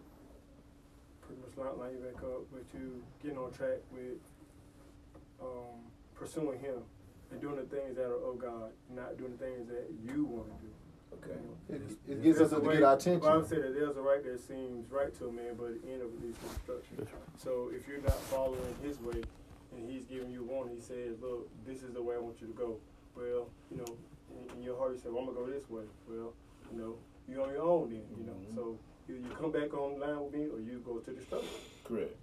Pretty 1.20 1.40
much 1.42 1.56
line, 1.58 1.78
line 1.78 1.92
you 1.92 2.04
back 2.04 2.22
up 2.22 2.50
with 2.52 2.64
you 2.72 3.02
getting 3.22 3.38
on 3.38 3.52
track 3.52 3.78
with 3.92 4.18
um, 5.40 5.82
pursuing 6.14 6.58
Him 6.60 6.82
and 7.30 7.40
doing 7.40 7.56
the 7.56 7.62
things 7.62 7.96
that 7.96 8.06
are 8.06 8.30
of 8.30 8.38
God, 8.38 8.70
not 8.94 9.18
doing 9.18 9.32
the 9.32 9.44
things 9.44 9.68
that 9.68 9.86
you 10.04 10.24
want 10.24 10.48
to 10.48 10.66
do. 10.66 10.72
Okay. 11.16 11.40
It, 11.70 11.82
it 12.08 12.22
gives 12.22 12.40
us 12.40 12.50
to 12.50 12.60
get 12.60 12.82
our 12.82 12.94
attention. 12.94 13.20
The 13.20 13.26
Bible 13.26 13.46
said 13.46 13.62
that 13.62 13.74
there's 13.74 13.96
a 13.96 14.00
right 14.00 14.22
that 14.22 14.40
seems 14.40 14.90
right 14.90 15.12
to 15.18 15.28
a 15.28 15.32
man, 15.32 15.54
but 15.56 15.82
the 15.82 15.92
end 15.92 16.02
of 16.02 16.08
it 16.12 16.22
leads 16.22 16.38
to 16.38 16.46
destruction. 16.46 17.08
So 17.36 17.70
if 17.74 17.88
you're 17.88 18.02
not 18.02 18.18
following 18.30 18.74
his 18.82 19.00
way 19.00 19.22
and 19.76 19.90
he's 19.90 20.04
giving 20.04 20.30
you 20.30 20.44
one, 20.44 20.68
he 20.68 20.80
says, 20.80 21.16
look, 21.20 21.48
this 21.66 21.82
is 21.82 21.94
the 21.94 22.02
way 22.02 22.16
I 22.16 22.18
want 22.18 22.40
you 22.40 22.48
to 22.48 22.52
go. 22.52 22.76
Well, 23.16 23.48
you 23.70 23.78
know, 23.78 23.96
in, 24.30 24.58
in 24.58 24.62
your 24.62 24.76
heart 24.76 24.92
you 24.94 24.98
say, 24.98 25.08
well, 25.08 25.20
I'm 25.20 25.34
going 25.34 25.36
to 25.36 25.52
go 25.52 25.58
this 25.58 25.70
way. 25.70 25.84
Well, 26.08 26.32
you 26.72 26.78
know, 26.78 26.94
you're 27.28 27.42
on 27.42 27.50
your 27.50 27.62
own 27.62 27.90
then, 27.90 28.02
you 28.18 28.26
know. 28.26 28.32
Mm-hmm. 28.32 28.56
So 28.56 28.78
Either 29.08 29.18
you 29.18 29.28
come 29.38 29.52
back 29.52 29.72
online 29.74 30.24
with 30.24 30.34
me 30.34 30.46
or 30.46 30.58
you 30.58 30.82
go 30.84 30.98
to 30.98 31.10
the 31.10 31.22
store. 31.22 31.42
Correct. 31.84 32.16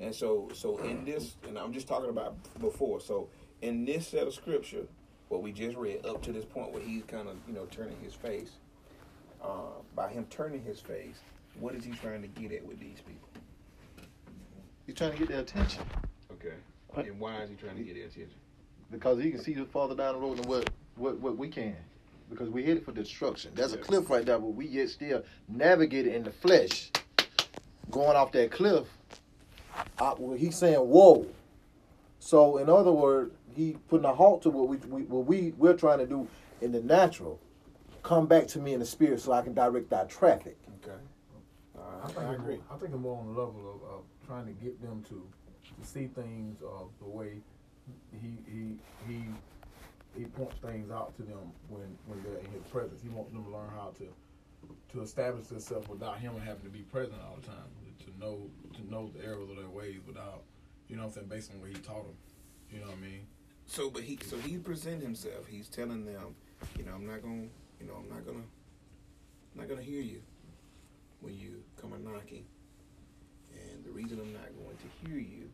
And 0.00 0.14
so, 0.14 0.48
so 0.52 0.76
in 0.78 1.04
this, 1.04 1.36
and 1.46 1.58
I'm 1.58 1.72
just 1.72 1.88
talking 1.88 2.10
about 2.10 2.36
before. 2.60 3.00
So 3.00 3.28
in 3.62 3.84
this 3.84 4.08
set 4.08 4.26
of 4.26 4.34
scripture, 4.34 4.86
what 5.28 5.42
we 5.42 5.52
just 5.52 5.76
read 5.76 6.04
up 6.06 6.22
to 6.22 6.32
this 6.32 6.44
point 6.44 6.72
where 6.72 6.82
he's 6.82 7.02
kind 7.04 7.28
of, 7.28 7.36
you 7.46 7.54
know, 7.54 7.66
turning 7.70 7.96
his 8.02 8.14
face. 8.14 8.52
Uh, 9.42 9.70
by 9.94 10.08
him 10.08 10.26
turning 10.30 10.62
his 10.62 10.80
face, 10.80 11.16
what 11.60 11.74
is 11.74 11.84
he 11.84 11.92
trying 11.92 12.22
to 12.22 12.28
get 12.28 12.52
at 12.52 12.64
with 12.66 12.80
these 12.80 12.98
people? 13.06 13.28
He's 14.86 14.96
trying 14.96 15.12
to 15.12 15.18
get 15.18 15.28
their 15.28 15.40
attention. 15.40 15.82
Okay. 16.32 16.54
And 16.96 17.20
why 17.20 17.42
is 17.42 17.50
he 17.50 17.56
trying 17.56 17.76
to 17.76 17.82
get 17.82 17.94
their 17.94 18.06
attention? 18.06 18.34
Because 18.90 19.22
he 19.22 19.30
can 19.30 19.40
see 19.40 19.54
farther 19.54 19.94
down 19.94 20.14
the 20.14 20.20
road 20.20 20.38
than 20.38 20.48
what 20.48 20.70
what, 20.96 21.20
what 21.20 21.36
we 21.36 21.48
can. 21.48 21.76
because 22.30 22.48
we're 22.50 22.64
headed 22.66 22.84
for 22.84 22.92
destruction. 22.92 23.52
There's 23.54 23.72
a 23.72 23.78
cliff 23.78 24.10
right 24.10 24.24
there, 24.24 24.38
but 24.38 24.48
we 24.48 24.66
yet 24.66 24.88
still 24.90 25.22
navigating 25.48 26.14
in 26.14 26.24
the 26.24 26.32
flesh, 26.32 26.90
going 27.90 28.16
off 28.16 28.32
that 28.32 28.50
cliff. 28.50 28.86
I, 29.98 30.14
well, 30.18 30.36
he's 30.36 30.56
saying, 30.56 30.78
"Whoa!" 30.80 31.26
So, 32.18 32.58
in 32.58 32.68
other 32.68 32.92
words, 32.92 33.32
he 33.54 33.76
putting 33.88 34.04
a 34.04 34.14
halt 34.14 34.42
to 34.42 34.50
what 34.50 34.68
we, 34.68 34.76
we 34.76 35.02
what 35.02 35.26
we 35.26 35.54
we're 35.56 35.74
trying 35.74 35.98
to 35.98 36.06
do 36.06 36.28
in 36.60 36.72
the 36.72 36.80
natural. 36.82 37.40
Come 38.02 38.26
back 38.26 38.46
to 38.48 38.58
me 38.58 38.72
in 38.74 38.80
the 38.80 38.86
spirit, 38.86 39.20
so 39.20 39.32
I 39.32 39.42
can 39.42 39.54
direct 39.54 39.92
our 39.92 40.06
traffic. 40.06 40.56
Okay. 40.82 40.96
I 42.02 42.06
think, 42.08 42.18
I, 42.18 42.34
agree. 42.34 42.58
I 42.70 42.76
think 42.76 42.94
I'm 42.94 43.02
more 43.02 43.18
on 43.18 43.26
the 43.26 43.40
level 43.40 43.80
of, 43.82 43.90
of 43.90 44.02
trying 44.26 44.46
to 44.46 44.52
get 44.52 44.80
them 44.80 45.04
to, 45.08 45.26
to 45.80 45.86
see 45.86 46.06
things 46.06 46.62
uh, 46.62 46.84
the 47.00 47.08
way 47.08 47.32
he 48.12 48.36
he 48.46 48.76
he 49.06 49.24
he 50.16 50.24
points 50.24 50.56
things 50.62 50.90
out 50.90 51.16
to 51.16 51.22
them 51.22 51.52
when 51.68 51.86
when 52.06 52.22
they're 52.22 52.38
in 52.38 52.50
his 52.52 52.62
presence. 52.70 53.02
He 53.02 53.08
wants 53.08 53.32
them 53.32 53.44
to 53.44 53.50
learn 53.50 53.70
how 53.70 53.92
to 53.98 54.08
to 54.92 55.02
establish 55.02 55.46
themselves 55.46 55.88
without 55.88 56.18
him 56.18 56.34
having 56.44 56.62
to 56.62 56.70
be 56.70 56.80
present 56.80 57.16
all 57.26 57.36
the 57.40 57.46
time. 57.46 57.68
To 58.04 58.24
know 58.24 58.38
to 58.74 58.90
know 58.90 59.10
the 59.14 59.24
errors 59.24 59.50
of 59.50 59.56
their 59.56 59.68
ways 59.68 59.98
without 60.06 60.42
you 60.88 60.96
know 60.96 61.02
what 61.02 61.08
I'm 61.08 61.14
saying 61.14 61.26
based 61.28 61.52
on 61.52 61.60
what 61.60 61.70
he 61.70 61.76
taught 61.76 62.04
them. 62.04 62.16
You 62.72 62.80
know 62.80 62.86
what 62.86 62.96
I 62.96 63.00
mean? 63.00 63.26
So, 63.66 63.90
but 63.90 64.02
he 64.02 64.18
so 64.24 64.36
he 64.38 64.56
present 64.56 65.02
himself. 65.02 65.46
He's 65.46 65.68
telling 65.68 66.04
them, 66.04 66.34
you 66.78 66.84
know, 66.84 66.92
I'm 66.94 67.06
not 67.06 67.22
gonna, 67.22 67.48
you 67.80 67.86
know, 67.86 67.94
I'm 67.98 68.08
not 68.08 68.26
gonna, 68.26 68.44
I'm 69.52 69.60
not 69.60 69.68
gonna 69.68 69.82
hear 69.82 70.00
you 70.02 70.22
when 71.20 71.38
you 71.38 71.62
come 71.80 71.92
a 71.92 71.98
knocking. 71.98 72.44
And 73.52 73.84
the 73.84 73.90
reason 73.90 74.18
I'm 74.20 74.32
not 74.32 74.48
going 74.64 74.76
to 74.76 75.08
hear 75.08 75.18
you 75.18 75.50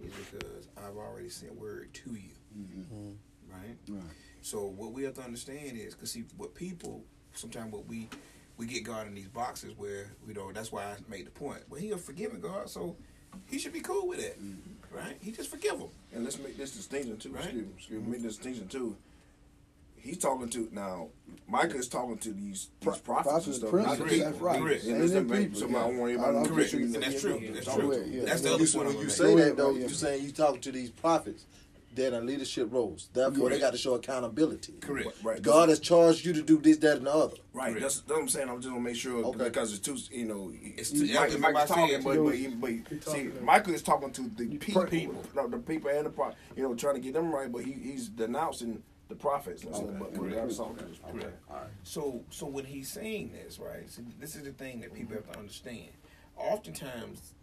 is 0.00 0.12
because 0.14 0.68
I've 0.76 0.96
already 0.96 1.28
sent 1.28 1.54
word 1.58 1.92
to 1.94 2.10
you. 2.10 2.30
Mm-hmm. 2.56 3.10
Right? 3.50 3.76
Right. 3.88 4.02
So 4.40 4.66
what 4.66 4.92
we 4.92 5.04
have 5.04 5.14
to 5.14 5.22
understand 5.22 5.78
is, 5.78 5.94
because 5.94 6.10
see, 6.12 6.24
what 6.36 6.54
people 6.54 7.04
sometimes 7.34 7.72
what 7.72 7.86
we 7.86 8.08
we 8.56 8.66
get 8.66 8.84
God 8.84 9.06
in 9.06 9.14
these 9.14 9.28
boxes 9.28 9.74
where 9.76 10.12
you 10.26 10.34
know 10.34 10.52
that's 10.52 10.72
why 10.72 10.84
I 10.84 10.96
made 11.08 11.26
the 11.26 11.30
point. 11.30 11.62
Well, 11.68 11.80
He 11.80 11.90
a 11.90 11.98
forgiving 11.98 12.40
God, 12.40 12.68
so 12.68 12.96
He 13.46 13.58
should 13.58 13.72
be 13.72 13.80
cool 13.80 14.06
with 14.06 14.20
it, 14.20 14.38
mm-hmm. 14.42 14.96
right? 14.96 15.16
He 15.20 15.32
just 15.32 15.50
forgive 15.50 15.78
him. 15.78 15.88
And 16.12 16.24
let's 16.24 16.38
make 16.38 16.56
this 16.56 16.72
distinction 16.72 17.16
too. 17.18 17.32
Right? 17.32 17.44
Excuse 17.44 17.64
me. 17.64 17.72
Excuse 17.76 18.02
me. 18.02 18.10
Make 18.10 18.22
this 18.22 18.36
distinction 18.36 18.68
too 18.68 18.96
he's 20.04 20.18
talking 20.18 20.48
to 20.50 20.68
now. 20.70 21.08
Micah 21.48 21.76
is 21.76 21.88
talking 21.88 22.18
to 22.18 22.32
these, 22.32 22.68
these 22.80 22.98
prophets 22.98 23.46
and 23.46 23.54
stuff. 23.54 23.72
Not 23.72 23.98
the 23.98 24.04
people. 24.04 24.30
That's 24.30 24.40
right. 24.40 24.60
Correct. 24.60 24.84
And 24.84 25.00
listen, 25.00 25.28
people, 25.28 25.58
so 25.58 25.68
yeah. 25.68 25.78
I 25.78 25.80
don't 25.80 25.98
want 25.98 26.12
anybody 26.12 26.42
to 26.42 26.54
correct. 26.54 26.72
And 26.74 26.94
that's 26.94 27.20
true. 27.20 27.50
That's 27.52 27.74
true. 27.74 28.04
Yeah. 28.06 28.24
That's 28.24 28.40
the 28.42 28.54
other 28.54 28.66
point. 28.66 28.88
When 28.88 28.98
you 28.98 29.08
say 29.08 29.34
that 29.34 29.56
though, 29.56 29.70
you're 29.70 29.88
saying 29.88 30.24
you 30.24 30.30
talking 30.30 30.60
to 30.60 30.72
these 30.72 30.90
prophets 30.90 31.46
that 31.94 32.12
are 32.12 32.20
leadership 32.20 32.68
roles. 32.70 33.08
Therefore, 33.12 33.50
they 33.50 33.58
got 33.58 33.72
to 33.72 33.78
show 33.78 33.94
accountability. 33.94 34.74
Correct. 34.80 35.16
Right. 35.22 35.40
God 35.40 35.68
has 35.68 35.80
charged 35.80 36.24
you 36.24 36.32
to 36.32 36.42
do 36.42 36.58
this, 36.58 36.78
that, 36.78 36.98
and 36.98 37.06
the 37.06 37.12
other. 37.12 37.36
Right. 37.52 37.78
That's, 37.78 38.00
that's 38.00 38.10
what 38.10 38.20
I'm 38.20 38.28
saying. 38.28 38.48
I'm 38.48 38.60
just 38.60 38.68
gonna 38.68 38.80
make 38.80 38.96
sure 38.96 39.24
okay. 39.24 39.44
because 39.44 39.72
it's 39.72 39.80
too, 39.80 39.96
you 40.16 40.26
know, 40.26 40.52
it's 40.52 40.90
too. 40.90 41.06
Mike, 41.12 41.38
Mike's 41.38 41.70
talking, 41.70 42.02
but, 42.02 42.16
but, 42.60 42.90
but 42.90 43.04
see, 43.04 43.30
Michael 43.42 43.74
is 43.74 43.82
talking 43.82 44.10
to 44.12 44.22
the 44.36 44.56
people, 44.58 44.84
people. 44.86 45.22
the 45.48 45.58
people 45.58 45.90
and 45.90 46.06
the 46.06 46.34
you 46.56 46.62
know, 46.62 46.74
trying 46.74 46.94
to 46.94 47.00
get 47.00 47.14
them 47.14 47.32
right, 47.32 47.50
but 47.50 47.64
he, 47.64 47.72
he's 47.72 48.08
denouncing 48.08 48.82
the 49.08 49.14
prophets 49.14 49.64
and 49.64 49.74
stuff. 49.74 49.90
But 49.98 50.14
correct. 50.14 50.36
Okay. 50.36 51.26
All 51.50 51.56
right. 51.56 51.66
So 51.82 52.22
so 52.30 52.46
when 52.46 52.64
he's 52.64 52.88
saying 52.88 53.32
this, 53.32 53.58
right? 53.58 53.88
So 53.90 54.02
this 54.18 54.34
is 54.34 54.44
the 54.44 54.52
thing 54.52 54.80
that 54.80 54.94
people 54.94 55.14
have 55.14 55.30
to 55.32 55.38
understand. 55.38 55.90
Oftentimes, 56.36 57.34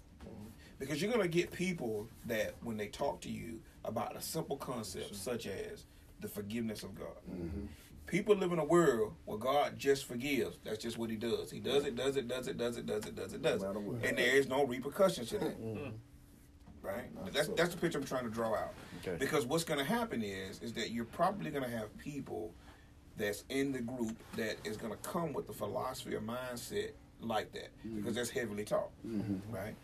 because 0.82 1.02
you're 1.02 1.12
gonna 1.12 1.28
get 1.28 1.52
people 1.52 2.08
that 2.26 2.56
when 2.64 2.76
they 2.76 2.88
talk 2.88 3.22
to 3.22 3.30
you 3.30 3.60
about 3.86 4.16
a 4.16 4.22
simple 4.22 4.58
concept 4.58 5.16
such 5.16 5.46
as 5.46 5.86
the 6.20 6.28
forgiveness 6.28 6.84
of 6.84 6.96
God. 6.96 7.16
Mm-hmm. 7.32 7.66
People 8.08 8.36
live 8.36 8.52
in 8.52 8.60
a 8.60 8.66
world 8.66 9.14
where 9.26 9.38
God 9.38 9.78
just 9.78 10.06
forgives. 10.06 10.58
That's 10.66 10.80
just 10.80 10.98
what 10.98 11.10
He 11.10 11.16
does. 11.16 11.52
He 11.52 11.60
does 11.60 11.86
it, 11.86 11.96
does 11.96 12.18
it, 12.18 12.28
does 12.28 12.48
it, 12.48 12.58
does 12.58 12.78
it, 12.78 12.86
does 12.86 13.06
it, 13.06 13.16
does 13.16 13.34
it, 13.34 13.42
does 13.42 13.64
it, 13.64 13.70
and 14.04 14.18
there 14.18 14.36
is 14.36 14.50
no 14.50 14.66
repercussions 14.66 15.30
to 15.30 15.38
that. 15.38 15.62
Mm-hmm. 15.62 15.90
Right? 16.82 17.32
That's 17.32 17.48
that's 17.50 17.76
the 17.76 17.80
picture 17.80 18.00
I'm 18.00 18.04
trying 18.04 18.24
to 18.24 18.32
draw 18.32 18.56
out. 18.56 18.74
Okay. 19.02 19.16
Because 19.20 19.46
what's 19.46 19.64
going 19.64 19.80
to 19.80 19.86
happen 19.86 20.24
is 20.24 20.60
is 20.62 20.74
that 20.74 20.90
you're 20.90 21.06
probably 21.06 21.52
going 21.52 21.64
to 21.64 21.70
have 21.70 21.96
people 22.00 22.54
that's 23.18 23.44
in 23.50 23.72
the 23.72 23.82
group 23.82 24.18
that 24.36 24.56
is 24.64 24.78
going 24.78 24.92
to 24.92 24.98
come 25.08 25.32
with 25.32 25.46
the 25.46 25.54
philosophy 25.54 26.16
or 26.16 26.22
mindset 26.22 26.92
like 27.20 27.52
that 27.54 27.70
mm-hmm. 27.86 27.98
because 27.98 28.16
that's 28.16 28.32
heavily 28.32 28.64
taught, 28.64 28.90
mm-hmm. 29.08 29.54
right? 29.54 29.76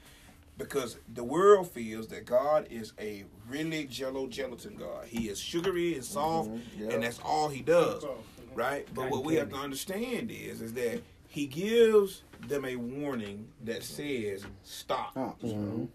Because 0.57 0.97
the 1.13 1.23
world 1.23 1.69
feels 1.69 2.07
that 2.07 2.25
God 2.25 2.67
is 2.71 2.93
a 2.99 3.25
really 3.47 3.85
jello 3.85 4.27
gelatin 4.27 4.75
God. 4.75 5.05
He 5.05 5.29
is 5.29 5.39
sugary 5.39 5.93
and 5.93 6.03
soft, 6.03 6.49
mm-hmm. 6.49 6.83
yep. 6.83 6.93
and 6.93 7.03
that's 7.03 7.19
all 7.23 7.47
he 7.47 7.61
does, 7.61 8.03
right? 8.55 8.87
But 8.93 9.11
what 9.11 9.23
we 9.23 9.35
have 9.35 9.49
to 9.49 9.55
understand 9.55 10.31
is 10.31 10.61
is 10.61 10.73
that 10.73 11.01
he 11.27 11.45
gives 11.45 12.23
them 12.47 12.65
a 12.65 12.75
warning 12.75 13.47
that 13.65 13.83
says 13.83 14.45
stop. 14.63 15.15
Mm-hmm 15.15 15.85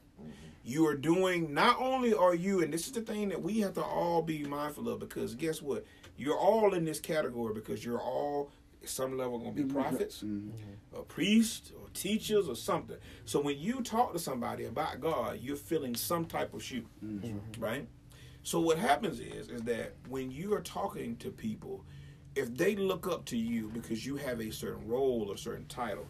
you 0.64 0.86
are 0.86 0.94
doing 0.94 1.52
not 1.52 1.76
only 1.80 2.14
are 2.14 2.34
you 2.34 2.62
and 2.62 2.72
this 2.72 2.86
is 2.86 2.92
the 2.92 3.00
thing 3.00 3.28
that 3.28 3.42
we 3.42 3.60
have 3.60 3.74
to 3.74 3.82
all 3.82 4.22
be 4.22 4.44
mindful 4.44 4.88
of 4.88 5.00
because 5.00 5.34
guess 5.34 5.60
what 5.60 5.84
you're 6.16 6.38
all 6.38 6.74
in 6.74 6.84
this 6.84 7.00
category 7.00 7.52
because 7.54 7.84
you're 7.84 8.00
all 8.00 8.50
at 8.82 8.88
some 8.88 9.16
level 9.16 9.38
going 9.38 9.54
to 9.54 9.62
be 9.64 9.72
prophets 9.72 10.22
mm-hmm. 10.22 10.50
or 10.92 11.02
priests 11.04 11.72
or 11.80 11.81
teachers 11.92 12.48
or 12.48 12.56
something 12.56 12.96
so 13.24 13.40
when 13.40 13.58
you 13.58 13.82
talk 13.82 14.12
to 14.12 14.18
somebody 14.18 14.64
about 14.64 15.00
god 15.00 15.38
you're 15.40 15.56
feeling 15.56 15.94
some 15.94 16.24
type 16.24 16.52
of 16.54 16.62
shoe 16.62 16.84
mm-hmm. 17.04 17.38
right 17.60 17.86
so 18.42 18.60
what 18.60 18.78
happens 18.78 19.20
is 19.20 19.48
is 19.48 19.62
that 19.62 19.94
when 20.08 20.30
you 20.30 20.52
are 20.54 20.62
talking 20.62 21.16
to 21.16 21.30
people 21.30 21.84
if 22.34 22.54
they 22.56 22.74
look 22.76 23.06
up 23.06 23.24
to 23.24 23.36
you 23.36 23.68
because 23.74 24.06
you 24.06 24.16
have 24.16 24.40
a 24.40 24.50
certain 24.50 24.86
role 24.88 25.26
or 25.28 25.36
certain 25.36 25.66
title 25.66 26.06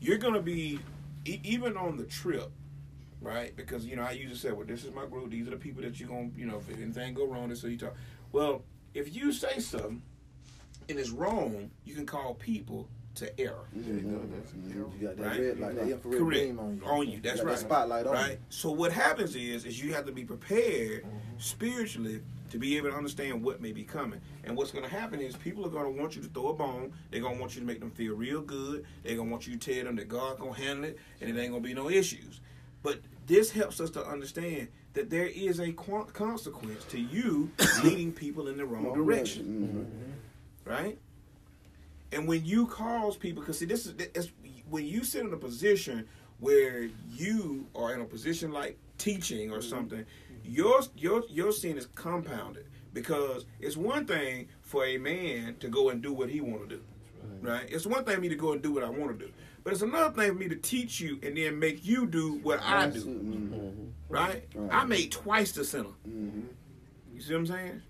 you're 0.00 0.18
going 0.18 0.34
to 0.34 0.42
be 0.42 0.78
even 1.24 1.76
on 1.76 1.96
the 1.96 2.04
trip 2.04 2.50
right? 3.20 3.54
Because 3.56 3.84
you 3.86 3.96
know 3.96 4.02
I 4.02 4.12
usually 4.12 4.36
say, 4.36 4.52
well, 4.52 4.66
this 4.66 4.84
is 4.84 4.94
my 4.94 5.06
group. 5.06 5.30
These 5.30 5.48
are 5.48 5.52
the 5.52 5.56
people 5.56 5.82
that 5.82 5.98
you're 5.98 6.08
gonna, 6.08 6.30
you 6.36 6.46
know, 6.46 6.58
if 6.58 6.70
anything 6.74 7.14
go 7.14 7.26
wrong, 7.26 7.48
this 7.48 7.64
is 7.64 7.72
you 7.72 7.78
talk. 7.78 7.94
Well, 8.32 8.62
if 8.94 9.14
you 9.14 9.32
say 9.32 9.58
something 9.58 10.02
and 10.88 10.98
it's 10.98 11.10
wrong, 11.10 11.70
you 11.84 11.94
can 11.94 12.06
call 12.06 12.34
people 12.34 12.88
to 13.16 13.40
error. 13.40 13.66
Mm-hmm. 13.76 14.68
You 14.68 14.92
got 15.00 15.16
that 15.16 15.26
right? 15.26 15.40
red 15.40 15.60
light, 15.60 15.74
that 15.76 15.88
infrared 15.88 16.18
Correct. 16.18 16.42
beam 16.42 16.58
on 16.58 16.76
you. 16.76 16.84
On 16.84 17.08
you. 17.08 17.20
That's 17.20 17.42
right. 17.42 17.50
That 17.50 17.58
spotlight 17.58 18.06
on 18.06 18.14
right? 18.14 18.32
you. 18.32 18.38
So 18.50 18.70
what 18.70 18.92
happens 18.92 19.34
is, 19.34 19.64
is 19.64 19.82
you 19.82 19.94
have 19.94 20.06
to 20.06 20.12
be 20.12 20.24
prepared 20.24 21.04
mm-hmm. 21.04 21.16
spiritually 21.38 22.20
to 22.50 22.58
be 22.58 22.76
able 22.76 22.90
to 22.90 22.96
understand 22.96 23.42
what 23.42 23.60
may 23.60 23.72
be 23.72 23.82
coming. 23.82 24.20
And 24.44 24.56
what's 24.56 24.70
going 24.70 24.84
to 24.84 24.90
happen 24.90 25.20
is 25.20 25.36
people 25.36 25.66
are 25.66 25.70
going 25.70 25.84
to 25.84 26.00
want 26.00 26.16
you 26.16 26.22
to 26.22 26.28
throw 26.28 26.48
a 26.48 26.54
bone. 26.54 26.92
They're 27.10 27.20
going 27.20 27.34
to 27.34 27.40
want 27.40 27.54
you 27.54 27.60
to 27.60 27.66
make 27.66 27.80
them 27.80 27.90
feel 27.90 28.14
real 28.14 28.40
good. 28.40 28.84
They're 29.02 29.16
going 29.16 29.28
to 29.28 29.32
want 29.32 29.46
you 29.46 29.56
to 29.56 29.74
tell 29.74 29.84
them 29.84 29.96
that 29.96 30.08
God 30.08 30.38
going 30.38 30.54
to 30.54 30.60
handle 30.60 30.84
it 30.84 30.98
and 31.20 31.30
it 31.30 31.40
ain't 31.40 31.50
going 31.50 31.62
to 31.62 31.68
be 31.68 31.74
no 31.74 31.90
issues. 31.90 32.40
But 32.82 33.00
this 33.26 33.50
helps 33.50 33.80
us 33.80 33.90
to 33.90 34.06
understand 34.06 34.68
that 34.92 35.10
there 35.10 35.26
is 35.26 35.60
a 35.60 35.72
consequence 35.72 36.84
to 36.84 37.00
you 37.00 37.50
leading 37.84 38.12
people 38.12 38.48
in 38.48 38.56
the 38.56 38.64
wrong 38.64 38.94
direction. 38.94 39.86
Mm-hmm. 40.64 40.70
Right? 40.70 40.98
And 42.12 42.28
when 42.28 42.44
you 42.44 42.66
cause 42.66 43.16
people, 43.16 43.42
because 43.42 43.58
see, 43.58 43.64
this 43.64 43.86
is 43.86 44.30
when 44.68 44.86
you 44.86 45.04
sit 45.04 45.24
in 45.24 45.32
a 45.32 45.36
position 45.36 46.06
where 46.38 46.88
you 47.10 47.66
are 47.74 47.94
in 47.94 48.00
a 48.00 48.04
position 48.04 48.52
like 48.52 48.78
teaching 48.98 49.50
or 49.50 49.58
mm-hmm. 49.58 49.68
something, 49.68 50.06
your 50.44 50.80
your 50.96 51.24
your 51.28 51.52
sin 51.52 51.76
is 51.76 51.86
compounded 51.94 52.66
because 52.92 53.44
it's 53.60 53.76
one 53.76 54.06
thing 54.06 54.48
for 54.62 54.84
a 54.86 54.98
man 54.98 55.56
to 55.60 55.68
go 55.68 55.90
and 55.90 56.02
do 56.02 56.12
what 56.12 56.28
he 56.28 56.40
want 56.40 56.68
to 56.68 56.76
do, 56.76 56.82
right. 57.42 57.60
right? 57.60 57.68
It's 57.70 57.86
one 57.86 58.04
thing 58.04 58.14
for 58.14 58.20
me 58.20 58.28
to 58.28 58.36
go 58.36 58.52
and 58.52 58.62
do 58.62 58.72
what 58.72 58.84
I 58.84 58.88
want 58.88 59.18
to 59.18 59.26
do. 59.26 59.32
But 59.64 59.72
it's 59.72 59.82
another 59.82 60.14
thing 60.14 60.32
for 60.32 60.38
me 60.38 60.48
to 60.48 60.56
teach 60.56 61.00
you 61.00 61.18
and 61.22 61.36
then 61.36 61.58
make 61.58 61.84
you 61.84 62.06
do 62.06 62.34
what 62.44 62.62
I 62.62 62.88
do. 62.88 63.04
Mm-hmm. 63.04 63.88
Right? 64.08 64.44
right? 64.54 64.72
I 64.72 64.84
made 64.84 65.10
twice 65.10 65.52
the 65.52 65.64
sinner. 65.64 65.88
Mm-hmm. 66.08 66.42
You 67.12 67.20
see 67.20 67.32
what 67.32 67.40
I'm 67.40 67.46
saying? 67.46 67.82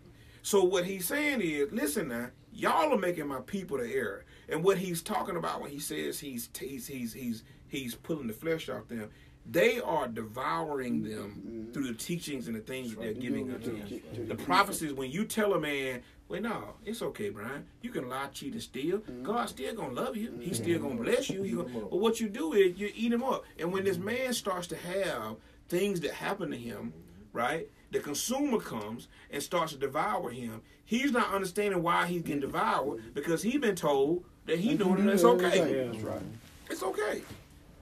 So 0.43 0.65
what 0.65 0.87
he's 0.87 1.07
saying 1.07 1.41
is, 1.43 1.71
listen 1.73 2.09
now, 2.09 2.31
y'all 2.57 2.93
are 2.93 2.99
making 2.99 3.29
my 3.29 3.41
people 3.41 3.79
the 3.79 3.93
error. 3.93 4.25
And 4.49 4.65
what 4.65 4.79
he's 4.79 5.03
talking 5.03 5.37
about 5.37 5.61
when 5.61 5.71
he 5.71 5.79
says 5.79 6.19
he's 6.19 6.49
he's 6.59 6.87
he's 6.87 7.13
he's 7.13 7.45
he's 7.69 7.95
pulling 7.95 8.27
the 8.27 8.33
flesh 8.33 8.69
off 8.69 8.89
them, 8.89 9.11
they 9.49 9.81
are 9.81 10.09
devouring 10.09 11.03
them 11.03 11.43
mm-hmm. 11.47 11.73
through 11.73 11.89
the 11.89 11.95
teachings 11.95 12.47
and 12.49 12.57
the 12.57 12.61
things 12.61 12.91
that 12.91 13.01
they're 13.01 13.13
giving 13.13 13.53
unto 13.53 13.77
them. 13.77 14.29
The 14.29 14.35
prophecies, 14.35 14.93
when 14.93 15.11
you 15.11 15.25
tell 15.25 15.55
a 15.55 15.61
man, 15.61 16.03
well, 16.29 16.41
no, 16.41 16.75
it's 16.85 17.03
okay, 17.03 17.29
Brian. 17.29 17.65
You 17.83 17.91
can 17.91 18.09
lie, 18.09 18.27
cheat, 18.33 18.55
and 18.55 18.63
steal. 18.63 18.99
Mm-hmm. 18.99 19.23
God's 19.23 19.53
still 19.53 19.75
gonna 19.75 19.95
love 19.95 20.17
you. 20.17 20.39
He's 20.41 20.57
still 20.57 20.81
gonna 20.81 21.01
bless 21.01 21.31
you. 21.31 21.65
Gonna, 21.65 21.87
but 21.87 21.99
what 21.99 22.21
you 22.21 22.29
do 22.29 22.55
is 22.55 22.79
you 22.79 22.91
eat 22.95 23.13
him 23.13 23.23
up. 23.23 23.45
And 23.59 23.73
when 23.73 23.85
this 23.85 23.99
man 23.99 24.33
starts 24.33 24.67
to 24.69 24.77
have 24.77 25.37
things 25.69 26.01
that 26.01 26.13
happen 26.13 26.51
to 26.51 26.57
him, 26.57 26.93
right? 27.33 27.69
The 27.91 28.01
consumer 28.01 28.59
comes 28.59 29.09
and 29.31 29.43
starts 29.43 29.73
to 29.73 29.79
devour 29.79 30.31
him. 30.31 30.63
He's 30.85 31.13
not 31.13 31.33
understanding 31.33 31.83
why 31.83 32.07
he's 32.07 32.23
getting 32.23 32.41
devoured 32.41 33.15
because 33.15 33.43
he's 33.43 33.61
been 33.61 33.77
told 33.77 34.25
that 34.47 34.59
he's 34.59 34.79
doing 34.79 35.09
it. 35.09 35.15
It's 35.15 35.25
okay. 35.25 35.59
Yeah, 35.59 35.93
that's 35.93 36.05
right. 36.05 36.23
It's 36.71 36.83
okay, 36.83 37.23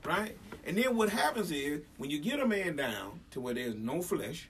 right? 0.04 0.36
And 0.66 0.76
then 0.76 0.96
what 0.96 1.10
happens 1.10 1.50
is 1.50 1.82
when 1.98 2.10
you 2.10 2.18
get 2.18 2.40
a 2.40 2.46
man 2.46 2.76
down 2.76 3.20
to 3.32 3.40
where 3.40 3.54
there's 3.54 3.74
no 3.74 4.02
flesh, 4.02 4.48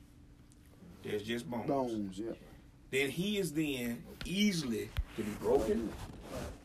there's 1.02 1.22
just 1.22 1.48
bones. 1.50 1.66
Bones, 1.66 2.18
yeah 2.18 2.32
then 2.94 3.10
he 3.10 3.38
is 3.38 3.52
then 3.52 4.02
easily 4.24 4.88
to 5.16 5.22
be 5.22 5.30
broken, 5.32 5.92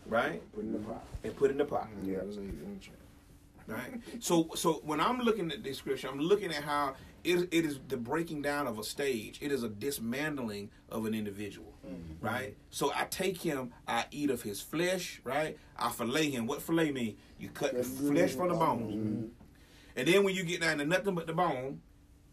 right? 0.06 0.42
Put 0.54 0.64
in 0.64 0.74
the 0.74 0.80
pot. 0.80 1.04
And 1.24 1.36
put 1.36 1.50
in 1.50 1.58
the 1.58 1.66
pot. 1.66 1.88
Yeah. 2.04 2.18
It 2.18 2.28
was 2.28 2.38
in 2.38 2.48
the 2.48 2.80
chat. 2.80 2.94
Right. 3.68 4.00
So 4.20 4.50
so 4.56 4.82
when 4.84 5.00
I'm 5.00 5.20
looking 5.20 5.52
at 5.52 5.64
this 5.64 5.80
scripture, 5.80 6.08
I'm 6.08 6.20
looking 6.20 6.52
at 6.52 6.64
how 6.64 6.96
it, 7.24 7.50
it 7.52 7.66
is 7.66 7.80
the 7.88 7.98
breaking 7.98 8.42
down 8.42 8.68
of 8.68 8.80
a 8.80 8.84
stage. 8.84 9.40
It 9.42 9.52
is 9.52 9.64
a 9.64 9.70
dismantling 9.70 10.72
of 10.90 11.06
an 11.06 11.14
individual. 11.14 11.74
Mm-hmm. 11.86 12.26
Right. 12.26 12.58
So 12.70 12.92
I 12.96 13.06
take 13.06 13.42
him, 13.42 13.72
I 13.88 14.06
eat 14.12 14.30
of 14.30 14.42
his 14.42 14.62
flesh. 14.62 15.22
Right. 15.24 15.58
I 15.78 15.90
fillet 15.90 16.30
him. 16.32 16.48
What 16.48 16.62
fillet 16.62 16.92
mean? 16.92 17.18
You 17.40 17.50
cut 17.50 17.76
the 17.76 17.84
flesh 17.84 18.32
from 18.32 18.50
the 18.50 18.56
bones. 18.56 18.96
Mm-hmm. 18.96 19.26
And 19.96 20.08
then 20.08 20.24
when 20.24 20.36
you 20.36 20.44
get 20.44 20.62
down 20.62 20.78
to 20.78 20.86
nothing 20.86 21.16
but 21.16 21.28
the 21.28 21.34
bone, 21.34 21.82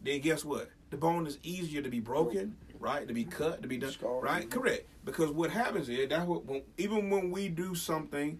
then 0.01 0.21
guess 0.21 0.45
what? 0.45 0.69
The 0.89 0.97
bone 0.97 1.27
is 1.27 1.37
easier 1.43 1.81
to 1.81 1.89
be 1.89 1.99
broken, 1.99 2.55
right? 2.79 3.07
To 3.07 3.13
be 3.13 3.25
cut, 3.25 3.61
to 3.61 3.67
be 3.67 3.77
done, 3.77 3.93
right? 4.21 4.49
Correct. 4.49 4.87
Because 5.03 5.31
what 5.31 5.49
happens 5.49 5.89
is 5.89 6.07
that 6.09 6.25
when, 6.25 6.63
even 6.77 7.09
when 7.09 7.29
we 7.29 7.49
do 7.49 7.75
something 7.75 8.39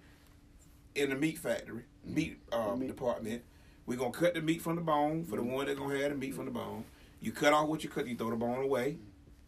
in 0.95 1.09
the 1.09 1.15
meat 1.15 1.37
factory, 1.37 1.83
meat, 2.05 2.39
uh, 2.51 2.75
meat. 2.75 2.87
department, 2.87 3.43
we're 3.87 3.97
gonna 3.97 4.11
cut 4.11 4.35
the 4.35 4.41
meat 4.41 4.61
from 4.61 4.75
the 4.75 4.81
bone 4.81 5.23
for 5.23 5.37
the 5.37 5.43
one 5.43 5.65
that's 5.65 5.79
gonna 5.79 5.97
have 5.97 6.11
the 6.11 6.17
meat 6.17 6.35
from 6.35 6.45
the 6.45 6.51
bone. 6.51 6.83
You 7.19 7.31
cut 7.31 7.53
off 7.53 7.67
what 7.67 7.83
you 7.83 7.89
cut, 7.89 8.05
you 8.05 8.15
throw 8.15 8.29
the 8.29 8.35
bone 8.35 8.63
away, 8.63 8.97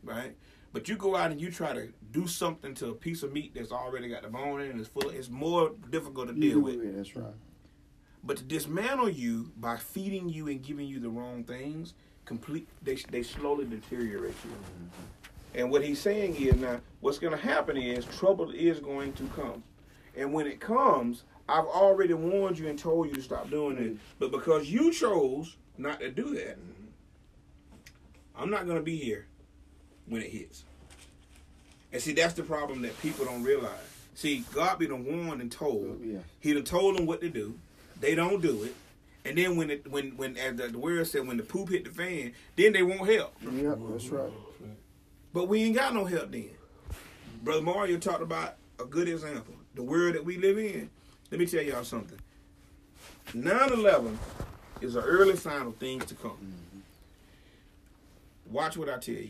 right? 0.03 0.35
But 0.71 0.87
you 0.87 0.95
go 0.95 1.15
out 1.15 1.31
and 1.31 1.39
you 1.39 1.51
try 1.51 1.73
to 1.73 1.89
do 2.11 2.25
something 2.25 2.73
to 2.75 2.89
a 2.89 2.93
piece 2.93 3.21
of 3.21 3.33
meat 3.33 3.53
that's 3.53 3.71
already 3.71 4.07
got 4.09 4.23
the 4.23 4.29
bone 4.29 4.61
in 4.61 4.67
it 4.67 4.69
and 4.71 4.79
it's 4.79 4.89
full. 4.89 5.09
It's 5.09 5.29
more 5.29 5.71
difficult 5.89 6.29
to 6.29 6.33
deal 6.33 6.59
with. 6.59 6.83
Yeah, 6.83 6.91
That's 6.95 7.15
right. 7.15 7.33
But 8.23 8.37
to 8.37 8.43
dismantle 8.43 9.09
you 9.09 9.51
by 9.57 9.77
feeding 9.77 10.29
you 10.29 10.47
and 10.47 10.61
giving 10.61 10.87
you 10.87 10.99
the 10.99 11.09
wrong 11.09 11.43
things, 11.43 11.93
complete 12.25 12.67
they 12.81 12.95
they 12.95 13.23
slowly 13.23 13.65
deteriorate 13.65 14.35
you. 14.43 14.51
Mm-hmm. 14.51 15.55
And 15.55 15.71
what 15.71 15.83
he's 15.83 15.99
saying 15.99 16.35
is 16.35 16.55
now, 16.55 16.79
what's 17.01 17.17
going 17.17 17.35
to 17.35 17.39
happen 17.39 17.75
is 17.75 18.05
trouble 18.05 18.51
is 18.51 18.79
going 18.79 19.13
to 19.13 19.23
come, 19.35 19.63
and 20.15 20.31
when 20.31 20.45
it 20.45 20.59
comes, 20.59 21.23
I've 21.49 21.65
already 21.65 22.13
warned 22.13 22.59
you 22.59 22.67
and 22.67 22.77
told 22.77 23.07
you 23.07 23.15
to 23.15 23.21
stop 23.21 23.49
doing 23.49 23.77
it. 23.77 23.97
But 24.19 24.31
because 24.31 24.69
you 24.71 24.91
chose 24.91 25.55
not 25.77 25.99
to 25.99 26.11
do 26.11 26.35
that, 26.35 26.57
I'm 28.37 28.49
not 28.49 28.65
going 28.65 28.77
to 28.77 28.83
be 28.83 28.97
here 28.97 29.25
when 30.07 30.21
it 30.21 30.29
hits. 30.29 30.63
And 31.91 32.01
see, 32.01 32.13
that's 32.13 32.33
the 32.33 32.43
problem 32.43 32.81
that 32.83 32.99
people 33.01 33.25
don't 33.25 33.43
realize. 33.43 33.73
See, 34.13 34.43
God 34.53 34.79
be 34.79 34.85
the 34.85 34.95
warned 34.95 35.41
and 35.41 35.51
told. 35.51 35.99
Oh, 36.01 36.03
yeah. 36.03 36.19
He 36.39 36.53
done 36.53 36.63
told 36.63 36.97
them 36.97 37.05
what 37.05 37.21
to 37.21 37.29
do. 37.29 37.57
They 37.99 38.15
don't 38.15 38.41
do 38.41 38.63
it. 38.63 38.75
And 39.25 39.37
then 39.37 39.57
when 39.57 39.69
it 39.69 39.89
when 39.91 40.11
when 40.17 40.37
as 40.37 40.55
the, 40.55 40.69
the 40.69 40.79
word 40.79 41.05
said 41.07 41.27
when 41.27 41.37
the 41.37 41.43
poop 41.43 41.69
hit 41.69 41.83
the 41.83 41.89
fan, 41.89 42.33
then 42.55 42.73
they 42.73 42.83
won't 42.83 43.09
help. 43.09 43.33
Yeah, 43.41 43.75
that's 43.91 44.07
right. 44.07 44.31
But 45.33 45.47
we 45.47 45.63
ain't 45.63 45.75
got 45.75 45.93
no 45.93 46.05
help 46.05 46.31
then. 46.31 46.49
Brother 47.43 47.61
Mario 47.61 47.97
talked 47.97 48.21
about 48.21 48.55
a 48.79 48.85
good 48.85 49.07
example. 49.09 49.53
The 49.75 49.83
world 49.83 50.15
that 50.15 50.25
we 50.25 50.37
live 50.37 50.57
in. 50.57 50.89
Let 51.31 51.39
me 51.39 51.45
tell 51.45 51.61
y'all 51.61 51.83
something. 51.83 52.19
9-11 53.33 54.15
is 54.81 54.95
an 54.95 55.03
early 55.03 55.35
sign 55.35 55.67
of 55.67 55.75
things 55.77 56.05
to 56.05 56.15
come. 56.15 56.31
Mm-hmm. 56.31 56.79
Watch 58.51 58.77
what 58.77 58.89
I 58.89 58.97
tell 58.97 59.15
you. 59.15 59.29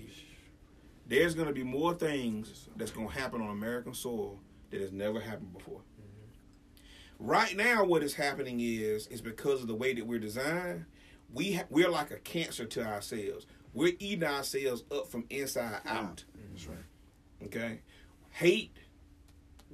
There's 1.07 1.35
going 1.35 1.47
to 1.47 1.53
be 1.53 1.63
more 1.63 1.93
things 1.93 2.67
that's 2.77 2.91
going 2.91 3.07
to 3.09 3.13
happen 3.13 3.41
on 3.41 3.49
American 3.49 3.93
soil 3.93 4.39
that 4.69 4.79
has 4.79 4.91
never 4.91 5.19
happened 5.19 5.51
before. 5.53 5.81
Right 7.19 7.57
now, 7.57 7.83
what 7.83 8.01
is 8.01 8.13
happening 8.13 8.61
is 8.61 9.07
is 9.07 9.19
because 9.19 9.61
of 9.61 9.67
the 9.67 9.75
way 9.75 9.93
that 9.93 10.07
we're 10.07 10.19
designed. 10.19 10.85
We 11.33 11.53
ha- 11.53 11.65
we're 11.69 11.89
like 11.89 12.11
a 12.11 12.17
cancer 12.17 12.65
to 12.65 12.85
ourselves. 12.85 13.45
We're 13.73 13.93
eating 13.99 14.23
ourselves 14.23 14.83
up 14.91 15.07
from 15.11 15.25
inside 15.29 15.81
out. 15.85 16.23
That's 16.51 16.67
right. 16.67 16.77
Okay, 17.43 17.79
hate, 18.31 18.71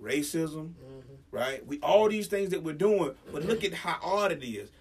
racism, 0.01 0.73
mm-hmm. 0.73 1.13
right? 1.31 1.65
We 1.65 1.79
all 1.79 2.09
these 2.09 2.27
things 2.27 2.49
that 2.49 2.63
we're 2.63 2.73
doing, 2.73 3.15
but 3.31 3.43
look 3.45 3.63
at 3.63 3.73
how 3.73 3.97
odd 4.01 4.31
it 4.31 4.43
is. 4.43 4.71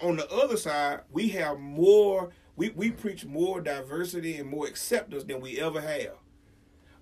On 0.00 0.16
the 0.16 0.30
other 0.30 0.56
side, 0.56 1.00
we 1.10 1.28
have 1.30 1.58
more. 1.58 2.30
We 2.56 2.70
we 2.70 2.90
preach 2.90 3.24
more 3.24 3.60
diversity 3.60 4.36
and 4.36 4.48
more 4.48 4.66
acceptance 4.66 5.24
than 5.24 5.40
we 5.40 5.58
ever 5.58 5.80
have. 5.80 6.16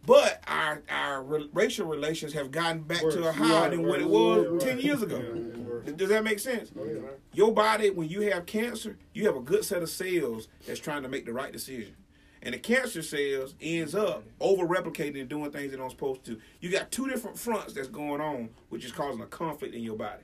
But 0.06 0.42
our 0.46 0.82
our 0.88 1.22
racial 1.52 1.86
relations 1.86 2.32
have 2.32 2.50
gotten 2.50 2.82
back 2.82 3.02
Worse. 3.02 3.14
to 3.14 3.28
a 3.28 3.32
high 3.32 3.68
than 3.68 3.86
what 3.86 4.00
it 4.00 4.08
was 4.08 4.46
right. 4.46 4.60
ten 4.60 4.80
years 4.80 5.02
ago. 5.02 5.22
Yeah, 5.22 5.92
Does 5.92 6.08
that 6.08 6.24
make 6.24 6.38
sense? 6.38 6.70
Oh, 6.78 6.84
yeah. 6.84 7.00
Your 7.32 7.52
body, 7.52 7.90
when 7.90 8.08
you 8.08 8.22
have 8.30 8.46
cancer, 8.46 8.98
you 9.12 9.26
have 9.26 9.36
a 9.36 9.40
good 9.40 9.64
set 9.64 9.82
of 9.82 9.90
cells 9.90 10.48
that's 10.66 10.80
trying 10.80 11.02
to 11.02 11.08
make 11.08 11.26
the 11.26 11.32
right 11.32 11.52
decision. 11.52 11.96
And 12.42 12.54
the 12.54 12.58
cancer 12.58 13.02
cells 13.02 13.54
ends 13.60 13.94
up 13.94 14.24
over 14.40 14.66
replicating 14.66 15.20
and 15.20 15.28
doing 15.28 15.50
things 15.50 15.70
they're 15.70 15.80
not 15.80 15.90
supposed 15.90 16.24
to. 16.24 16.38
You 16.60 16.70
got 16.70 16.90
two 16.90 17.08
different 17.08 17.38
fronts 17.38 17.74
that's 17.74 17.88
going 17.88 18.20
on, 18.20 18.50
which 18.70 18.84
is 18.84 18.92
causing 18.92 19.20
a 19.20 19.26
conflict 19.26 19.74
in 19.74 19.82
your 19.82 19.96
body. 19.96 20.22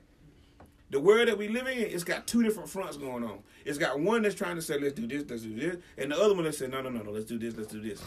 The 0.91 1.01
world 1.01 1.29
that 1.29 1.37
we 1.37 1.49
live 1.49 1.67
in, 1.67 1.79
it's 1.79 2.05
got 2.05 2.27
two 2.27 2.43
different 2.43 2.69
fronts 2.69 2.97
going 2.97 3.25
on. 3.25 3.41
It's 3.65 3.77
got 3.77 4.01
one 4.01 4.23
that's 4.23 4.35
trying 4.35 4.57
to 4.57 4.63
say, 4.63 4.79
let's 4.79 4.95
do 4.95 5.07
this, 5.07 5.25
let's 5.29 5.43
do 5.43 5.55
this, 5.55 5.77
and 5.99 6.13
the 6.13 6.19
other 6.19 6.35
one 6.35 6.45
that 6.45 6.55
says, 6.55 6.71
no, 6.71 6.81
no, 6.81 6.91
no, 6.91 7.03
no, 7.03 7.11
let's 7.11 7.27
do 7.27 7.39
this, 7.39 7.57
let's 7.57 7.73
do 7.73 7.83
this 7.83 8.01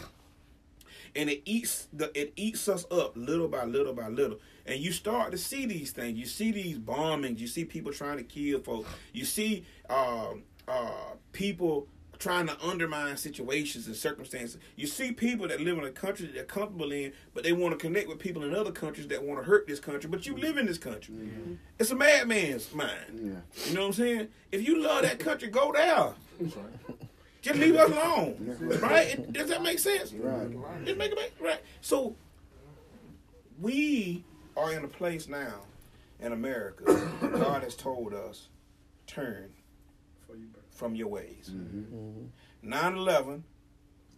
and 1.14 1.28
it 1.28 1.42
eats 1.44 1.88
the 1.92 2.10
it 2.18 2.32
eats 2.36 2.68
us 2.68 2.84
up 2.90 3.12
little 3.16 3.48
by 3.48 3.64
little 3.64 3.92
by 3.92 4.08
little. 4.08 4.38
And 4.66 4.78
you 4.80 4.92
start 4.92 5.32
to 5.32 5.38
see 5.38 5.66
these 5.66 5.90
things. 5.90 6.18
You 6.18 6.26
see 6.26 6.52
these 6.52 6.78
bombings. 6.78 7.38
You 7.38 7.46
see 7.46 7.64
people 7.64 7.92
trying 7.92 8.18
to 8.18 8.22
kill 8.22 8.60
folks. 8.60 8.88
You 9.12 9.24
see 9.24 9.64
uh, 9.88 10.34
uh, 10.68 11.14
people 11.32 11.88
trying 12.20 12.46
to 12.46 12.56
undermine 12.62 13.16
situations 13.16 13.86
and 13.86 13.96
circumstances. 13.96 14.58
You 14.76 14.86
see 14.86 15.10
people 15.10 15.48
that 15.48 15.60
live 15.60 15.78
in 15.78 15.84
a 15.84 15.90
country 15.90 16.26
that 16.26 16.34
they're 16.34 16.44
comfortable 16.44 16.92
in, 16.92 17.12
but 17.34 17.42
they 17.42 17.52
want 17.52 17.72
to 17.72 17.78
connect 17.78 18.08
with 18.08 18.18
people 18.18 18.44
in 18.44 18.54
other 18.54 18.70
countries 18.70 19.08
that 19.08 19.24
want 19.24 19.40
to 19.40 19.44
hurt 19.44 19.66
this 19.66 19.80
country. 19.80 20.08
But 20.08 20.26
you 20.26 20.36
live 20.36 20.58
in 20.58 20.66
this 20.66 20.78
country. 20.78 21.14
Mm-hmm. 21.14 21.54
It's 21.78 21.90
a 21.90 21.96
madman's 21.96 22.72
mind. 22.74 22.98
Yeah. 23.10 23.68
You 23.68 23.74
know 23.74 23.80
what 23.80 23.86
I'm 23.86 23.92
saying? 23.94 24.28
If 24.52 24.68
you 24.68 24.82
love 24.82 25.02
that 25.02 25.18
country, 25.18 25.48
go 25.48 25.72
there. 25.72 26.12
Just 27.40 27.58
leave 27.58 27.74
us 27.74 27.90
alone, 27.90 28.56
right? 28.82 29.32
Does 29.32 29.48
that 29.48 29.62
make 29.62 29.78
sense? 29.78 30.12
Right. 30.12 30.84
Just 30.84 30.98
make 30.98 31.12
it 31.12 31.16
make 31.16 31.32
right. 31.40 31.60
So 31.80 32.14
we 33.58 34.24
are 34.58 34.74
in 34.74 34.84
a 34.84 34.88
place 34.88 35.26
now 35.26 35.60
in 36.20 36.32
America. 36.32 36.84
God 37.22 37.62
has 37.62 37.74
told 37.74 38.12
us, 38.12 38.48
turn 39.06 39.48
from 40.80 40.94
your 40.96 41.08
ways. 41.08 41.52
Mm-hmm. 41.52 42.72
9-11, 42.72 43.42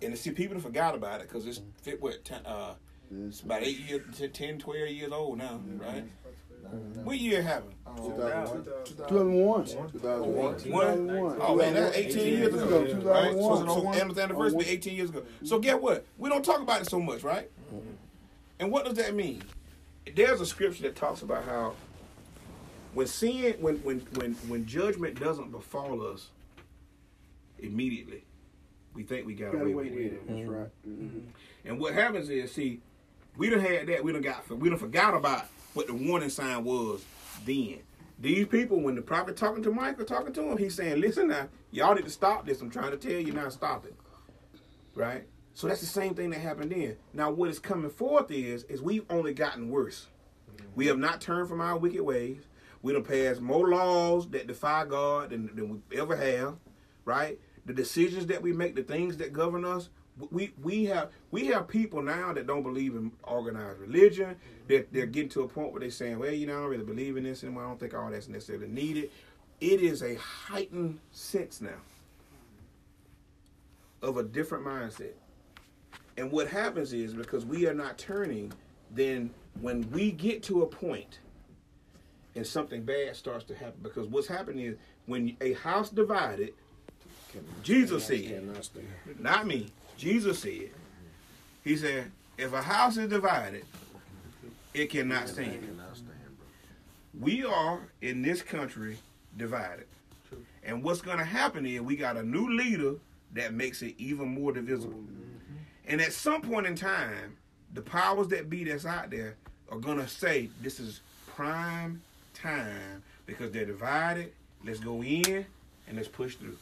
and 0.00 0.16
see 0.16 0.30
people 0.30 0.58
forgot 0.60 0.94
about 0.94 1.20
it 1.20 1.28
because 1.28 1.44
it's 1.46 1.60
fit 1.82 2.00
what 2.00 2.30
uh, 2.46 2.74
it's 3.28 3.40
about 3.40 3.64
eight 3.64 3.80
years, 3.80 4.02
10, 4.32 4.58
12 4.58 4.88
years 4.88 5.12
old 5.12 5.38
now, 5.38 5.60
mm-hmm. 5.60 5.80
right? 5.80 6.04
What 7.02 7.18
year 7.18 7.42
happened? 7.42 7.74
2001. 7.96 9.66
2001. 9.66 10.58
2001. 10.60 11.38
Oh 11.40 11.56
man, 11.56 11.74
that's 11.74 11.96
18 11.96 12.38
years 12.38 12.54
ago. 12.54 12.86
2001. 12.86 13.04
Right? 13.04 13.32
So, 13.32 13.66
so 13.66 13.88
Amazon's 13.88 14.18
anniversary 14.18 14.64
18 14.66 14.96
years 14.96 15.10
ago. 15.10 15.24
So 15.42 15.58
get 15.58 15.82
what? 15.82 16.06
We 16.16 16.30
don't 16.30 16.44
talk 16.44 16.60
about 16.60 16.80
it 16.80 16.88
so 16.88 17.00
much, 17.00 17.24
right? 17.24 17.50
And 18.60 18.70
what 18.70 18.84
does 18.84 18.94
that 18.94 19.14
mean? 19.14 19.42
There's 20.14 20.40
a 20.40 20.46
scripture 20.46 20.84
that 20.84 20.94
talks 20.94 21.22
about 21.22 21.44
how 21.44 21.74
when 22.94 23.06
sin, 23.06 23.56
when 23.60 23.76
when 23.78 24.00
when 24.14 24.34
when 24.46 24.64
judgment 24.64 25.18
doesn't 25.18 25.50
befall 25.50 26.06
us 26.06 26.28
immediately, 27.62 28.24
we 28.94 29.02
think 29.02 29.26
we 29.26 29.34
got, 29.34 29.52
got 29.52 29.62
away, 29.62 29.74
with 29.74 29.86
it. 29.86 30.28
That's 30.28 30.48
right. 30.48 30.68
Mm-hmm. 30.86 31.20
And 31.64 31.80
what 31.80 31.94
happens 31.94 32.28
is, 32.28 32.52
see, 32.52 32.80
we 33.36 33.48
don't 33.48 33.60
had 33.60 33.86
that. 33.86 34.04
We 34.04 34.12
don't 34.12 34.22
got. 34.22 34.48
We 34.50 34.68
don't 34.68 34.78
forgot 34.78 35.14
about 35.14 35.46
what 35.74 35.86
the 35.86 35.94
warning 35.94 36.28
sign 36.28 36.64
was 36.64 37.04
then. 37.46 37.78
These 38.18 38.46
people, 38.46 38.80
when 38.80 38.94
the 38.94 39.02
prophet 39.02 39.36
talking 39.36 39.62
to 39.64 39.72
Michael, 39.72 40.04
talking 40.04 40.32
to 40.34 40.42
him, 40.42 40.56
he's 40.56 40.76
saying, 40.76 41.00
listen 41.00 41.28
now, 41.28 41.48
y'all 41.72 41.94
need 41.94 42.04
to 42.04 42.10
stop 42.10 42.46
this. 42.46 42.60
I'm 42.60 42.70
trying 42.70 42.92
to 42.92 42.96
tell 42.96 43.20
you 43.20 43.32
now, 43.32 43.48
stop 43.48 43.84
it. 43.84 43.94
Right? 44.94 45.26
So 45.54 45.66
that's 45.66 45.80
the 45.80 45.86
same 45.86 46.14
thing 46.14 46.30
that 46.30 46.40
happened 46.40 46.70
then. 46.70 46.96
Now 47.12 47.30
what 47.30 47.50
is 47.50 47.58
coming 47.58 47.90
forth 47.90 48.30
is, 48.30 48.62
is 48.64 48.80
we've 48.80 49.04
only 49.10 49.34
gotten 49.34 49.70
worse. 49.70 50.06
We 50.74 50.86
have 50.86 50.98
not 50.98 51.20
turned 51.20 51.48
from 51.48 51.60
our 51.60 51.76
wicked 51.76 52.02
ways. 52.02 52.42
We 52.82 52.94
have 52.94 53.08
passed 53.08 53.40
more 53.40 53.68
laws 53.68 54.28
that 54.30 54.46
defy 54.46 54.84
God 54.84 55.30
than, 55.30 55.50
than 55.54 55.82
we 55.88 55.98
ever 55.98 56.14
have. 56.14 56.56
Right? 57.04 57.40
The 57.66 57.72
decisions 57.72 58.26
that 58.26 58.42
we 58.42 58.52
make, 58.52 58.74
the 58.74 58.82
things 58.82 59.16
that 59.18 59.32
govern 59.32 59.64
us, 59.64 59.88
we 60.30 60.52
we 60.62 60.84
have 60.86 61.10
we 61.30 61.46
have 61.46 61.68
people 61.68 62.02
now 62.02 62.32
that 62.32 62.46
don't 62.46 62.62
believe 62.62 62.94
in 62.94 63.12
organized 63.22 63.78
religion. 63.80 64.30
Mm-hmm. 64.30 64.66
They're, 64.68 64.86
they're 64.92 65.06
getting 65.06 65.30
to 65.30 65.42
a 65.42 65.48
point 65.48 65.72
where 65.72 65.80
they're 65.80 65.90
saying, 65.90 66.18
well, 66.18 66.32
you 66.32 66.46
know, 66.46 66.58
I 66.58 66.60
don't 66.62 66.70
really 66.70 66.84
believe 66.84 67.16
in 67.16 67.24
this 67.24 67.42
anymore. 67.42 67.64
I 67.64 67.68
don't 67.68 67.80
think 67.80 67.94
all 67.94 68.10
that's 68.10 68.28
necessarily 68.28 68.68
needed. 68.68 69.10
It 69.60 69.80
is 69.80 70.02
a 70.02 70.16
heightened 70.16 70.98
sense 71.12 71.60
now 71.60 71.80
of 74.02 74.16
a 74.16 74.22
different 74.22 74.64
mindset. 74.64 75.12
And 76.16 76.30
what 76.30 76.48
happens 76.48 76.92
is 76.92 77.14
because 77.14 77.46
we 77.46 77.66
are 77.66 77.74
not 77.74 77.96
turning, 77.96 78.52
then 78.90 79.30
when 79.60 79.88
we 79.90 80.12
get 80.12 80.42
to 80.44 80.62
a 80.62 80.66
point 80.66 81.20
and 82.34 82.46
something 82.46 82.82
bad 82.82 83.16
starts 83.16 83.44
to 83.44 83.54
happen, 83.54 83.78
because 83.82 84.08
what's 84.08 84.26
happening 84.26 84.66
is 84.66 84.76
when 85.06 85.36
a 85.40 85.52
house 85.54 85.90
divided, 85.90 86.54
Jesus 87.62 88.04
said, 88.04 88.42
not 89.18 89.46
me, 89.46 89.68
Jesus 89.96 90.40
said, 90.40 90.70
He 91.64 91.76
said, 91.76 92.10
if 92.38 92.52
a 92.52 92.62
house 92.62 92.96
is 92.96 93.08
divided, 93.08 93.64
it 94.74 94.90
cannot 94.90 95.28
stand. 95.28 95.80
We 97.18 97.44
are 97.44 97.80
in 98.00 98.22
this 98.22 98.42
country 98.42 98.98
divided. 99.36 99.86
And 100.64 100.82
what's 100.82 101.00
going 101.00 101.18
to 101.18 101.24
happen 101.24 101.66
is 101.66 101.80
we 101.80 101.96
got 101.96 102.16
a 102.16 102.22
new 102.22 102.48
leader 102.48 102.94
that 103.34 103.52
makes 103.52 103.82
it 103.82 103.94
even 103.98 104.28
more 104.28 104.52
divisible. 104.52 105.00
And 105.86 106.00
at 106.00 106.12
some 106.12 106.42
point 106.42 106.66
in 106.66 106.74
time, 106.74 107.36
the 107.74 107.82
powers 107.82 108.28
that 108.28 108.48
be 108.48 108.64
that's 108.64 108.86
out 108.86 109.10
there 109.10 109.36
are 109.70 109.78
going 109.78 109.98
to 109.98 110.08
say 110.08 110.50
this 110.60 110.78
is 110.78 111.00
prime 111.26 112.00
time 112.34 113.02
because 113.26 113.50
they're 113.50 113.66
divided. 113.66 114.32
Let's 114.64 114.80
go 114.80 115.02
in 115.02 115.44
and 115.88 115.96
let's 115.96 116.08
push 116.08 116.36
through. 116.36 116.56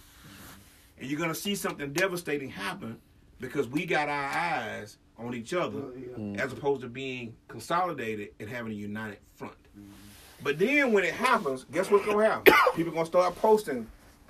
And 1.01 1.11
you're 1.11 1.19
going 1.19 1.31
to 1.31 1.35
see 1.35 1.55
something 1.55 1.93
devastating 1.93 2.51
happen 2.51 2.99
because 3.41 3.67
we 3.69 3.87
got 3.87 4.09
our 4.09 4.29
eyes 4.29 4.99
on 5.19 5.35
each 5.35 5.55
other 5.55 5.79
mm. 5.79 6.39
as 6.39 6.53
opposed 6.53 6.83
to 6.83 6.89
being 6.89 7.35
consolidated 7.49 8.31
and 8.39 8.49
having 8.49 8.73
a 8.73 8.75
united 8.75 9.19
front. 9.35 9.55
Mm. 9.79 9.85
But 10.43 10.59
then 10.59 10.93
when 10.93 11.05
it 11.05 11.15
happens, 11.15 11.65
guess 11.71 11.91
what's 11.91 12.07
gonna 12.07 12.25
happen? 12.25 12.55
People 12.77 12.93
gonna 12.93 13.07
start 13.07 13.35
posting, 13.37 13.87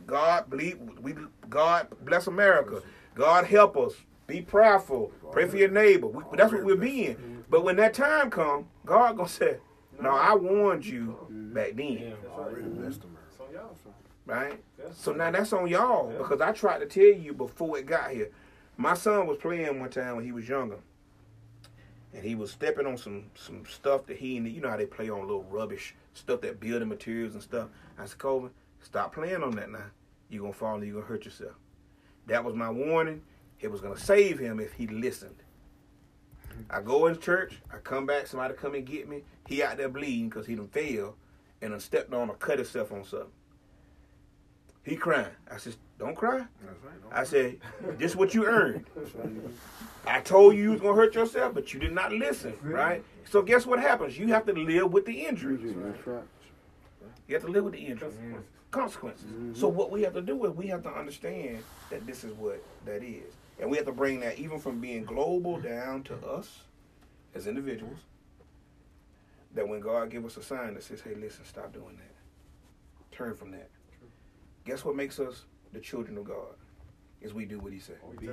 God 0.06 0.50
believe 0.50 0.78
we 1.00 1.14
God 1.48 1.88
bless 2.04 2.26
America. 2.26 2.82
God 3.14 3.46
help 3.46 3.76
us. 3.76 3.94
Be 4.26 4.40
prayerful. 4.40 5.12
Pray 5.32 5.46
for 5.48 5.56
your 5.56 5.68
neighbor. 5.68 6.06
We, 6.06 6.22
that's 6.36 6.52
what 6.52 6.64
we're 6.64 6.76
being. 6.76 7.44
But 7.48 7.64
when 7.64 7.76
that 7.76 7.94
time 7.94 8.30
comes, 8.30 8.66
God 8.86 9.16
gonna 9.16 9.28
say, 9.28 9.58
No, 10.00 10.10
I 10.10 10.34
warned 10.34 10.86
you 10.86 11.16
back 11.28 11.74
then. 11.74 12.14
Right? 14.30 14.62
So 14.94 15.12
now 15.12 15.32
that's 15.32 15.52
on 15.52 15.66
y'all 15.66 16.12
because 16.16 16.40
I 16.40 16.52
tried 16.52 16.78
to 16.78 16.86
tell 16.86 17.20
you 17.20 17.32
before 17.32 17.76
it 17.78 17.86
got 17.86 18.12
here. 18.12 18.30
My 18.76 18.94
son 18.94 19.26
was 19.26 19.38
playing 19.38 19.80
one 19.80 19.90
time 19.90 20.14
when 20.14 20.24
he 20.24 20.30
was 20.30 20.48
younger, 20.48 20.78
and 22.14 22.24
he 22.24 22.36
was 22.36 22.52
stepping 22.52 22.86
on 22.86 22.96
some 22.96 23.24
some 23.34 23.66
stuff 23.66 24.06
that 24.06 24.18
he 24.18 24.36
and 24.36 24.46
you 24.46 24.60
know 24.60 24.70
how 24.70 24.76
they 24.76 24.86
play 24.86 25.10
on 25.10 25.22
little 25.22 25.42
rubbish 25.50 25.96
stuff 26.14 26.42
that 26.42 26.60
building 26.60 26.88
materials 26.88 27.34
and 27.34 27.42
stuff. 27.42 27.70
I 27.98 28.06
said, 28.06 28.18
Colvin, 28.18 28.50
stop 28.80 29.12
playing 29.14 29.42
on 29.42 29.56
that 29.56 29.68
now. 29.68 29.86
You're 30.28 30.42
gonna 30.42 30.52
fall 30.52 30.76
and 30.76 30.84
you're 30.84 30.94
gonna 30.94 31.06
hurt 31.06 31.24
yourself. 31.24 31.56
That 32.28 32.44
was 32.44 32.54
my 32.54 32.70
warning. 32.70 33.22
It 33.60 33.72
was 33.72 33.80
gonna 33.80 33.98
save 33.98 34.38
him 34.38 34.60
if 34.60 34.74
he 34.74 34.86
listened. 34.86 35.42
I 36.70 36.82
go 36.82 37.06
in 37.06 37.18
church, 37.18 37.60
I 37.72 37.78
come 37.78 38.06
back, 38.06 38.28
somebody 38.28 38.54
come 38.54 38.74
and 38.74 38.86
get 38.86 39.08
me. 39.08 39.24
He 39.48 39.60
out 39.64 39.76
there 39.76 39.88
bleeding 39.88 40.28
because 40.28 40.46
he 40.46 40.54
done 40.54 40.68
fell 40.68 41.16
and 41.60 41.72
done 41.72 41.80
stepped 41.80 42.14
on 42.14 42.30
or 42.30 42.36
cut 42.36 42.58
himself 42.58 42.92
on 42.92 43.02
something. 43.02 43.30
He 44.84 44.96
crying. 44.96 45.26
I 45.50 45.58
said, 45.58 45.74
don't 45.98 46.14
cry. 46.16 46.38
Right, 46.38 46.48
don't 47.02 47.12
I 47.12 47.24
said, 47.24 47.58
this 47.98 48.12
is 48.12 48.16
what 48.16 48.34
you 48.34 48.46
earned. 48.46 48.86
I 50.06 50.20
told 50.20 50.56
you 50.56 50.62
you 50.62 50.70
was 50.70 50.80
gonna 50.80 50.94
hurt 50.94 51.14
yourself, 51.14 51.54
but 51.54 51.74
you 51.74 51.80
did 51.80 51.92
not 51.92 52.12
listen, 52.12 52.54
right? 52.62 53.04
So 53.28 53.42
guess 53.42 53.66
what 53.66 53.78
happens? 53.78 54.18
You 54.18 54.28
have 54.28 54.46
to 54.46 54.52
live 54.52 54.92
with 54.92 55.04
the 55.04 55.12
injury. 55.12 55.60
You 57.28 57.34
have 57.34 57.44
to 57.44 57.50
live 57.50 57.64
with 57.64 57.74
the 57.74 57.86
injury. 57.86 58.10
Consequences. 58.70 59.26
Mm-hmm. 59.26 59.54
So 59.54 59.68
what 59.68 59.90
we 59.90 60.02
have 60.02 60.14
to 60.14 60.22
do 60.22 60.44
is 60.46 60.52
we 60.52 60.68
have 60.68 60.82
to 60.84 60.90
understand 60.90 61.62
that 61.90 62.06
this 62.06 62.24
is 62.24 62.32
what 62.34 62.62
that 62.86 63.02
is. 63.02 63.34
And 63.58 63.70
we 63.70 63.76
have 63.76 63.86
to 63.86 63.92
bring 63.92 64.20
that 64.20 64.38
even 64.38 64.58
from 64.58 64.80
being 64.80 65.04
global 65.04 65.60
down 65.60 66.02
to 66.04 66.14
us 66.26 66.60
as 67.34 67.46
individuals. 67.46 67.98
That 69.54 69.68
when 69.68 69.80
God 69.80 70.10
give 70.10 70.24
us 70.24 70.36
a 70.36 70.42
sign 70.42 70.74
that 70.74 70.84
says, 70.84 71.00
hey, 71.00 71.14
listen, 71.14 71.44
stop 71.44 71.72
doing 71.72 71.96
that. 71.96 73.16
Turn 73.16 73.34
from 73.34 73.50
that. 73.50 73.68
Guess 74.70 74.84
what 74.84 74.94
makes 74.94 75.18
us 75.18 75.46
the 75.72 75.80
children 75.80 76.16
of 76.16 76.22
God? 76.22 76.54
Is 77.20 77.34
we 77.34 77.44
do 77.44 77.58
what 77.58 77.72
He 77.72 77.80
said. 77.80 77.96
We 78.20 78.28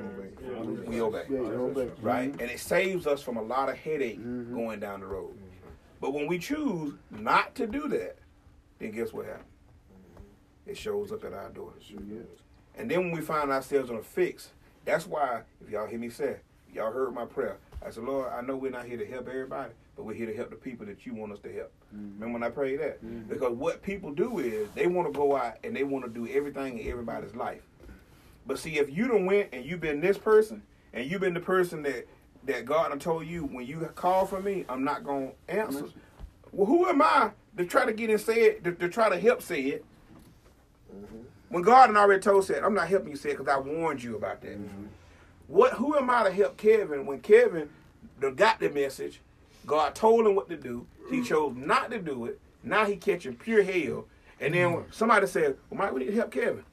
obey. 1.01 1.23
We 1.27 1.41
obey. 1.41 1.89
Right? 1.99 2.29
And 2.29 2.41
it 2.41 2.59
saves 2.59 3.07
us 3.07 3.23
from 3.23 3.37
a 3.37 3.41
lot 3.41 3.69
of 3.69 3.75
headache 3.75 4.19
mm-hmm. 4.19 4.53
going 4.53 4.79
down 4.79 4.99
the 4.99 5.07
road. 5.07 5.31
Mm-hmm. 5.31 5.69
But 5.99 6.13
when 6.13 6.27
we 6.27 6.37
choose 6.37 6.93
not 7.09 7.55
to 7.55 7.65
do 7.65 7.87
that, 7.87 8.19
then 8.77 8.91
guess 8.91 9.13
what 9.13 9.25
happens? 9.25 9.45
Mm-hmm. 9.47 10.69
It 10.69 10.77
shows 10.77 11.11
up 11.11 11.25
at 11.25 11.33
our 11.33 11.49
door. 11.49 11.73
Sure 11.79 11.97
and 12.75 12.91
then 12.91 12.99
when 12.99 13.11
we 13.13 13.21
find 13.21 13.49
ourselves 13.49 13.89
on 13.89 13.95
a 13.95 14.03
fix, 14.03 14.51
that's 14.85 15.07
why, 15.07 15.41
if 15.59 15.71
y'all 15.71 15.87
hear 15.87 15.97
me 15.97 16.09
say, 16.09 16.35
y'all 16.71 16.91
heard 16.91 17.15
my 17.15 17.25
prayer. 17.25 17.57
I 17.85 17.89
said, 17.89 18.03
Lord, 18.03 18.31
I 18.33 18.41
know 18.41 18.55
we're 18.55 18.71
not 18.71 18.85
here 18.85 18.97
to 18.97 19.05
help 19.05 19.27
everybody, 19.27 19.71
but 19.95 20.03
we're 20.03 20.13
here 20.13 20.25
to 20.25 20.35
help 20.35 20.49
the 20.49 20.55
people 20.55 20.85
that 20.87 21.05
you 21.05 21.13
want 21.13 21.31
us 21.31 21.39
to 21.39 21.53
help. 21.53 21.71
Mm-hmm. 21.95 22.13
Remember 22.19 22.33
when 22.39 22.43
I 22.43 22.49
prayed 22.49 22.79
that? 22.79 23.03
Mm-hmm. 23.03 23.29
Because 23.29 23.53
what 23.53 23.81
people 23.81 24.11
do 24.11 24.39
is 24.39 24.67
they 24.75 24.87
want 24.87 25.07
to 25.07 25.17
go 25.17 25.35
out 25.35 25.57
and 25.63 25.75
they 25.75 25.83
want 25.83 26.05
to 26.05 26.11
do 26.11 26.27
everything 26.27 26.79
in 26.79 26.89
everybody's 26.89 27.35
life. 27.35 27.61
But 28.45 28.59
see, 28.59 28.77
if 28.77 28.89
you 28.95 29.07
don't 29.07 29.25
went 29.25 29.49
and 29.53 29.65
you've 29.65 29.81
been 29.81 30.01
this 30.01 30.17
person, 30.17 30.63
and 30.93 31.09
you've 31.09 31.21
been 31.21 31.33
the 31.33 31.39
person 31.39 31.83
that 31.83 32.07
that 32.45 32.65
God 32.65 32.89
done 32.89 32.99
told 32.99 33.27
you 33.27 33.43
when 33.43 33.65
you 33.65 33.79
call 33.95 34.25
for 34.25 34.41
me, 34.41 34.65
I'm 34.69 34.83
not 34.83 35.03
gonna 35.03 35.31
answer. 35.49 35.85
Well, 36.51 36.65
who 36.65 36.87
am 36.87 37.01
I 37.01 37.31
to 37.57 37.65
try 37.65 37.85
to 37.85 37.91
get 37.91 38.09
and 38.09 38.19
say 38.19 38.41
it, 38.43 38.63
to, 38.63 38.71
to 38.71 38.87
try 38.87 39.09
to 39.09 39.19
help 39.19 39.41
say 39.41 39.61
it? 39.61 39.85
Mm-hmm. 40.95 41.17
When 41.49 41.63
God 41.63 41.87
had 41.87 41.97
already 41.97 42.21
told 42.21 42.45
said, 42.45 42.63
I'm 42.63 42.73
not 42.73 42.87
helping 42.87 43.09
you 43.09 43.17
say 43.17 43.31
it 43.31 43.37
because 43.37 43.53
I 43.53 43.59
warned 43.59 44.01
you 44.01 44.15
about 44.15 44.41
that. 44.41 44.57
What? 45.47 45.73
Who 45.73 45.95
am 45.95 46.09
I 46.09 46.23
to 46.23 46.31
help 46.31 46.57
Kevin 46.57 47.05
when 47.05 47.21
Kevin 47.21 47.69
got 48.35 48.59
the 48.59 48.69
message 48.69 49.21
God 49.67 49.93
told 49.93 50.25
him 50.25 50.33
what 50.33 50.49
to 50.49 50.55
do. 50.55 50.87
He 51.11 51.21
chose 51.21 51.53
not 51.55 51.91
to 51.91 51.99
do 51.99 52.25
it. 52.25 52.39
Now 52.63 52.85
he 52.85 52.95
catching 52.95 53.35
pure 53.35 53.61
hell. 53.61 54.05
And 54.39 54.53
then 54.53 54.85
somebody 54.91 55.27
said, 55.27 55.57
well, 55.69 55.77
Mike, 55.79 55.93
we 55.93 55.99
need 55.99 56.07
to 56.07 56.15
help 56.15 56.31
Kevin. 56.31 56.63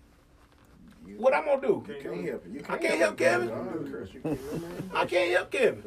What 1.16 1.34
I'm 1.34 1.44
gonna 1.44 1.60
do? 1.60 1.84
You 1.86 2.02
can't 2.02 2.28
help 2.28 2.44
You 2.50 2.60
can't 2.60 2.70
I 2.70 2.78
can't 2.78 2.98
help, 2.98 3.18
Kevin. 3.18 4.38
I 4.94 5.04
can't 5.04 5.32
help 5.32 5.50
Kevin. 5.50 5.84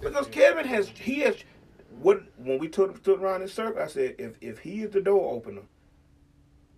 because 0.00 0.26
Kevin 0.28 0.66
has 0.66 0.88
he 0.88 1.20
has 1.20 1.36
what 2.00 2.22
when 2.36 2.58
we 2.58 2.68
stood, 2.68 2.96
stood 2.98 3.20
around 3.20 3.42
in 3.42 3.48
circle, 3.48 3.82
I 3.82 3.88
said 3.88 4.14
if 4.18 4.36
if 4.40 4.60
he 4.60 4.82
is 4.82 4.90
the 4.90 5.00
door 5.00 5.34
opener, 5.34 5.62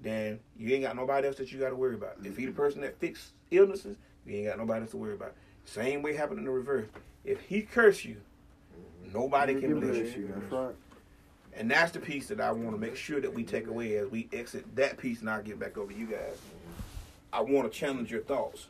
then 0.00 0.40
you 0.56 0.74
ain't 0.74 0.84
got 0.84 0.96
nobody 0.96 1.26
else 1.26 1.36
that 1.36 1.52
you 1.52 1.58
got 1.58 1.70
to 1.70 1.76
worry 1.76 1.94
about. 1.94 2.16
If 2.24 2.38
he 2.38 2.46
the 2.46 2.52
person 2.52 2.80
that 2.80 2.98
fixes 2.98 3.32
illnesses, 3.50 3.96
you 4.26 4.36
ain't 4.36 4.48
got 4.48 4.58
nobody 4.58 4.82
else 4.82 4.90
to 4.92 4.96
worry 4.96 5.14
about. 5.14 5.34
Same 5.64 6.02
way 6.02 6.14
happened 6.14 6.38
in 6.38 6.44
the 6.44 6.50
reverse. 6.50 6.86
If 7.24 7.40
he 7.40 7.62
curse 7.62 8.04
you, 8.04 8.16
Nobody 9.12 9.60
can 9.60 9.80
bless 9.80 10.16
you. 10.16 10.32
That's 10.34 10.52
right. 10.52 10.74
And 11.56 11.70
that's 11.70 11.92
the 11.92 12.00
piece 12.00 12.26
that 12.28 12.40
I 12.40 12.50
want 12.50 12.72
to 12.72 12.78
make 12.78 12.96
sure 12.96 13.20
that 13.20 13.32
we 13.32 13.44
take 13.44 13.68
away 13.68 13.96
as 13.96 14.08
we 14.08 14.28
exit 14.32 14.64
that 14.74 14.98
piece 14.98 15.20
and 15.20 15.30
I'll 15.30 15.42
get 15.42 15.58
back 15.58 15.78
over 15.78 15.92
you 15.92 16.06
guys. 16.06 16.36
I 17.32 17.40
want 17.40 17.70
to 17.70 17.78
challenge 17.78 18.10
your 18.10 18.22
thoughts 18.22 18.66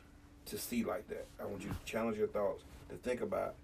to 0.47 0.57
see 0.57 0.83
like 0.83 1.07
that. 1.07 1.25
I 1.41 1.45
want 1.45 1.63
you 1.63 1.69
to 1.69 1.75
challenge 1.85 2.17
your 2.17 2.27
thoughts 2.27 2.63
to 2.89 2.95
think 2.97 3.21
about 3.21 3.55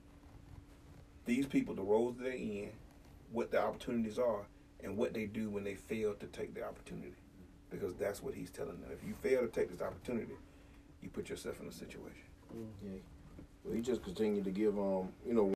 these 1.25 1.45
people, 1.45 1.75
the 1.75 1.83
roles 1.83 2.15
they're 2.19 2.31
in, 2.31 2.71
what 3.31 3.51
the 3.51 3.61
opportunities 3.61 4.17
are, 4.17 4.41
and 4.83 4.97
what 4.97 5.13
they 5.13 5.25
do 5.25 5.49
when 5.49 5.63
they 5.63 5.75
fail 5.75 6.15
to 6.15 6.25
take 6.27 6.55
the 6.55 6.63
opportunity. 6.63 7.13
Because 7.69 7.93
that's 7.95 8.23
what 8.23 8.33
he's 8.33 8.49
telling 8.49 8.81
them. 8.81 8.89
If 8.91 9.07
you 9.07 9.13
fail 9.21 9.41
to 9.41 9.47
take 9.47 9.71
this 9.71 9.81
opportunity, 9.81 10.33
you 11.01 11.09
put 11.09 11.29
yourself 11.29 11.59
in 11.61 11.67
a 11.67 11.71
situation. 11.71 12.23
Yeah. 12.83 12.91
Well, 13.63 13.75
he 13.75 13.81
just 13.81 14.03
continued 14.03 14.45
to 14.45 14.51
give, 14.51 14.77
um, 14.77 15.09
you 15.25 15.33
know. 15.33 15.53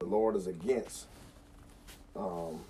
The 0.00 0.06
Lord 0.06 0.36
is 0.36 0.46
against 0.46 1.06
um, 2.16 2.60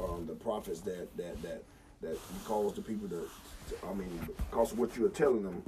um, 0.00 0.26
the 0.26 0.34
prophets 0.34 0.80
that 0.80 1.14
that 1.16 1.42
that 1.42 1.62
that 2.02 2.18
calls 2.44 2.74
the 2.74 2.82
people 2.82 3.08
to, 3.08 3.28
to 3.68 3.86
I 3.86 3.94
mean, 3.94 4.20
because 4.50 4.72
of 4.72 4.78
what 4.78 4.96
you 4.96 5.06
are 5.06 5.10
telling 5.10 5.42
them, 5.42 5.62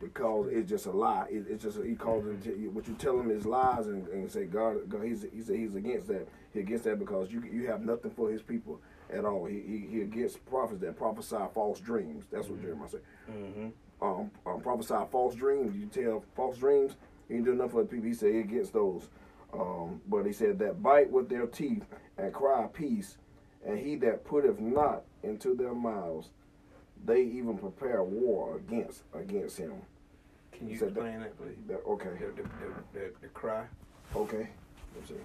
because 0.00 0.48
it's 0.50 0.68
just 0.68 0.86
a 0.86 0.90
lie. 0.90 1.26
It, 1.30 1.44
it's 1.48 1.62
just 1.62 1.78
a, 1.78 1.84
he 1.84 1.94
calls 1.94 2.24
to, 2.44 2.50
what 2.72 2.88
you 2.88 2.94
tell 2.94 3.18
him 3.18 3.30
is 3.30 3.44
lies, 3.44 3.86
and, 3.86 4.08
and 4.08 4.30
say 4.30 4.44
God, 4.44 4.88
God, 4.88 5.04
he's 5.04 5.26
he 5.32 5.42
said 5.42 5.56
he's 5.56 5.74
against 5.74 6.08
that. 6.08 6.26
He 6.52 6.60
against 6.60 6.84
that 6.84 6.98
because 6.98 7.30
you 7.30 7.42
you 7.50 7.66
have 7.68 7.84
nothing 7.84 8.10
for 8.10 8.30
his 8.30 8.42
people 8.42 8.80
at 9.12 9.24
all. 9.24 9.44
He 9.44 9.60
he, 9.60 9.86
he 9.90 10.00
against 10.02 10.44
prophets 10.46 10.80
that 10.80 10.96
prophesy 10.96 11.36
false 11.54 11.80
dreams. 11.80 12.24
That's 12.32 12.48
what 12.48 12.58
mm-hmm. 12.58 12.66
Jeremiah 12.66 12.88
said. 12.88 13.00
Mm-hmm. 13.30 13.68
Um, 14.02 14.30
um, 14.46 14.60
prophesy 14.62 14.94
false 15.10 15.34
dreams. 15.34 15.76
You 15.76 15.86
tell 15.86 16.24
false 16.34 16.56
dreams. 16.56 16.96
He 17.28 17.34
didn't 17.34 17.46
do 17.46 17.52
enough 17.52 17.72
for 17.72 17.82
the 17.82 17.88
people. 17.88 18.06
He 18.06 18.14
said 18.14 18.32
he 18.32 18.40
against 18.40 18.72
those. 18.72 19.08
Um, 19.52 20.00
but 20.08 20.24
he 20.24 20.32
said 20.32 20.58
that 20.60 20.82
bite 20.82 21.10
with 21.10 21.28
their 21.28 21.46
teeth 21.46 21.84
and 22.16 22.32
cry 22.32 22.66
peace, 22.72 23.18
and 23.66 23.78
he 23.78 23.96
that 23.96 24.24
putteth 24.24 24.60
not 24.60 25.02
into 25.22 25.54
their 25.54 25.74
mouths, 25.74 26.30
they 27.04 27.22
even 27.22 27.58
prepare 27.58 28.02
war 28.02 28.56
against 28.56 29.02
against 29.14 29.58
him. 29.58 29.74
Can 30.52 30.68
you 30.68 30.74
explain 30.74 31.20
that, 31.20 31.36
that 31.36 31.38
please? 31.38 31.56
That, 31.68 31.80
okay. 31.86 32.10
The, 32.18 32.42
the, 32.42 32.48
the, 32.92 33.12
the, 33.22 33.28
cry. 33.28 33.64
Okay. 34.14 34.48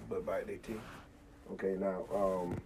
But 0.09 0.25
bite 0.25 0.47
their 0.47 0.57
teeth. 0.57 0.77
Okay. 1.53 1.75
Now, 1.79 2.05
um, 2.13 2.61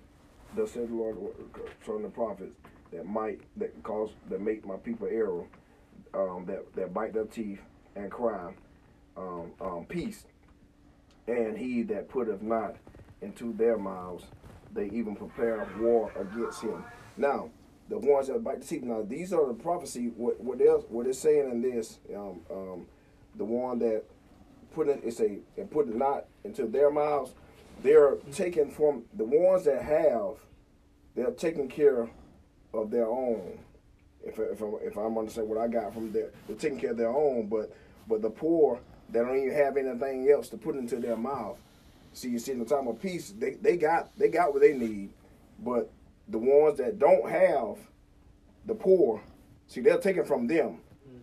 thus 0.55 0.71
said 0.71 0.89
the 0.89 0.93
Lord 0.93 1.17
concerning 1.53 2.03
the 2.03 2.09
prophets 2.09 2.55
that 2.91 3.05
might 3.05 3.41
that 3.57 3.81
cause 3.83 4.11
that 4.29 4.41
make 4.41 4.65
my 4.65 4.77
people 4.77 5.07
error, 5.09 5.45
um, 6.13 6.45
that 6.45 6.73
that 6.75 6.93
bite 6.93 7.13
their 7.13 7.25
teeth 7.25 7.61
and 7.95 8.11
cry, 8.11 8.53
um, 9.17 9.51
um, 9.59 9.85
peace 9.87 10.25
and 11.29 11.57
he 11.57 11.83
that 11.83 12.09
putteth 12.09 12.41
not 12.41 12.75
into 13.21 13.53
their 13.53 13.77
mouths, 13.77 14.25
they 14.73 14.85
even 14.85 15.15
prepare 15.15 15.67
war 15.79 16.11
against 16.19 16.61
him. 16.61 16.83
Now, 17.17 17.49
the 17.89 17.97
ones 17.97 18.27
that 18.27 18.43
bite 18.43 18.61
the 18.61 18.67
teeth. 18.67 18.83
Now, 18.83 19.01
these 19.01 19.33
are 19.33 19.47
the 19.47 19.53
prophecy. 19.53 20.11
What 20.15 20.39
what 20.39 20.61
else? 20.61 20.85
What 20.89 21.07
it's 21.07 21.19
saying 21.19 21.49
in 21.51 21.61
this, 21.61 21.97
um, 22.15 22.41
um, 22.49 22.85
the 23.35 23.45
one 23.45 23.79
that 23.79 24.03
put 24.73 24.87
it, 24.87 25.01
it's 25.03 25.19
a 25.19 25.39
and 25.57 25.69
put 25.69 25.87
it 25.87 25.95
not 25.95 26.25
into 26.43 26.65
their 26.65 26.91
mouths. 26.91 27.31
They're 27.81 28.15
taken 28.31 28.69
from 28.69 29.03
the 29.13 29.25
ones 29.25 29.65
that 29.65 29.81
have. 29.83 30.35
They're 31.15 31.31
taking 31.31 31.67
care 31.67 32.09
of 32.73 32.91
their 32.91 33.07
own. 33.07 33.57
If 34.23 34.37
if 34.37 34.61
I'm, 34.61 34.75
if 34.81 34.97
I'm 34.97 35.17
understanding 35.17 35.53
what 35.53 35.63
I 35.63 35.67
got 35.67 35.93
from 35.93 36.11
there, 36.11 36.29
they're 36.47 36.57
taking 36.57 36.79
care 36.79 36.91
of 36.91 36.97
their 36.97 37.09
own. 37.09 37.47
But 37.47 37.75
but 38.07 38.21
the 38.21 38.29
poor 38.29 38.79
that 39.11 39.25
don't 39.25 39.37
even 39.37 39.55
have 39.55 39.77
anything 39.77 40.29
else 40.29 40.49
to 40.49 40.57
put 40.57 40.75
into 40.75 40.97
their 40.97 41.17
mouth. 41.17 41.57
See, 42.13 42.29
you 42.29 42.39
see, 42.39 42.51
in 42.51 42.59
the 42.59 42.65
time 42.65 42.87
of 42.87 43.01
peace, 43.01 43.33
they, 43.37 43.51
they 43.51 43.77
got 43.77 44.15
they 44.17 44.29
got 44.29 44.53
what 44.53 44.61
they 44.61 44.73
need, 44.73 45.09
but 45.63 45.91
the 46.29 46.37
ones 46.37 46.77
that 46.77 46.99
don't 46.99 47.29
have, 47.29 47.77
the 48.65 48.75
poor, 48.75 49.21
see, 49.67 49.81
they're 49.81 49.97
taking 49.97 50.25
from 50.25 50.47
them. 50.47 50.79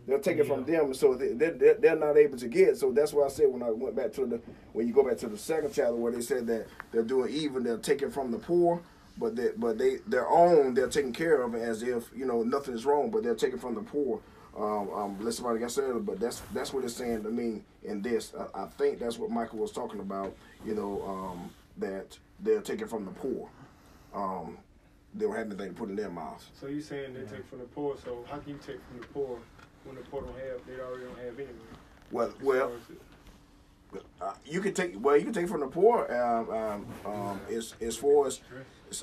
They're 0.06 0.18
taking 0.18 0.46
yeah. 0.46 0.54
from 0.54 0.64
them, 0.64 0.94
so 0.94 1.14
they, 1.14 1.32
they're, 1.32 1.74
they're 1.74 1.96
not 1.96 2.16
able 2.16 2.38
to 2.38 2.46
get. 2.46 2.76
So 2.76 2.92
that's 2.92 3.12
what 3.12 3.26
I 3.26 3.28
said 3.28 3.48
when 3.48 3.62
I 3.62 3.70
went 3.70 3.96
back 3.96 4.12
to 4.12 4.26
the 4.26 4.40
when 4.72 4.86
you 4.86 4.94
go 4.94 5.02
back 5.02 5.18
to 5.18 5.28
the 5.28 5.36
second 5.36 5.72
chapter 5.74 5.96
where 5.96 6.12
they 6.12 6.20
said 6.20 6.46
that 6.46 6.66
they're 6.92 7.02
doing 7.02 7.32
even. 7.32 7.64
They're 7.64 7.78
taking 7.78 8.10
from 8.10 8.30
the 8.30 8.38
poor, 8.38 8.80
but 9.18 9.34
they 9.34 9.50
but 9.56 9.78
they 9.78 9.96
their 10.06 10.28
own 10.28 10.74
they're 10.74 10.88
taking 10.88 11.12
care 11.12 11.42
of 11.42 11.56
as 11.56 11.82
if 11.82 12.08
you 12.14 12.24
know 12.24 12.44
nothing 12.44 12.74
is 12.74 12.86
wrong, 12.86 13.10
but 13.10 13.24
they're 13.24 13.34
taking 13.34 13.58
from 13.58 13.74
the 13.74 13.82
poor. 13.82 14.20
Um, 14.56 14.88
um, 14.94 15.16
let 15.20 15.34
somebody 15.34 15.58
got 15.58 15.72
said, 15.72 16.06
but 16.06 16.20
that's 16.20 16.40
that's 16.54 16.72
what 16.72 16.84
it's 16.84 16.94
saying 16.94 17.24
to 17.24 17.30
me 17.30 17.62
in 17.82 18.00
this. 18.00 18.32
I, 18.54 18.62
I 18.62 18.66
think 18.66 19.00
that's 19.00 19.18
what 19.18 19.30
Michael 19.30 19.58
was 19.58 19.72
talking 19.72 20.00
about. 20.00 20.36
You 20.64 20.76
know 20.76 21.02
um, 21.02 21.50
that 21.78 22.16
they're 22.40 22.62
taking 22.62 22.86
from 22.86 23.04
the 23.04 23.10
poor. 23.10 23.48
Um, 24.14 24.58
they 25.16 25.24
don't 25.24 25.34
have 25.34 25.46
anything 25.46 25.68
to 25.68 25.74
put 25.74 25.88
in 25.88 25.96
their 25.96 26.10
mouths. 26.10 26.46
So 26.60 26.66
you're 26.66 26.80
saying 26.80 27.14
they 27.14 27.20
take 27.20 27.46
from 27.48 27.60
the 27.60 27.64
poor? 27.64 27.96
So 28.04 28.24
how 28.30 28.38
can 28.38 28.52
you 28.52 28.58
take 28.58 28.80
from 28.88 29.00
the 29.00 29.06
poor 29.08 29.38
when 29.84 29.96
the 29.96 30.02
poor 30.02 30.22
don't 30.22 30.34
have? 30.34 30.60
They 30.66 30.80
already 30.80 31.04
don't 31.04 31.18
have 31.18 31.34
anyway. 31.34 31.54
Well, 32.10 32.32
well. 32.42 32.72
Uh, 34.20 34.34
you 34.44 34.60
can 34.60 34.74
take 34.74 35.02
well. 35.02 35.16
You 35.16 35.24
can 35.24 35.32
take 35.32 35.48
from 35.48 35.60
the 35.60 35.68
poor. 35.68 36.12
Um, 36.12 36.50
um, 36.50 36.86
um, 37.06 37.40
as 37.50 37.74
as 37.80 37.96
far 37.96 38.26
as 38.26 38.40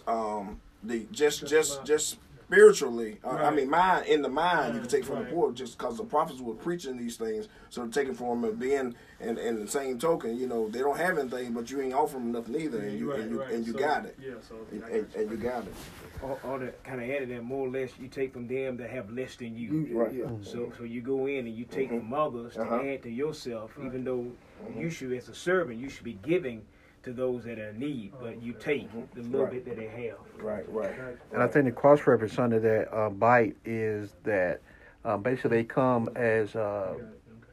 um, 0.05 0.61
the 0.84 1.07
just 1.11 1.47
just 1.47 1.84
just 1.84 2.18
spiritually. 2.54 3.18
Uh, 3.24 3.30
right. 3.30 3.45
I 3.45 3.51
mean, 3.51 3.70
mind 3.70 4.06
in 4.08 4.22
the 4.22 4.30
mind 4.30 4.60
right. 4.60 4.74
you 4.76 4.80
can 4.82 4.89
take 4.89 5.06
from 5.06 5.18
right. 5.18 5.26
the 5.26 5.32
poor 5.32 5.51
just 5.51 5.78
because 5.78 5.97
the 5.97 6.04
prophets 6.04 6.39
were 6.39 6.54
preaching 6.54 6.97
these 6.97 7.18
things. 7.18 7.47
So 7.70 7.88
taking 7.88 8.14
from 8.14 8.41
them, 8.41 8.56
being 8.56 8.95
and 9.20 9.38
and 9.38 9.58
the 9.58 9.68
same 9.68 9.97
token, 9.99 10.38
you 10.38 10.47
know, 10.47 10.70
they 10.70 10.80
don't 10.80 10.97
have 10.97 11.18
anything, 11.18 11.54
but 11.54 11.70
you 11.72 11.82
ain't 11.82 11.93
offering 11.93 12.32
them 12.32 12.32
nothing 12.32 12.60
either, 12.62 12.80
yeah, 12.80 12.89
and 12.89 12.99
you 12.99 13.12
and 13.14 13.32
you, 13.32 13.41
and 13.41 13.66
you 13.66 13.74
so, 13.74 13.80
got 13.80 14.06
it. 14.06 14.18
Yeah, 14.22 14.34
so 14.47 14.56
and, 14.72 14.84
and, 14.84 15.16
and 15.16 15.32
you 15.32 15.38
got 15.38 15.64
it. 15.64 15.74
All, 16.22 16.39
all 16.45 16.60
that 16.60 16.82
kind 16.84 17.01
of 17.01 17.10
added 17.10 17.30
that 17.30 17.43
more 17.43 17.68
or 17.68 17.70
less 17.70 17.91
you 17.99 18.08
take 18.08 18.34
from 18.34 18.47
them 18.47 18.78
that 18.78 18.89
have 18.89 19.12
less 19.12 19.36
than 19.36 19.56
you. 19.56 19.88
Right. 19.91 20.14
Yeah. 20.14 20.26
So 20.41 20.72
so 20.78 20.84
you 20.84 21.01
go 21.01 21.28
in 21.28 21.47
and 21.47 21.56
you 21.56 21.66
take 21.66 21.89
mm-hmm. 21.89 21.99
from 21.99 22.14
others 22.14 22.54
to 22.54 22.62
uh-huh. 22.62 22.82
add 22.84 23.04
to 23.04 23.10
yourself, 23.10 23.72
even 23.84 24.04
though 24.04 24.26
mm-hmm. 24.64 24.80
you 24.80 24.89
should, 24.89 25.12
as 25.14 25.30
a 25.30 25.36
servant, 25.36 25.80
you 25.80 25.89
should 25.89 26.06
be 26.06 26.20
giving 26.24 26.64
to 27.04 27.12
those 27.12 27.43
that 27.43 27.60
are 27.60 27.70
in 27.70 27.80
need, 27.80 28.14
but 28.22 28.41
you 28.41 28.54
take 28.54 28.89
the 29.14 29.22
little 29.22 29.43
right. 29.43 29.51
bit 29.51 29.66
that 29.66 29.78
they 29.78 29.88
have. 29.88 30.18
Right, 30.41 30.66
right. 30.72 31.18
And 31.34 31.43
I 31.43 31.47
think 31.47 31.66
the 31.66 31.72
cross 31.72 32.08
reference 32.08 32.39
under 32.39 32.60
that 32.62 32.93
uh, 32.95 33.10
bite 33.10 33.56
is 33.66 34.14
that 34.24 34.62
um, 35.04 35.22
basically 35.22 35.58
they 35.58 35.64
come 35.66 36.10
as 36.16 36.56
uh, 36.56 36.95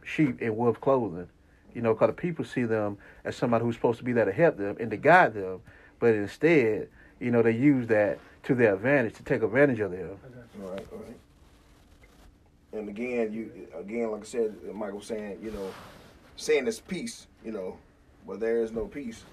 sheep 0.05 0.41
in 0.41 0.57
wolf 0.57 0.81
clothing. 0.81 1.29
You 1.75 1.83
know, 1.83 1.95
because 1.95 2.09
the 2.09 2.15
people 2.15 2.45
see 2.45 2.65
them 2.65 2.99
as 3.25 3.37
somebody 3.37 3.65
who's 3.65 3.77
supposed 3.77 3.99
to 3.99 4.05
be 4.05 4.13
there 4.13 4.25
to 4.25 4.33
help 4.33 4.57
them 4.57 4.77
and 4.81 4.91
to 4.91 4.97
guide 4.97 5.35
them, 5.35 5.61
but 6.01 6.15
instead, 6.15 6.89
you 7.21 7.31
know, 7.31 7.43
they 7.43 7.53
use 7.53 7.87
that 7.89 8.19
to 8.45 8.55
their 8.57 8.75
advantage 8.75 9.15
to 9.15 9.23
take 9.23 9.43
advantage 9.43 9.79
of 9.79 9.93
them. 9.93 10.17
Right, 10.59 10.87
right. 10.91 11.17
And 12.73 12.89
again, 12.89 13.33
you 13.33 13.51
again, 13.77 14.11
like 14.11 14.23
I 14.23 14.25
said, 14.25 14.55
Michael 14.75 14.99
was 14.99 15.07
saying, 15.07 15.39
you 15.43 15.51
know, 15.53 15.73
saying 16.37 16.65
this 16.65 16.81
peace, 16.81 17.27
you 17.45 17.53
know, 17.53 17.77
but 18.27 18.41
there 18.41 18.63
is 18.63 18.73
no 18.73 18.87
peace 18.87 19.25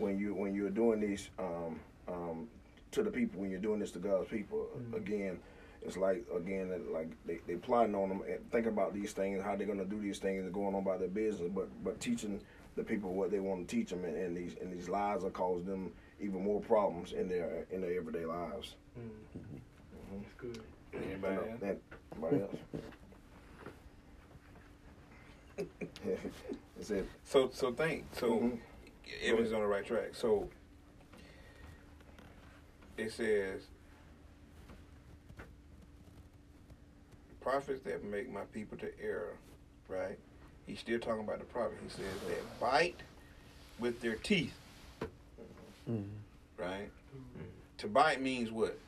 when 0.00 0.18
you 0.18 0.34
when 0.34 0.54
you're 0.54 0.70
doing 0.70 1.00
these 1.00 1.28
um, 1.38 1.78
um, 2.08 2.48
to 2.92 3.02
the 3.02 3.10
people 3.10 3.40
when 3.40 3.50
you're 3.50 3.60
doing 3.60 3.78
this 3.80 3.90
to 3.92 3.98
God's 3.98 4.28
people. 4.28 4.66
Mm-hmm. 4.76 4.94
Again, 4.94 5.38
it's 5.82 5.96
like 5.96 6.24
again 6.34 6.72
like 6.92 7.10
they 7.26 7.40
they 7.46 7.54
plotting 7.54 7.94
on 7.94 8.08
them 8.08 8.22
and 8.28 8.50
thinking 8.50 8.72
about 8.72 8.94
these 8.94 9.12
things, 9.12 9.42
how 9.42 9.56
they're 9.56 9.66
gonna 9.66 9.84
do 9.84 10.00
these 10.00 10.18
things 10.18 10.44
and 10.44 10.52
going 10.52 10.74
on 10.74 10.82
about 10.82 10.98
their 10.98 11.08
business, 11.08 11.50
but 11.54 11.68
but 11.84 12.00
teaching 12.00 12.40
the 12.76 12.82
people 12.82 13.12
what 13.12 13.30
they 13.30 13.40
want 13.40 13.68
to 13.68 13.76
teach 13.76 13.90
them, 13.90 14.04
and, 14.04 14.16
and 14.16 14.36
these 14.36 14.56
and 14.60 14.72
these 14.72 14.88
lies 14.88 15.24
are 15.24 15.30
causing 15.30 15.66
them 15.66 15.92
even 16.20 16.42
more 16.42 16.60
problems 16.60 17.12
in 17.12 17.28
their 17.28 17.66
in 17.70 17.80
their 17.80 17.96
everyday 17.96 18.24
lives. 18.24 18.76
Mm-hmm. 18.98 19.38
Mm-hmm. 19.38 20.22
That's 20.22 20.34
good. 20.38 20.62
Anybody, 20.92 21.36
else? 21.36 21.78
anybody 22.12 22.42
else? 22.42 22.56
That's 26.76 26.90
it. 26.90 27.08
So 27.24 27.50
so 27.52 27.72
think 27.72 28.06
so. 28.12 28.30
Mm-hmm. 28.30 28.56
Evan's 29.22 29.52
on 29.52 29.60
the 29.60 29.66
right 29.66 29.84
track. 29.84 30.14
So 30.14 30.48
it 32.96 33.12
says 33.12 33.62
prophets 37.40 37.80
that 37.84 38.04
make 38.04 38.32
my 38.32 38.42
people 38.52 38.76
to 38.78 38.88
err, 39.02 39.34
right? 39.88 40.18
He's 40.66 40.78
still 40.78 40.98
talking 40.98 41.24
about 41.24 41.38
the 41.38 41.46
prophet. 41.46 41.78
He 41.82 41.88
says 41.88 42.04
that 42.28 42.60
bite 42.60 43.00
with 43.78 44.00
their 44.00 44.16
teeth. 44.16 44.54
Mm-hmm. 45.90 46.02
Right? 46.58 46.90
Mm-hmm. 47.16 47.44
To 47.78 47.86
bite 47.88 48.20
means 48.20 48.50
what? 48.50 48.78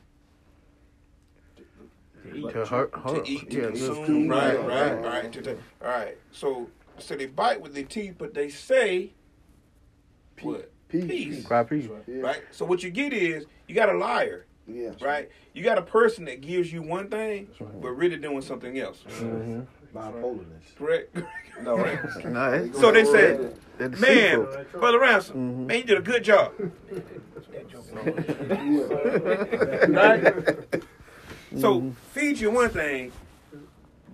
To 1.57 2.35
eat, 2.35 2.53
to, 2.53 2.65
hurt, 2.65 2.93
to 2.93 3.23
eat, 3.25 3.49
to 3.49 3.57
yeah, 3.57 3.67
consume, 3.67 4.29
right, 4.29 4.57
right, 4.57 4.93
right. 4.93 5.03
right. 5.03 5.31
To, 5.33 5.41
to, 5.41 5.57
all 5.81 5.89
right. 5.89 6.17
So, 6.31 6.69
so 6.99 7.15
they 7.15 7.25
bite 7.25 7.59
with 7.59 7.73
their 7.73 7.83
teeth, 7.83 8.15
but 8.17 8.33
they 8.33 8.47
say 8.49 9.09
what? 10.41 10.71
Peace. 10.89 11.05
Peace. 11.05 11.45
Cry 11.45 11.63
peace. 11.63 11.89
Right. 12.07 12.41
So 12.51 12.65
what 12.65 12.83
you 12.83 12.91
get 12.91 13.13
is 13.13 13.45
you 13.67 13.75
got 13.75 13.89
a 13.89 13.97
liar. 13.97 14.45
Yeah. 14.67 14.91
Right. 15.01 15.29
You 15.53 15.63
got 15.63 15.77
a 15.77 15.81
person 15.81 16.25
that 16.25 16.41
gives 16.41 16.71
you 16.71 16.81
one 16.81 17.09
thing, 17.09 17.49
right. 17.59 17.81
but 17.81 17.91
really 17.91 18.17
doing 18.17 18.41
something 18.41 18.77
else. 18.79 19.03
Mm-hmm. 19.09 19.61
Bipolareness. 19.97 20.75
Correct. 20.77 21.17
no, 21.63 21.77
right. 21.77 22.25
no, 22.25 22.71
so 22.73 22.91
they 22.91 23.05
said, 23.05 23.55
man, 23.99 24.47
brother 24.71 24.99
Ransom, 24.99 25.35
mm-hmm. 25.35 25.67
man, 25.67 25.77
you 25.77 25.83
did 25.83 25.97
a 25.97 26.01
good 26.01 26.23
job. 26.23 26.53
right. 29.87 30.83
So 31.59 31.81
mm-hmm. 31.81 31.91
feed 32.13 32.39
you 32.39 32.49
one 32.49 32.69
thing, 32.69 33.11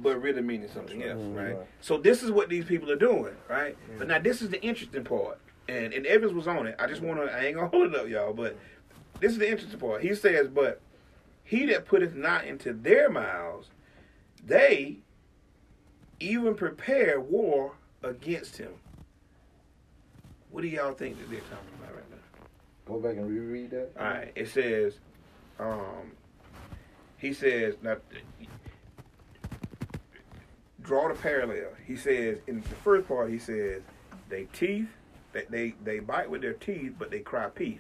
but 0.02 0.22
really 0.22 0.42
meaning 0.42 0.68
something 0.74 1.02
else, 1.04 1.22
right? 1.28 1.56
So 1.80 1.98
this 1.98 2.22
is 2.22 2.32
what 2.32 2.50
these 2.50 2.66
people 2.66 2.92
are 2.92 2.98
doing, 2.98 3.34
right? 3.48 3.78
But 3.98 4.10
now 4.10 4.20
this 4.20 4.42
is 4.42 4.50
the 4.50 4.62
interesting 4.62 5.06
part 5.06 5.40
and 5.70 5.94
and 5.94 6.06
Evans 6.06 6.34
was 6.34 6.48
on 6.48 6.68
it. 6.68 6.76
I 6.80 6.88
just 6.88 7.02
want 7.02 7.20
to. 7.20 7.32
I 7.32 7.46
ain't 7.46 7.56
gonna 7.56 7.68
hold 7.74 7.94
it 7.94 8.00
up, 8.00 8.08
y'all. 8.08 8.34
But 8.34 8.58
this 9.20 9.32
is 9.32 9.38
the 9.38 9.50
interesting 9.50 9.80
part. 9.80 10.02
He 10.02 10.16
says, 10.16 10.48
"But 10.48 10.82
he 11.44 11.66
that 11.68 11.86
putteth 11.86 12.16
not 12.16 12.46
into 12.46 12.74
their 12.74 13.10
mouths, 13.10 13.70
they 14.46 14.98
even 16.20 16.56
prepare 16.56 17.20
war 17.20 17.74
against 18.04 18.58
him." 18.58 18.72
What 20.52 20.62
do 20.62 20.68
y'all 20.68 20.94
think 20.94 21.20
that 21.20 21.30
they're 21.30 21.42
talking 21.42 21.70
about 21.80 21.96
right 21.96 22.10
now? 22.10 22.18
Go 22.88 23.00
back 23.00 23.18
and 23.18 23.30
reread 23.30 23.70
that. 23.70 23.92
All 24.00 24.06
right. 24.06 24.32
It 24.34 24.50
says, 24.50 24.96
um, 25.60 26.14
he 27.18 27.34
says, 27.34 27.76
now, 27.84 27.98
draw 30.82 31.08
the 31.08 31.14
parallel. 31.14 31.68
He 31.86 31.96
says, 31.96 32.40
in 32.48 32.62
the 32.62 32.68
first 32.84 33.08
part, 33.08 33.30
he 33.30 33.38
says, 33.38 33.84
they 34.28 34.46
teeth 34.46 34.88
they, 35.34 35.46
they, 35.50 35.74
they 35.84 36.00
bite 36.00 36.30
with 36.30 36.42
their 36.42 36.54
teeth, 36.54 36.94
but 36.98 37.12
they 37.12 37.20
cry 37.20 37.48
peace. 37.48 37.80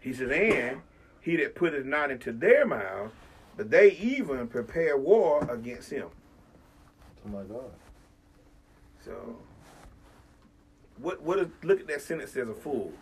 He 0.00 0.12
says, 0.12 0.30
and 0.30 0.80
he 1.20 1.36
that 1.36 1.54
putteth 1.54 1.84
not 1.84 2.10
into 2.10 2.32
their 2.32 2.66
mouths, 2.66 3.12
but 3.56 3.70
they 3.70 3.92
even 3.92 4.46
prepare 4.48 4.96
war 4.96 5.46
against 5.50 5.90
him. 5.90 6.08
Oh 7.26 7.28
my 7.28 7.42
God. 7.42 7.70
So, 9.04 9.36
what 10.98 11.22
what 11.22 11.38
is 11.38 11.48
look 11.62 11.80
at 11.80 11.86
that 11.88 12.02
sentence 12.02 12.36
as 12.36 12.48
a 12.48 12.54
fool. 12.54 12.92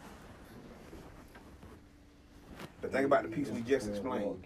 But 2.80 2.92
think 2.92 3.06
about 3.06 3.24
the 3.24 3.28
piece 3.28 3.48
we 3.48 3.60
just 3.62 3.88
explained. 3.88 4.44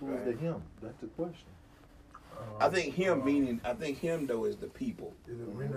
Who 0.00 0.14
is 0.14 0.24
the 0.24 0.32
him? 0.32 0.62
That's 0.82 0.98
the 1.00 1.06
question. 1.08 1.46
I 2.60 2.68
think 2.68 2.94
him 2.94 3.24
meaning 3.24 3.60
I 3.64 3.72
think 3.74 3.98
him 3.98 4.26
though 4.26 4.44
is 4.44 4.56
the 4.56 4.66
people. 4.66 5.14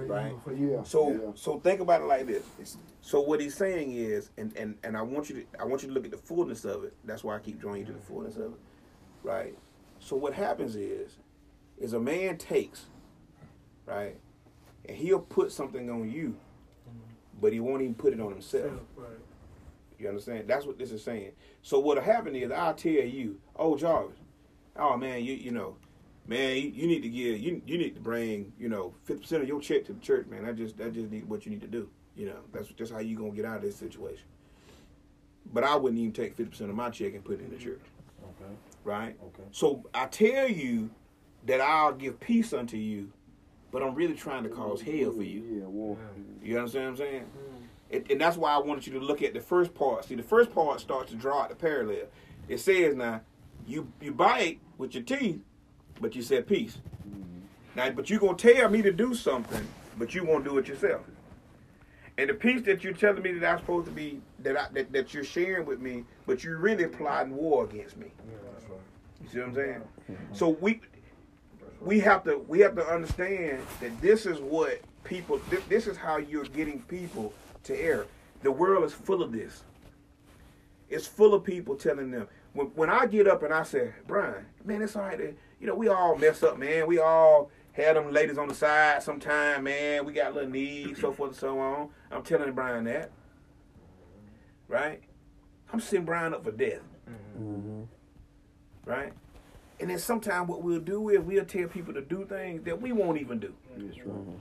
right? 0.08 0.34
Yeah. 0.58 0.84
So 0.84 1.12
yeah. 1.12 1.18
so 1.36 1.60
think 1.60 1.80
about 1.80 2.02
it 2.02 2.06
like 2.06 2.26
this. 2.26 2.44
So 3.02 3.22
what 3.22 3.40
he's 3.40 3.56
saying 3.56 3.94
is, 3.94 4.30
and, 4.38 4.56
and, 4.58 4.78
and 4.84 4.98
I 4.98 5.02
want 5.02 5.30
you 5.30 5.36
to 5.36 5.62
I 5.62 5.66
want 5.66 5.84
you 5.84 5.90
to 5.90 5.94
look 5.94 6.06
at 6.06 6.12
the 6.12 6.18
fullness 6.18 6.66
of 6.66 6.84
it. 6.84 6.94
That's 7.04 7.24
why 7.24 7.36
I 7.36 7.40
keep 7.40 7.60
drawing 7.60 7.82
you 7.82 7.86
to 7.88 7.94
the 7.94 8.00
fullness 8.00 8.36
of 8.36 8.54
it. 8.54 8.60
Right? 9.24 9.56
So 10.00 10.16
what 10.16 10.34
happens 10.34 10.76
is 10.76 11.18
is 11.78 11.94
a 11.94 12.00
man 12.00 12.38
takes, 12.38 12.86
right, 13.86 14.16
and 14.88 14.98
he'll 14.98 15.20
put 15.20 15.52
something 15.52 15.90
on 15.90 16.10
you, 16.10 16.36
but 17.40 17.54
he 17.54 17.60
won't 17.60 17.82
even 17.82 17.96
put 17.96 18.14
it 18.14 18.20
on 18.20 18.32
himself. 18.32 18.72
You 20.00 20.10
understand? 20.10 20.48
That's 20.48 20.66
what 20.66 20.80
this 20.80 20.92
is 20.92 21.04
saying. 21.04 21.32
So 21.62 21.80
what'll 21.80 22.04
happen 22.04 22.36
is 22.36 22.52
I'll 22.52 22.74
tell 22.74 22.92
you, 22.92 23.40
oh 23.56 23.78
Jarvis, 23.78 24.18
oh 24.76 24.98
man, 24.98 25.24
you 25.24 25.36
you 25.36 25.52
know, 25.52 25.76
man, 26.32 26.56
you, 26.56 26.72
you 26.74 26.88
need 26.88 27.04
to 27.04 27.10
give 27.10 27.40
you 27.40 27.62
you 27.66 27.78
need 27.78 27.94
to 27.94 28.02
bring 28.02 28.54
you 28.58 28.70
know 28.70 28.96
fifty 29.04 29.22
percent 29.22 29.44
of 29.44 29.48
your 29.48 29.60
check 29.60 29.86
to 29.86 29.94
the 29.94 30.00
church, 30.00 30.28
man. 30.28 30.46
I 30.46 30.54
just 30.54 30.78
that 30.78 30.94
just 30.94 31.12
need 31.12 31.28
what 31.28 31.46
you 31.46 31.52
need 31.52 31.62
to 31.62 31.68
do. 31.68 31.90
You 32.16 32.28
know, 32.28 32.38
that's 32.52 32.70
just 32.70 32.92
how 32.92 33.00
you 33.00 33.18
gonna 33.18 33.32
get 33.32 33.46
out 33.46 33.58
of 33.58 33.62
this 33.62 33.76
situation. 33.76 34.26
But 35.54 35.64
I 35.64 35.76
wouldn't 35.76 36.00
even 36.00 36.14
take 36.14 36.36
fifty 36.36 36.50
percent 36.50 36.70
of 36.70 36.76
my 36.76 36.90
check 36.90 37.14
and 37.14 37.24
put 37.24 37.40
it 37.40 37.44
in 37.44 37.50
the 37.50 37.58
mm-hmm. 37.58 37.66
church. 37.66 37.82
Okay. 38.24 38.54
Right. 38.84 39.16
Okay. 39.22 39.44
So 39.52 39.84
I 39.94 40.06
tell 40.08 40.50
you 40.50 40.90
that 41.46 41.60
I'll 41.60 41.94
give 41.94 42.20
peace 42.20 42.54
unto 42.54 42.78
you, 42.78 43.12
but 43.72 43.84
I'm 43.84 43.94
really 43.94 44.16
trying 44.16 44.44
to 44.44 44.50
cause 44.50 44.82
hell 44.82 45.12
for 45.12 45.24
you. 45.24 45.60
Yeah, 45.60 45.66
war. 45.66 45.98
You 46.42 46.58
understand 46.58 46.86
what 46.86 46.92
I'm 46.92 46.98
saying? 46.98 47.24
Mm. 47.24 47.62
And, 47.94 48.12
and 48.12 48.22
that's 48.22 48.38
why 48.38 48.54
I 48.54 48.58
wanted 48.58 48.88
you 48.88 48.94
to 48.94 49.06
look 49.06 49.22
at 49.22 49.34
the 49.34 49.42
first 49.42 49.74
part. 49.74 50.06
See, 50.06 50.16
the 50.16 50.24
first 50.24 50.54
part 50.54 50.80
starts 50.80 51.12
to 51.12 51.18
draw 51.18 51.42
out 51.42 51.50
the 51.50 51.56
parallel. 51.56 52.06
It 52.48 52.60
says 52.60 52.96
now, 52.96 53.22
you 53.68 53.92
you 54.00 54.14
bite 54.14 54.60
with 54.78 54.94
your 54.94 55.04
teeth, 55.04 55.42
but 56.00 56.16
you 56.16 56.22
said 56.22 56.48
peace. 56.48 56.78
Now, 57.76 57.90
but 57.92 58.10
you're 58.10 58.20
gonna 58.20 58.38
tell 58.38 58.70
me 58.70 58.82
to 58.82 58.92
do 58.92 59.14
something, 59.14 59.66
but 59.98 60.14
you 60.14 60.26
won't 60.26 60.44
do 60.44 60.58
it 60.58 60.68
yourself. 60.68 61.02
And 62.18 62.30
the 62.30 62.34
peace 62.34 62.62
that 62.64 62.84
you're 62.84 62.94
telling 62.94 63.24
me 63.24 63.32
that 63.34 63.50
I'm 63.50 63.60
supposed 63.60 63.88
to 63.88 63.92
be 63.92 64.22
that 64.40 64.58
I, 64.58 64.68
that, 64.74 64.92
that 64.92 65.14
you're 65.14 65.24
sharing 65.24 65.66
with 65.66 65.80
me, 65.80 66.04
but 66.26 66.44
you're 66.44 66.58
really 66.58 66.86
plotting 66.86 67.36
war 67.36 67.64
against 67.64 67.98
me. 67.98 68.08
You 69.22 69.30
see 69.30 69.40
what 69.40 69.48
I'm 69.48 69.56
saying? 69.56 69.82
Mm-hmm. 70.12 70.34
So 70.34 70.50
we 70.50 70.82
we 71.80 72.00
have 72.02 72.24
to 72.26 72.40
we 72.48 72.60
have 72.60 72.76
to 72.76 72.86
understand 72.86 73.60
that 73.80 74.00
this 74.02 74.26
is 74.26 74.40
what 74.40 74.82
people 75.04 75.40
this, 75.50 75.64
this 75.66 75.88
is 75.88 75.98
how 75.98 76.18
you're 76.18 76.46
getting 76.46 76.82
people 76.84 77.34
to 77.64 77.80
err. 77.80 78.06
The 78.44 78.52
world 78.52 78.84
is 78.84 78.94
full 78.94 79.24
of 79.24 79.32
this. 79.32 79.64
It's 80.90 81.08
full 81.08 81.34
of 81.34 81.44
people 81.44 81.76
telling 81.76 82.12
them 82.12 82.28
when 82.54 82.68
when 82.68 82.90
I 82.90 83.06
get 83.06 83.28
up 83.28 83.44
and 83.44 83.54
I 83.54 83.64
say, 83.64 83.94
Brian, 84.08 84.46
man, 84.66 84.82
it's 84.82 84.96
all 84.96 85.04
right. 85.04 85.20
Eh, 85.20 85.32
You 85.62 85.68
know, 85.68 85.76
we 85.76 85.88
all 85.90 86.16
mess 86.16 86.42
up, 86.42 86.58
man. 86.58 86.88
We 86.88 86.98
all 86.98 87.52
had 87.74 87.96
them 87.96 88.12
ladies 88.12 88.40
on 88.40 88.48
the 88.48 88.56
side 88.56 89.04
sometime, 89.04 89.64
man. 89.64 90.06
We 90.06 90.12
got 90.12 90.34
little 90.34 90.50
needs, 90.50 91.00
so 91.00 91.12
forth 91.12 91.32
and 91.32 91.40
so 91.40 91.60
on. 91.60 91.90
I'm 92.12 92.24
telling 92.24 92.52
Brian 92.54 92.84
that. 92.86 93.12
Right? 94.68 95.02
I'm 95.72 95.80
setting 95.80 96.04
Brian 96.04 96.34
up 96.34 96.44
for 96.44 96.52
death. 96.52 96.82
Mm-hmm. 97.40 97.84
Right? 98.86 99.14
And 99.80 99.90
then 99.92 100.00
sometimes 100.00 100.50
what 100.50 100.64
we'll 100.64 100.80
do 100.80 101.10
is 101.10 101.20
we'll 101.20 101.46
tell 101.46 101.68
people 101.68 101.94
to 101.94 102.02
do 102.02 102.26
things 102.26 102.64
that 102.64 102.82
we 102.82 102.92
won't 102.92 103.22
even 103.22 103.40
do. 103.40 103.54
That's 103.78 104.00
right. 104.00 104.38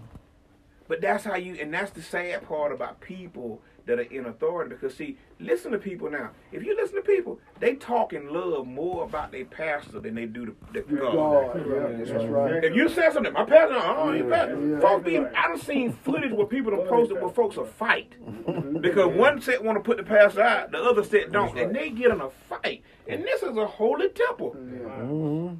But 0.89 1.03
that's 1.03 1.23
how 1.25 1.37
you, 1.37 1.55
and 1.61 1.73
that's 1.73 1.93
the 1.93 2.03
sad 2.03 2.49
part 2.49 2.73
about 2.73 3.01
people 3.01 3.61
that 3.87 3.99
are 3.99 4.03
in 4.03 4.26
authority. 4.26 4.74
Because 4.74 4.95
see, 4.95 5.16
listen 5.39 5.72
to 5.72 5.78
people 5.78 6.11
now. 6.11 6.31
If 6.53 6.64
you 6.64 6.76
listen 6.76 6.97
to 6.97 7.03
people, 7.03 7.39
they 7.59 7.74
talk 7.74 8.12
and 8.12 8.31
love 8.31 8.66
more 8.66 9.05
about 9.05 9.33
their 9.33 9.45
pastor 9.45 10.01
than 10.01 10.14
they 10.14 10.26
do 10.26 10.57
the, 10.72 10.81
the 10.81 10.97
God. 10.97 11.14
God, 11.14 11.66
yeah, 11.68 12.05
that's 12.05 12.24
right. 12.26 12.64
If 12.64 12.74
you 12.74 12.89
say 12.89 13.11
something, 13.12 13.33
my 13.33 13.45
pastor, 13.45 13.74
uh-uh, 13.74 13.95
oh, 13.97 14.12
you 14.12 14.28
Yeah, 14.28 14.37
pastor. 14.37 14.68
yeah. 14.68 14.81
Folks 14.81 15.05
be, 15.05 15.18
I 15.18 15.49
done 15.49 15.59
seen 15.59 15.93
footage 15.93 16.33
where 16.33 16.47
people 16.47 16.70
done 16.70 16.87
posted 16.87 17.20
where 17.20 17.31
folks 17.31 17.57
will 17.57 17.64
fight. 17.64 18.14
Mm-hmm. 18.22 18.81
Because 18.81 19.14
one 19.14 19.41
set 19.41 19.62
want 19.62 19.76
to 19.76 19.83
put 19.83 19.97
the 19.97 20.03
pastor 20.03 20.43
out, 20.43 20.70
the 20.70 20.78
other 20.78 21.05
set 21.05 21.33
don't. 21.33 21.59
And 21.59 21.74
they 21.74 21.91
get 21.91 22.11
in 22.11 22.20
a 22.20 22.31
fight. 22.49 22.83
And 23.07 23.24
this 23.24 23.43
is 23.43 23.57
a 23.57 23.66
holy 23.66 24.09
temple. 24.09 24.57
Mm-hmm. 24.57 25.55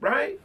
Right? 0.00 0.40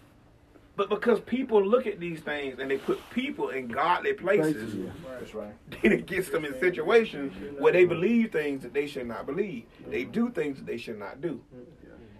But 0.76 0.89
because 0.89 1.21
people 1.21 1.65
look 1.65 1.88
at 1.88 1.99
these 1.99 2.19
things 2.19 2.59
and 2.59 2.69
they 2.69 2.78
put 2.78 2.99
people 3.11 3.49
in 3.49 3.67
godly 3.67 4.13
places, 4.13 4.76
That's 5.17 5.34
right. 5.34 5.53
then 5.82 5.93
it 5.93 6.05
gets 6.05 6.30
them 6.30 6.43
in 6.43 6.59
situations 6.59 7.34
where 7.59 7.71
they 7.71 7.86
believe 7.86 8.32
things 8.32 8.61
that 8.63 8.73
they 8.73 8.86
should 8.86 9.07
not 9.07 9.26
believe. 9.26 9.65
They 9.88 10.03
do 10.03 10.30
things 10.30 10.57
that 10.57 10.65
they 10.65 10.78
should 10.78 10.99
not 10.99 11.21
do. 11.21 11.41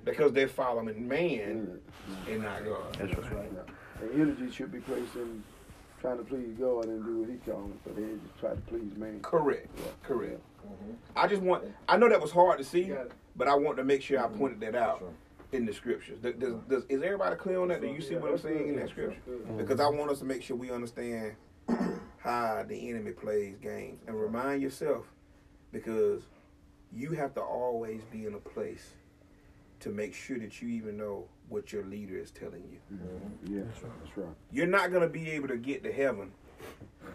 Because 0.06 0.32
they're 0.32 0.48
following 0.48 1.08
man 1.08 1.80
and 2.30 2.44
not 2.44 2.64
God. 2.64 2.98
That's 3.00 3.18
right. 3.32 3.52
And 4.02 4.22
energy 4.22 4.52
should 4.52 4.72
be 4.72 4.80
placed 4.80 5.16
in 5.16 5.44
trying 6.00 6.18
to 6.20 6.24
please 6.24 6.54
God 6.60 6.86
and 6.86 7.04
do 7.04 7.22
what 7.22 7.30
He 7.30 7.38
calls 7.38 7.72
it, 7.72 7.78
but 7.84 7.96
they 7.96 8.04
just 8.04 8.40
try 8.40 8.52
to 8.52 8.62
please 8.62 8.96
man. 8.96 9.20
Correct. 9.22 9.68
Correct. 10.04 10.40
Mm-hmm. 10.66 10.92
I 11.16 11.28
just 11.28 11.42
want, 11.42 11.64
I 11.90 11.98
know 11.98 12.08
that 12.08 12.22
was 12.22 12.32
hard 12.32 12.60
to 12.60 12.64
see, 12.64 12.94
but 13.36 13.48
I 13.48 13.56
want 13.56 13.78
to 13.78 13.84
make 13.84 14.02
sure 14.04 14.24
I 14.24 14.28
pointed 14.28 14.60
that 14.62 14.76
out 14.76 15.04
in 15.56 15.66
the 15.66 15.74
scriptures. 15.74 16.20
Does, 16.22 16.36
does, 16.36 16.54
does, 16.70 16.84
is 16.90 17.02
everybody 17.02 17.36
clear 17.36 17.62
on 17.62 17.70
that? 17.70 17.82
Do 17.82 17.88
you 17.88 18.02
see 18.02 18.16
what 18.16 18.32
I'm 18.32 18.38
saying 18.38 18.68
in 18.70 18.76
that 18.78 18.90
scripture? 18.90 19.20
Because 19.58 19.80
I 19.80 19.88
want 19.88 20.12
us 20.12 20.20
to 20.20 20.26
make 20.26 20.44
sure 20.44 20.56
we 20.56 20.72
understand 20.72 21.36
how 22.18 22.64
the 22.68 22.90
enemy 22.90 23.12
plays 23.12 23.56
games. 23.62 24.02
And 24.08 24.20
remind 24.20 24.62
yourself, 24.62 25.06
because 25.72 26.24
you 26.94 27.12
have 27.12 27.34
to 27.36 27.42
always 27.42 28.02
be 28.12 28.26
in 28.26 28.34
a 28.36 28.40
place 28.40 28.92
to 29.82 29.90
make 29.90 30.14
sure 30.14 30.38
that 30.40 30.62
you 30.62 30.70
even 30.70 30.98
know 30.98 31.26
what 31.50 31.72
your 31.72 31.86
leader 31.86 32.18
is 32.18 32.32
telling 32.32 32.64
you. 32.72 32.80
Yeah, 33.46 33.64
that's 33.66 33.84
right. 33.84 33.92
That's 34.04 34.18
right. 34.18 34.36
You're 34.52 34.68
not 34.68 34.90
going 34.92 35.04
to 35.04 35.10
be 35.10 35.30
able 35.32 35.48
to 35.50 35.58
get 35.58 35.84
to 35.84 35.92
heaven. 35.92 36.32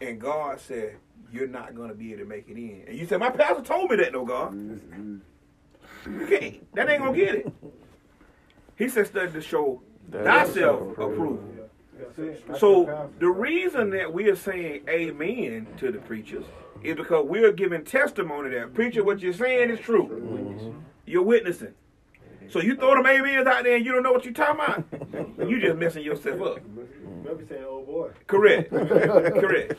And 0.01 0.21
God 0.21 0.61
said, 0.61 0.97
you're 1.33 1.49
not 1.49 1.75
going 1.75 1.89
to 1.89 1.95
be 1.95 2.13
able 2.13 2.23
to 2.23 2.29
make 2.29 2.49
it 2.49 2.57
in. 2.57 2.85
And 2.87 2.99
you 2.99 3.07
said, 3.07 3.19
my 3.21 3.31
pastor 3.31 3.63
told 3.63 3.91
me 3.91 3.97
that, 3.97 4.13
no, 4.13 4.25
God. 4.25 4.55
You 4.55 6.27
can't. 6.27 6.75
That 6.75 6.89
ain't 6.89 7.03
going 7.03 7.15
to 7.15 7.25
get 7.25 7.35
it. 7.35 7.53
He 8.81 8.89
said, 8.89 9.07
study 9.07 9.31
to 9.33 9.43
show 9.43 9.83
thyself 10.11 10.93
approval. 10.93 11.45
So 12.59 13.11
the 13.19 13.29
reason 13.29 13.91
that 13.91 14.11
we 14.13 14.29
are 14.31 14.37
saying 14.37 14.89
amen 14.89 15.67
to 15.77 15.93
the 15.93 15.99
preachers 15.99 16.47
is 16.83 16.97
because 16.97 17.27
we 17.27 17.45
are 17.45 17.53
giving 17.53 17.85
testimony 17.85 18.49
that 18.57 18.73
preacher, 18.73 19.05
what 19.05 19.21
you're 19.21 19.35
saying 19.35 19.69
is 19.69 19.81
true. 19.81 20.75
You're 21.05 21.23
witnessing. 21.23 21.75
So 22.49 22.61
you 22.63 22.75
throw 22.75 22.95
them 22.95 23.05
amens 23.05 23.47
out 23.47 23.65
there 23.65 23.77
and 23.77 23.85
you 23.85 23.93
don't 23.93 24.03
know 24.03 24.13
what 24.13 24.25
you're 24.25 24.33
talking 24.35 24.61
about. 24.65 24.85
You 25.51 25.61
just 25.61 25.77
messing 25.77 26.03
yourself 26.03 26.41
up. 26.41 26.59
Maybe 27.23 27.45
saying, 27.47 27.65
oh 27.67 27.83
boy. 27.83 28.11
Correct. 28.27 28.71
Correct. 28.71 29.75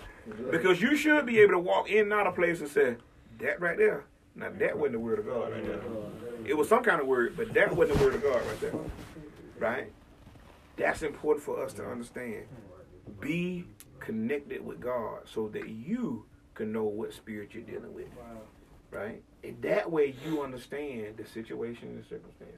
Because 0.52 0.80
you 0.80 0.95
should 0.95 1.26
be 1.26 1.39
able 1.39 1.54
to 1.54 1.60
walk 1.60 1.89
in 1.89 2.04
and 2.04 2.14
out 2.14 2.28
of 2.28 2.36
place 2.36 2.60
and 2.60 2.70
say, 2.70 2.97
that 3.39 3.60
right 3.60 3.78
there. 3.78 4.06
Now 4.36 4.50
that 4.60 4.78
wasn't 4.78 4.94
the 4.94 5.00
word 5.00 5.20
of 5.20 5.26
God 5.26 5.52
right 5.52 5.66
there. 5.66 5.82
It 6.46 6.56
was 6.56 6.70
some 6.70 6.84
kind 6.84 7.02
of 7.02 7.08
word, 7.08 7.36
but 7.36 7.54
that 7.54 7.76
wasn't 7.76 8.00
the 8.00 8.06
word 8.06 8.16
of 8.16 8.24
God 8.24 8.42
right 8.46 8.62
there. 8.62 8.74
Right? 9.60 9.92
That's 10.78 11.04
important 11.04 11.46
for 11.46 11.64
us 11.64 11.74
to 11.74 11.86
understand. 11.86 12.46
Be 13.20 13.66
connected 14.00 14.66
with 14.66 14.80
God 14.80 15.22
so 15.26 15.48
that 15.50 15.70
you 15.70 16.26
can 16.56 16.72
know 16.72 16.84
what 16.84 17.14
spirit 17.14 17.54
you're 17.54 17.64
dealing 17.64 17.94
with. 17.94 18.08
Right? 18.90 19.22
And 19.44 19.62
that 19.62 19.92
way 19.92 20.16
you 20.26 20.42
understand 20.42 21.18
the 21.18 21.26
situation 21.26 21.90
and 21.90 22.04
the 22.04 22.08
circumstances. 22.08 22.58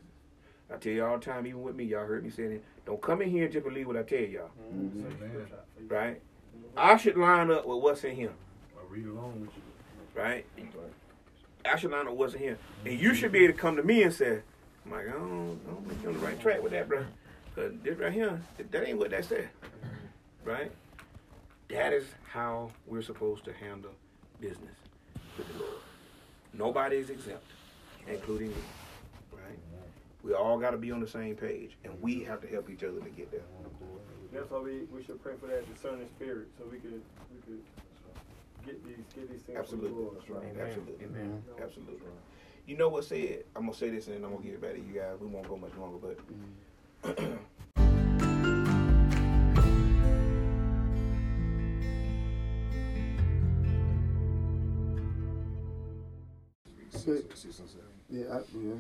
I 0.74 0.78
tell 0.78 0.93
you 0.93 1.05
all 1.05 1.17
the 1.17 1.26
time, 1.26 1.45
even 1.45 1.61
with 1.61 1.76
me, 1.76 1.84
y'all 1.84 2.05
heard 2.05 2.24
me 2.24 2.30
saying 2.30 2.53
it. 2.53 2.63
Don't 2.86 3.01
come 3.01 3.21
in 3.21 3.30
here 3.30 3.43
and 3.43 3.53
just 3.53 3.65
believe 3.65 3.88
what 3.88 3.97
I 3.97 4.03
tell 4.03 4.19
y'all. 4.19 4.49
Right? 5.88 6.21
I 6.76 6.97
should 6.97 7.17
line 7.17 7.51
up 7.51 7.65
with 7.67 7.80
what's 7.80 8.03
in 8.03 8.15
him. 8.15 8.34
I 8.76 8.82
read 8.89 9.05
along 9.05 9.41
with 9.41 9.49
you. 9.55 10.21
Right? 10.21 10.45
I 11.66 12.09
wasn't 12.09 12.43
him. 12.43 12.57
And 12.86 12.99
you 12.99 13.14
should 13.14 13.32
be 13.32 13.43
able 13.45 13.53
to 13.53 13.59
come 13.59 13.76
to 13.76 13.84
me 13.84 14.03
and 14.03 14.14
say, 14.14 14.39
Mike, 14.86 15.07
I 15.07 15.11
don't, 15.11 15.59
I 15.68 15.72
don't 15.72 15.88
think 15.88 16.01
you're 16.03 16.11
on 16.14 16.20
the 16.20 16.26
right 16.26 16.39
track 16.39 16.61
with 16.61 16.72
that, 16.74 16.88
bro. 16.88 17.05
Because 17.55 17.74
this 17.84 17.97
right 17.97 18.11
here, 18.11 18.41
that- 18.57 18.72
that 18.72 18.88
ain't 18.88 18.97
what 18.97 19.11
that 19.11 19.26
said. 19.26 19.49
Right? 20.43 20.72
That 21.70 21.93
is 21.93 22.05
how 22.30 22.72
we're 22.86 23.01
supposed 23.01 23.45
to 23.45 23.53
handle 23.53 23.91
business 24.41 24.76
with 25.38 25.47
the 25.53 25.59
Lord. 25.59 25.74
Nobody 26.53 26.97
is 26.97 27.09
exempt, 27.09 27.45
including 28.07 28.49
me. 28.49 28.55
Right? 29.32 29.57
We 30.24 30.34
all 30.34 30.59
got 30.59 30.72
to 30.72 30.78
be 30.78 30.91
on 30.91 30.99
the 30.99 31.07
same 31.07 31.36
page, 31.36 31.72
and 31.84 31.93
we 32.01 32.24
have 32.24 32.41
to 32.41 32.47
help 32.47 32.70
each 32.70 32.84
other 32.84 32.99
to 32.99 33.09
get 33.09 33.32
there. 33.32 33.41
That's 34.34 34.49
why 34.49 34.59
we, 34.59 34.80
we 34.93 35.03
should 35.03 35.22
pray 35.24 35.34
for 35.39 35.47
that 35.47 35.72
discerning 35.74 36.09
spirit 36.18 36.47
so 36.57 36.66
we 36.72 36.78
could 36.80 37.01
we 37.32 37.41
could 37.45 37.61
get 38.66 38.86
these 38.86 39.05
get 39.16 39.30
these 39.32 39.41
things 39.41 39.57
Absolutely. 39.59 39.89
from 39.89 39.97
the 39.97 40.01
Lord. 40.03 40.18
That's 40.18 40.30
right. 40.30 40.43
Amen. 40.43 40.66
Absolutely. 40.66 41.05
Amen. 41.05 41.43
Absolutely. 41.61 42.07
You 42.66 42.78
know 42.78 42.89
what 42.89 43.05
said? 43.05 43.43
I'm 43.55 43.64
gonna 43.64 43.74
say 43.74 43.89
this 43.89 44.07
and 44.07 44.16
then 44.16 44.24
I'm 44.24 44.32
gonna 44.32 44.43
give 44.43 44.53
it 44.55 44.61
back 44.61 44.74
to 44.74 44.80
you 44.80 44.93
guys. 44.93 45.20
We 45.20 45.28
won't 45.28 45.47
go 45.47 45.57
much 45.57 45.76
longer, 45.78 45.97
but 45.97 46.18
Yeah, 58.14 58.26
I, 58.32 58.41
yeah. 58.55 58.76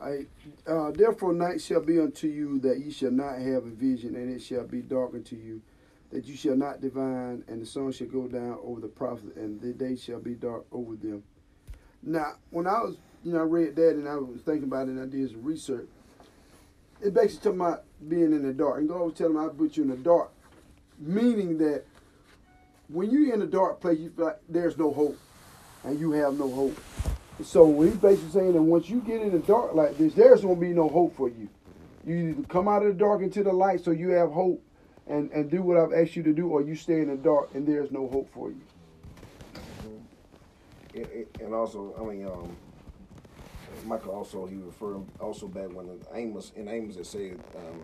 I, 0.00 0.70
uh, 0.70 0.90
therefore, 0.92 1.32
night 1.32 1.60
shall 1.60 1.80
be 1.80 1.98
unto 1.98 2.28
you 2.28 2.60
that 2.60 2.78
ye 2.78 2.92
shall 2.92 3.10
not 3.10 3.38
have 3.38 3.66
a 3.66 3.70
vision, 3.70 4.14
and 4.14 4.32
it 4.32 4.40
shall 4.40 4.64
be 4.64 4.82
dark 4.82 5.14
unto 5.14 5.34
you, 5.36 5.60
that 6.12 6.26
you 6.26 6.36
shall 6.36 6.56
not 6.56 6.80
divine, 6.80 7.42
and 7.48 7.60
the 7.62 7.66
sun 7.66 7.90
shall 7.90 8.06
go 8.06 8.28
down 8.28 8.58
over 8.62 8.80
the 8.80 8.88
prophet, 8.88 9.34
and 9.36 9.60
the 9.60 9.72
day 9.72 9.96
shall 9.96 10.20
be 10.20 10.34
dark 10.34 10.64
over 10.70 10.94
them. 10.94 11.22
Now, 12.02 12.34
when 12.50 12.66
I 12.66 12.80
was, 12.82 12.96
you 13.24 13.32
know, 13.32 13.40
I 13.40 13.44
read 13.44 13.74
that 13.76 13.90
and 13.90 14.08
I 14.08 14.16
was 14.16 14.42
thinking 14.42 14.64
about 14.64 14.88
it, 14.88 14.90
and 14.90 15.00
I 15.00 15.06
did 15.06 15.30
some 15.30 15.42
research. 15.42 15.88
It 17.00 17.14
basically 17.14 17.50
talking 17.50 17.60
about 17.60 17.84
being 18.08 18.32
in 18.32 18.42
the 18.42 18.52
dark, 18.52 18.78
and 18.78 18.88
God 18.88 19.00
was 19.00 19.14
telling 19.14 19.34
me 19.34 19.40
I 19.40 19.48
put 19.48 19.76
you 19.76 19.84
in 19.84 19.88
the 19.90 19.96
dark, 19.96 20.30
meaning 20.98 21.58
that 21.58 21.84
when 22.88 23.10
you're 23.10 23.32
in 23.34 23.42
a 23.42 23.46
dark 23.46 23.80
place, 23.80 23.98
you 23.98 24.10
feel 24.10 24.26
like 24.26 24.40
there's 24.48 24.76
no 24.76 24.92
hope. 24.92 25.18
and 25.84 25.98
you 25.98 26.12
have 26.12 26.38
no 26.38 26.48
hope. 26.50 26.78
So 27.42 27.80
he's 27.80 27.94
basically 27.94 28.30
saying 28.30 28.52
that 28.52 28.62
once 28.62 28.88
you 28.88 29.00
get 29.00 29.20
in 29.20 29.32
the 29.32 29.40
dark 29.40 29.74
like 29.74 29.98
this, 29.98 30.14
there's 30.14 30.42
gonna 30.42 30.56
be 30.56 30.68
no 30.68 30.88
hope 30.88 31.16
for 31.16 31.28
you. 31.28 31.48
You 32.06 32.44
come 32.48 32.68
out 32.68 32.82
of 32.82 32.88
the 32.88 32.94
dark 32.94 33.22
into 33.22 33.42
the 33.42 33.52
light 33.52 33.84
so 33.84 33.90
you 33.90 34.10
have 34.10 34.30
hope 34.30 34.62
and, 35.06 35.30
and 35.32 35.50
do 35.50 35.62
what 35.62 35.76
I've 35.76 35.92
asked 35.92 36.16
you 36.16 36.22
to 36.24 36.32
do, 36.32 36.48
or 36.48 36.62
you 36.62 36.74
stay 36.74 37.00
in 37.00 37.08
the 37.08 37.16
dark 37.16 37.54
and 37.54 37.66
there's 37.66 37.90
no 37.90 38.08
hope 38.08 38.32
for 38.32 38.50
you. 38.50 38.60
Mm-hmm. 40.94 41.44
And 41.44 41.54
also, 41.54 41.94
I 41.98 42.04
mean, 42.04 42.26
um, 42.26 42.56
Michael 43.84 44.12
also 44.12 44.46
he 44.46 44.56
referred 44.56 45.02
also 45.20 45.48
back 45.48 45.72
when 45.72 45.88
Amos 46.14 46.52
in 46.56 46.68
Amos 46.68 46.96
it 46.96 47.06
said 47.06 47.40
um, 47.56 47.82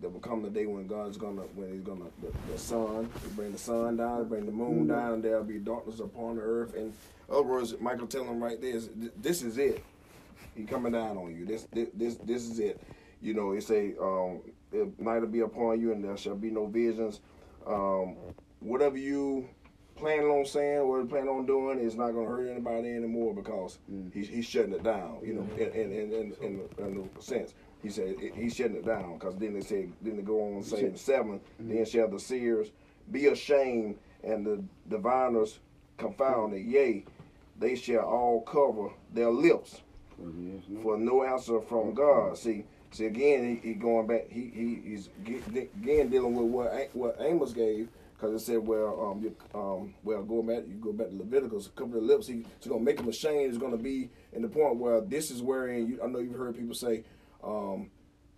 there 0.00 0.10
will 0.10 0.20
come 0.20 0.42
the 0.42 0.50
day 0.50 0.66
when 0.66 0.86
God's 0.86 1.16
gonna 1.16 1.42
when 1.54 1.72
He's 1.72 1.82
gonna 1.82 2.06
the, 2.20 2.32
the 2.50 2.58
sun 2.58 3.08
bring 3.34 3.52
the 3.52 3.58
sun 3.58 3.96
down, 3.96 4.28
bring 4.28 4.46
the 4.46 4.52
moon 4.52 4.80
mm-hmm. 4.80 4.88
down, 4.88 5.12
and 5.14 5.24
there'll 5.24 5.44
be 5.44 5.58
darkness 5.58 6.00
upon 6.00 6.36
the 6.36 6.42
earth. 6.42 6.74
And 6.74 6.92
other 7.30 7.42
words, 7.42 7.74
Michael 7.80 8.06
telling 8.06 8.28
him 8.28 8.42
right 8.42 8.60
there 8.60 8.76
is 8.76 8.90
this 9.16 9.42
is 9.42 9.58
it. 9.58 9.84
He 10.56 10.64
coming 10.64 10.92
down 10.92 11.16
on 11.16 11.34
you. 11.34 11.44
This 11.44 11.66
this 11.72 11.88
this, 11.94 12.16
this 12.16 12.42
is 12.42 12.58
it. 12.58 12.80
You 13.20 13.34
know, 13.34 13.52
it 13.52 13.62
say 13.62 13.94
um, 14.00 14.40
night 14.98 15.20
will 15.20 15.28
be 15.28 15.40
upon 15.40 15.80
you, 15.80 15.92
and 15.92 16.04
there 16.04 16.16
shall 16.16 16.34
be 16.34 16.50
no 16.50 16.66
visions. 16.66 17.20
Um, 17.66 18.16
whatever 18.60 18.96
you 18.96 19.48
planning 19.96 20.28
on 20.28 20.44
saying, 20.44 20.78
or 20.78 21.04
planning 21.04 21.28
on 21.28 21.46
doing, 21.46 21.78
is 21.78 21.94
not 21.94 22.12
going 22.12 22.26
to 22.26 22.32
hurt 22.32 22.50
anybody 22.50 22.90
anymore 22.90 23.34
because 23.34 23.78
mm. 23.90 24.12
he's, 24.12 24.28
he's 24.28 24.46
shutting 24.46 24.72
it 24.72 24.82
down. 24.82 25.18
You 25.22 25.34
know, 25.34 25.48
in 25.56 25.70
in 25.72 25.92
in, 25.92 26.34
in, 26.42 26.68
in, 26.78 27.10
sense. 27.20 27.54
He 27.82 27.90
said 27.90 28.14
he's 28.36 28.54
shutting 28.54 28.76
it 28.76 28.86
down 28.86 29.18
because 29.18 29.36
then 29.36 29.54
they 29.54 29.60
said, 29.60 29.92
then 30.02 30.16
they 30.16 30.22
go 30.22 30.40
on 30.40 30.52
and 30.54 30.64
say 30.64 30.84
in 30.84 30.96
7 30.96 31.32
mm-hmm. 31.32 31.74
then 31.74 31.84
shall 31.84 32.08
the 32.08 32.20
seers 32.20 32.70
be 33.10 33.26
ashamed 33.26 33.98
and 34.22 34.46
the 34.46 34.62
diviners 34.88 35.58
confounded. 35.98 36.64
Yea, 36.64 37.04
they 37.58 37.74
shall 37.74 38.04
all 38.04 38.42
cover 38.42 38.90
their 39.12 39.30
lips 39.30 39.80
for 40.82 40.96
no 40.96 41.24
answer 41.24 41.60
from 41.60 41.94
God. 41.94 42.38
See, 42.38 42.64
see 42.92 43.06
again, 43.06 43.60
he, 43.62 43.68
he 43.68 43.74
going 43.74 44.06
back. 44.06 44.28
He, 44.28 44.50
he 44.54 44.80
he's 44.84 45.08
again 45.26 46.08
dealing 46.08 46.34
with 46.34 46.46
what 46.46 46.90
what 46.94 47.16
Amos 47.20 47.52
gave 47.52 47.88
because 48.22 48.40
it 48.40 48.44
said, 48.44 48.64
well, 48.64 49.10
um, 49.10 49.20
you, 49.20 49.34
um, 49.52 49.92
well, 50.04 50.22
going 50.22 50.46
back, 50.46 50.62
you 50.68 50.74
go 50.74 50.92
back 50.92 51.08
to 51.08 51.16
Leviticus, 51.16 51.70
cover 51.74 51.94
the 51.98 52.00
lips. 52.00 52.28
He, 52.28 52.46
he's 52.60 52.68
gonna 52.68 52.80
make 52.80 53.00
him 53.00 53.08
ashamed. 53.08 53.50
He's 53.50 53.60
gonna 53.60 53.76
be 53.76 54.10
in 54.32 54.42
the 54.42 54.48
point 54.48 54.76
where 54.76 55.00
this 55.00 55.32
is 55.32 55.42
wherein 55.42 55.88
you. 55.88 56.00
I 56.02 56.06
know 56.06 56.20
you've 56.20 56.36
heard 56.36 56.56
people 56.56 56.74
say, 56.74 57.02
um, 57.42 57.90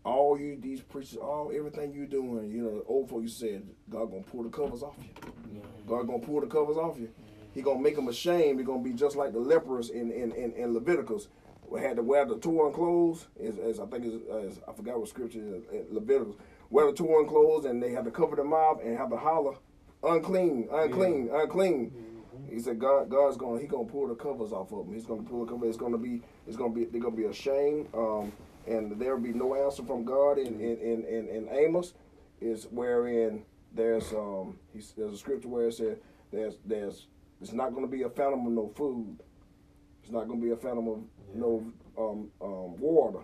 all 0.02 0.38
you 0.38 0.56
these 0.58 0.80
preachers, 0.80 1.18
all 1.18 1.52
everything 1.54 1.92
you 1.92 2.06
doing, 2.06 2.50
you 2.50 2.62
know, 2.62 2.82
old 2.86 3.10
folks 3.10 3.34
said, 3.34 3.62
God 3.90 4.06
gonna 4.10 4.22
pull 4.22 4.42
the 4.44 4.48
covers 4.48 4.82
off 4.82 4.94
you. 5.02 5.60
God 5.86 6.06
gonna 6.06 6.18
pull 6.18 6.40
the 6.40 6.46
covers 6.46 6.78
off 6.78 6.98
you. 6.98 7.10
He 7.52 7.60
gonna 7.60 7.80
make 7.80 7.96
them 7.96 8.08
ashamed. 8.08 8.58
He 8.58 8.64
gonna 8.64 8.82
be 8.82 8.94
just 8.94 9.16
like 9.16 9.32
the 9.32 9.38
lepers 9.38 9.90
in 9.90 10.10
in, 10.10 10.32
in, 10.32 10.52
in 10.52 10.72
Leviticus. 10.72 11.28
We 11.68 11.80
had 11.80 11.96
to 11.96 12.02
wear 12.02 12.24
the 12.24 12.36
torn 12.36 12.72
clothes, 12.72 13.26
as, 13.42 13.58
as 13.58 13.80
I 13.80 13.86
think 13.86 14.04
is 14.04 14.60
I 14.68 14.72
forgot 14.72 14.98
what 14.98 15.08
scripture 15.08 15.40
is 15.40 15.62
in 15.72 15.86
Leviticus. 15.90 16.36
Wear 16.70 16.86
the 16.86 16.92
torn 16.92 17.26
clothes, 17.26 17.64
and 17.64 17.82
they 17.82 17.90
had 17.90 18.04
to 18.04 18.10
cover 18.10 18.36
their 18.36 18.44
mouth 18.44 18.80
and 18.84 18.96
have 18.96 19.10
to 19.10 19.16
holler, 19.16 19.54
unclean, 20.02 20.68
unclean, 20.72 21.26
yeah. 21.26 21.42
unclean. 21.42 21.90
Mm-hmm. 21.90 22.54
He 22.54 22.60
said 22.60 22.78
God, 22.78 23.08
God's 23.08 23.36
gonna, 23.36 23.60
he 23.60 23.66
gonna 23.66 23.84
pull 23.84 24.08
the 24.08 24.14
covers 24.14 24.52
off 24.52 24.72
of 24.72 24.86
them. 24.86 24.94
He's 24.94 25.06
gonna 25.06 25.22
pull 25.22 25.44
the 25.44 25.52
cover. 25.52 25.66
It's 25.66 25.76
gonna 25.76 25.98
be, 25.98 26.22
it's 26.46 26.56
gonna 26.56 26.72
be, 26.72 26.84
they're 26.84 27.00
gonna 27.00 27.16
be 27.16 27.24
ashamed. 27.24 27.88
Um, 27.94 28.32
and 28.66 28.98
there 29.00 29.14
will 29.14 29.22
be 29.22 29.32
no 29.32 29.54
answer 29.54 29.82
from 29.82 30.04
God 30.04 30.38
in, 30.38 30.60
in, 30.60 30.78
in, 30.78 31.04
in, 31.04 31.28
in 31.28 31.48
Amos 31.50 31.92
is 32.40 32.66
wherein 32.70 33.44
there's 33.74 34.12
um 34.12 34.58
there's 34.96 35.12
a 35.12 35.16
scripture 35.16 35.48
where 35.48 35.68
it 35.68 35.74
says 35.74 35.98
there's 36.32 36.56
there's 36.64 37.06
it's 37.40 37.52
not 37.52 37.74
going 37.74 37.84
to 37.84 37.90
be 37.90 38.02
a 38.02 38.08
phantom 38.08 38.46
of 38.46 38.52
no 38.52 38.72
food. 38.74 39.18
It's 40.02 40.12
not 40.12 40.28
going 40.28 40.40
to 40.40 40.46
be 40.46 40.52
a 40.52 40.56
phantom 40.56 40.88
of 40.88 40.98
yeah. 41.34 41.40
no 41.40 41.72
um, 41.96 42.30
um, 42.40 42.80
water 42.80 43.20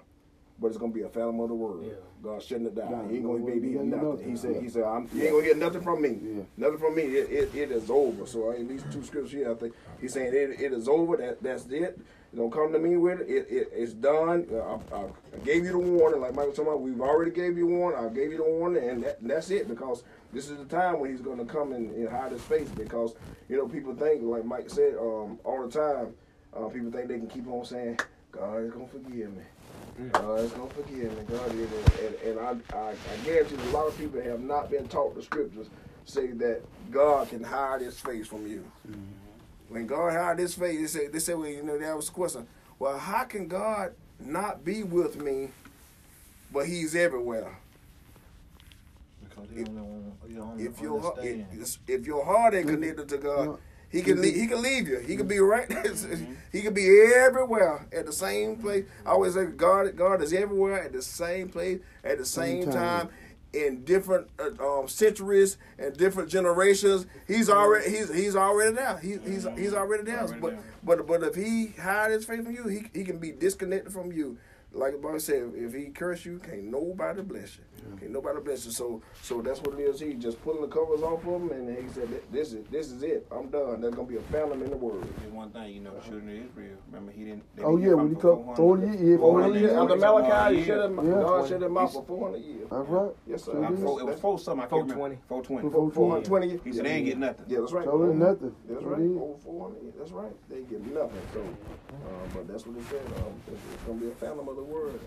but 0.60 0.68
it's 0.68 0.76
gonna 0.76 0.92
be 0.92 1.02
a 1.02 1.08
phantom 1.08 1.40
of 1.40 1.48
the 1.48 1.54
word. 1.54 1.84
Yeah. 1.86 1.92
God 2.22 2.42
shutting 2.42 2.66
it 2.66 2.74
down. 2.74 3.08
he 3.08 3.16
ain't 3.16 3.24
gonna 3.24 3.38
be 3.38 3.70
hear 3.70 3.82
nothing. 3.82 4.30
He 4.30 4.36
said, 4.36 4.62
he 4.62 4.68
said, 4.68 4.84
I'm, 4.84 5.08
you 5.14 5.22
ain't 5.22 5.32
gonna 5.32 5.44
hear 5.44 5.56
nothing 5.56 5.80
from 5.80 6.02
me. 6.02 6.18
Yeah. 6.22 6.42
Nothing 6.58 6.78
from 6.78 6.96
me. 6.96 7.02
It, 7.02 7.30
it, 7.30 7.54
it 7.54 7.70
is 7.72 7.88
over. 7.88 8.26
So 8.26 8.50
in 8.50 8.68
these 8.68 8.84
two 8.92 9.02
scriptures 9.02 9.32
here, 9.32 9.50
I 9.50 9.54
think 9.54 9.74
he's 10.00 10.12
saying 10.12 10.34
it, 10.34 10.60
it 10.60 10.72
is 10.72 10.86
over. 10.86 11.16
That 11.16 11.42
that's 11.42 11.66
it. 11.66 11.98
Don't 12.36 12.52
come 12.52 12.72
to 12.72 12.78
me 12.78 12.96
with 12.96 13.22
it. 13.22 13.28
it, 13.28 13.46
it 13.50 13.72
it's 13.72 13.94
done. 13.94 14.46
I, 14.52 14.94
I, 14.94 15.00
I, 15.00 15.38
gave 15.44 15.64
you 15.64 15.72
the 15.72 15.78
warning, 15.78 16.20
like 16.20 16.34
Michael 16.34 16.52
talking 16.52 16.66
about. 16.66 16.82
We've 16.82 17.00
already 17.00 17.30
gave 17.30 17.56
you 17.56 17.66
warning. 17.66 18.04
I 18.04 18.08
gave 18.12 18.30
you 18.30 18.36
the 18.36 18.44
warning, 18.44 18.88
and, 18.88 19.02
that, 19.02 19.20
and 19.20 19.30
that's 19.30 19.50
it. 19.50 19.66
Because 19.66 20.04
this 20.32 20.50
is 20.50 20.58
the 20.58 20.66
time 20.66 21.00
when 21.00 21.10
he's 21.10 21.22
going 21.22 21.38
to 21.38 21.44
come 21.44 21.72
and, 21.72 21.90
and, 21.90 22.08
hide 22.08 22.32
his 22.32 22.42
face. 22.42 22.68
Because 22.68 23.14
you 23.48 23.56
know 23.56 23.66
people 23.66 23.94
think, 23.96 24.22
like 24.22 24.44
Mike 24.44 24.68
said, 24.68 24.94
um, 25.00 25.40
all 25.42 25.66
the 25.66 25.72
time. 25.72 26.14
Uh, 26.56 26.68
people 26.68 26.90
think 26.90 27.08
they 27.08 27.18
can 27.18 27.28
keep 27.28 27.46
on 27.48 27.64
saying, 27.64 27.98
"God 28.32 28.62
is 28.62 28.72
going 28.72 28.88
to 28.88 28.92
forgive 28.92 29.36
me." 29.36 29.42
Mm. 30.00 30.12
God 30.12 30.40
is 30.40 30.52
going 30.52 30.68
to 30.68 30.74
forgive 30.74 31.16
me. 31.16 31.36
God 31.36 31.54
is, 31.54 31.70
and, 32.00 32.14
and 32.24 32.40
I, 32.40 32.76
I, 32.76 32.90
I 32.90 33.24
guarantee 33.24 33.56
a 33.56 33.70
lot 33.72 33.86
of 33.86 33.98
people 33.98 34.20
have 34.20 34.40
not 34.40 34.70
been 34.70 34.88
taught 34.88 35.14
the 35.14 35.22
scriptures 35.22 35.68
say 36.04 36.28
that 36.28 36.62
God 36.90 37.28
can 37.28 37.42
hide 37.42 37.80
His 37.80 37.98
face 37.98 38.26
from 38.26 38.46
you. 38.46 38.64
Mm-hmm. 38.88 39.20
When 39.70 39.86
God 39.86 40.10
hid 40.12 40.42
his 40.42 40.54
face, 40.54 40.80
they 40.80 40.86
say, 40.86 41.06
they 41.06 41.20
say, 41.20 41.34
well, 41.34 41.46
you 41.48 41.62
know, 41.62 41.78
that 41.78 41.96
was 41.96 42.08
a 42.08 42.12
question. 42.12 42.46
Well, 42.80 42.98
how 42.98 43.22
can 43.22 43.46
God 43.46 43.92
not 44.18 44.64
be 44.64 44.82
with 44.82 45.22
me, 45.22 45.50
but 46.52 46.66
he's 46.66 46.96
everywhere? 46.96 47.56
Because 49.22 49.48
if, 49.54 49.68
only 49.68 50.40
only 50.40 50.64
if, 50.64 50.80
your, 50.80 51.14
if, 51.22 51.78
if 51.86 52.04
your 52.04 52.24
heart 52.24 52.54
ain't 52.54 52.66
connected 52.66 53.08
to 53.10 53.18
God, 53.18 53.58
he 53.90 54.02
can 54.02 54.22
leave, 54.22 54.36
he 54.36 54.46
can 54.46 54.62
leave 54.62 54.88
you. 54.88 55.00
He 55.00 55.16
can 55.16 55.26
be 55.26 55.40
right. 55.40 55.68
Mm-hmm. 55.68 56.34
he 56.52 56.62
can 56.62 56.72
be 56.72 56.86
everywhere 57.14 57.86
at 57.92 58.06
the 58.06 58.12
same 58.12 58.56
place. 58.56 58.84
I 59.04 59.10
always 59.10 59.34
say 59.34 59.46
God 59.46 59.96
God 59.96 60.22
is 60.22 60.32
everywhere 60.32 60.82
at 60.82 60.92
the 60.92 61.02
same 61.02 61.48
place 61.48 61.80
at 62.04 62.18
the 62.18 62.24
same, 62.24 62.62
same 62.62 62.72
time. 62.72 63.06
time 63.06 63.08
in 63.52 63.84
different 63.84 64.28
uh, 64.38 64.80
um, 64.80 64.88
centuries 64.88 65.56
and 65.78 65.96
different 65.96 66.28
generations. 66.28 67.06
He's 67.26 67.50
already 67.50 67.90
he's 67.90 68.14
he's 68.14 68.36
already 68.36 68.76
there. 68.76 68.98
He, 68.98 69.18
he's 69.18 69.46
he's 69.56 69.74
already 69.74 70.04
there. 70.04 70.26
But 70.40 70.58
but 70.84 71.06
but 71.06 71.22
if 71.24 71.34
he 71.34 71.74
hide 71.80 72.12
his 72.12 72.24
face 72.24 72.44
from 72.44 72.54
you, 72.54 72.68
he 72.68 72.84
he 72.94 73.04
can 73.04 73.18
be 73.18 73.32
disconnected 73.32 73.92
from 73.92 74.12
you 74.12 74.38
like 74.72 74.92
the 74.92 74.98
boy 74.98 75.18
said, 75.18 75.52
if 75.54 75.74
he 75.74 75.86
curse 75.86 76.24
you, 76.24 76.38
can't 76.38 76.64
nobody 76.64 77.22
bless 77.22 77.56
you. 77.56 77.64
Yeah. 77.76 78.00
Can't 78.00 78.12
nobody 78.12 78.40
bless 78.40 78.64
you. 78.66 78.70
So 78.70 79.02
so 79.22 79.42
that's 79.42 79.60
what 79.60 79.78
it 79.78 79.82
is. 79.82 79.98
He 79.98 80.14
just 80.14 80.40
pulling 80.42 80.60
the 80.62 80.68
covers 80.68 81.02
off 81.02 81.26
of 81.26 81.42
him, 81.42 81.50
and 81.50 81.76
he 81.76 81.92
said, 81.92 82.08
"This 82.30 82.52
is 82.52 82.64
this 82.70 82.90
is 82.90 83.02
it. 83.02 83.26
I'm 83.32 83.48
done. 83.48 83.80
There's 83.80 83.94
gonna 83.94 84.06
be 84.06 84.16
a 84.16 84.22
phantom 84.22 84.62
in 84.62 84.70
the 84.70 84.76
world." 84.76 85.06
And 85.24 85.32
one 85.34 85.50
thing, 85.50 85.74
you 85.74 85.80
know, 85.80 85.94
the 85.94 86.00
children 86.02 86.28
of 86.28 86.50
Israel. 86.50 86.76
Remember, 86.86 87.12
he 87.12 87.24
didn't. 87.24 87.42
Oh 87.62 87.76
yeah, 87.78 87.94
when 87.94 88.10
he 88.10 88.14
come 88.14 88.54
400 88.54 89.00
years, 89.00 89.18
400 89.18 89.60
years 89.60 89.72
under 89.72 89.96
Malachi, 89.96 90.56
he 90.56 90.64
shut 90.64 90.84
him. 90.84 90.96
God 90.96 91.48
shut 91.48 91.62
him 91.62 91.76
out 91.76 91.92
for 91.92 92.04
400 92.04 92.38
years. 92.38 92.68
That's 92.70 92.88
right. 92.88 93.10
Yes 93.26 93.44
sir. 93.44 93.64
it 93.64 93.70
was 93.72 94.20
four 94.20 94.38
something. 94.38 94.68
420. 94.68 95.18
420. 95.28 95.70
420. 95.70 96.60
He 96.64 96.72
said 96.72 96.84
they 96.84 96.90
ain't 96.90 97.06
get 97.06 97.18
nothing. 97.18 97.46
Yeah, 97.48 97.60
that's 97.60 97.72
right. 97.72 97.84
So 97.84 97.98
there's 97.98 98.14
nothing. 98.14 98.54
That's 98.68 98.84
right. 98.84 99.00
Over 99.00 99.38
400. 99.42 99.98
That's 99.98 100.12
right. 100.12 100.32
They 100.48 100.60
get 100.62 100.86
nothing. 100.86 101.22
So, 101.34 101.40
uh, 101.40 102.26
but 102.34 102.46
that's 102.46 102.66
what 102.66 102.76
he 102.76 102.82
said. 102.84 103.02
Um, 103.18 103.34
it's 103.50 103.84
gonna 103.86 103.98
be 103.98 104.06
a 104.08 104.14
phantom 104.14 104.48
of 104.48 104.59
the 104.60 104.64
word 104.64 105.00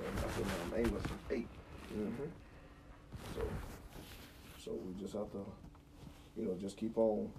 in 0.78 0.82
um, 0.82 0.88
Amos 0.88 1.04
8. 1.30 1.48
Mm-hmm. 1.96 2.24
So, 3.36 3.42
so 4.66 4.72
we 4.72 5.00
just 5.00 5.14
have 5.14 5.32
to, 5.32 5.46
you 6.36 6.46
know, 6.46 6.58
just 6.60 6.76
keep 6.76 6.98
on, 6.98 7.30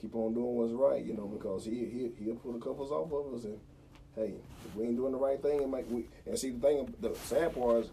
keep 0.00 0.14
on 0.14 0.32
doing 0.32 0.54
what's 0.56 0.72
right, 0.72 1.04
you 1.04 1.14
know, 1.14 1.26
because 1.26 1.66
he 1.66 1.70
he 1.70 2.10
he'll 2.24 2.36
pull 2.36 2.52
the 2.52 2.58
covers 2.58 2.90
off 2.90 3.12
of 3.12 3.34
us, 3.34 3.44
and 3.44 3.58
hey, 4.16 4.34
if 4.64 4.74
we 4.74 4.86
ain't 4.86 4.96
doing 4.96 5.12
the 5.12 5.18
right 5.18 5.40
thing, 5.42 5.62
it 5.62 5.68
might 5.68 5.86
we 5.90 6.06
and 6.24 6.38
see 6.38 6.50
the 6.50 6.60
thing, 6.60 6.94
the 7.00 7.14
sad 7.24 7.54
part 7.54 7.84
is 7.84 7.90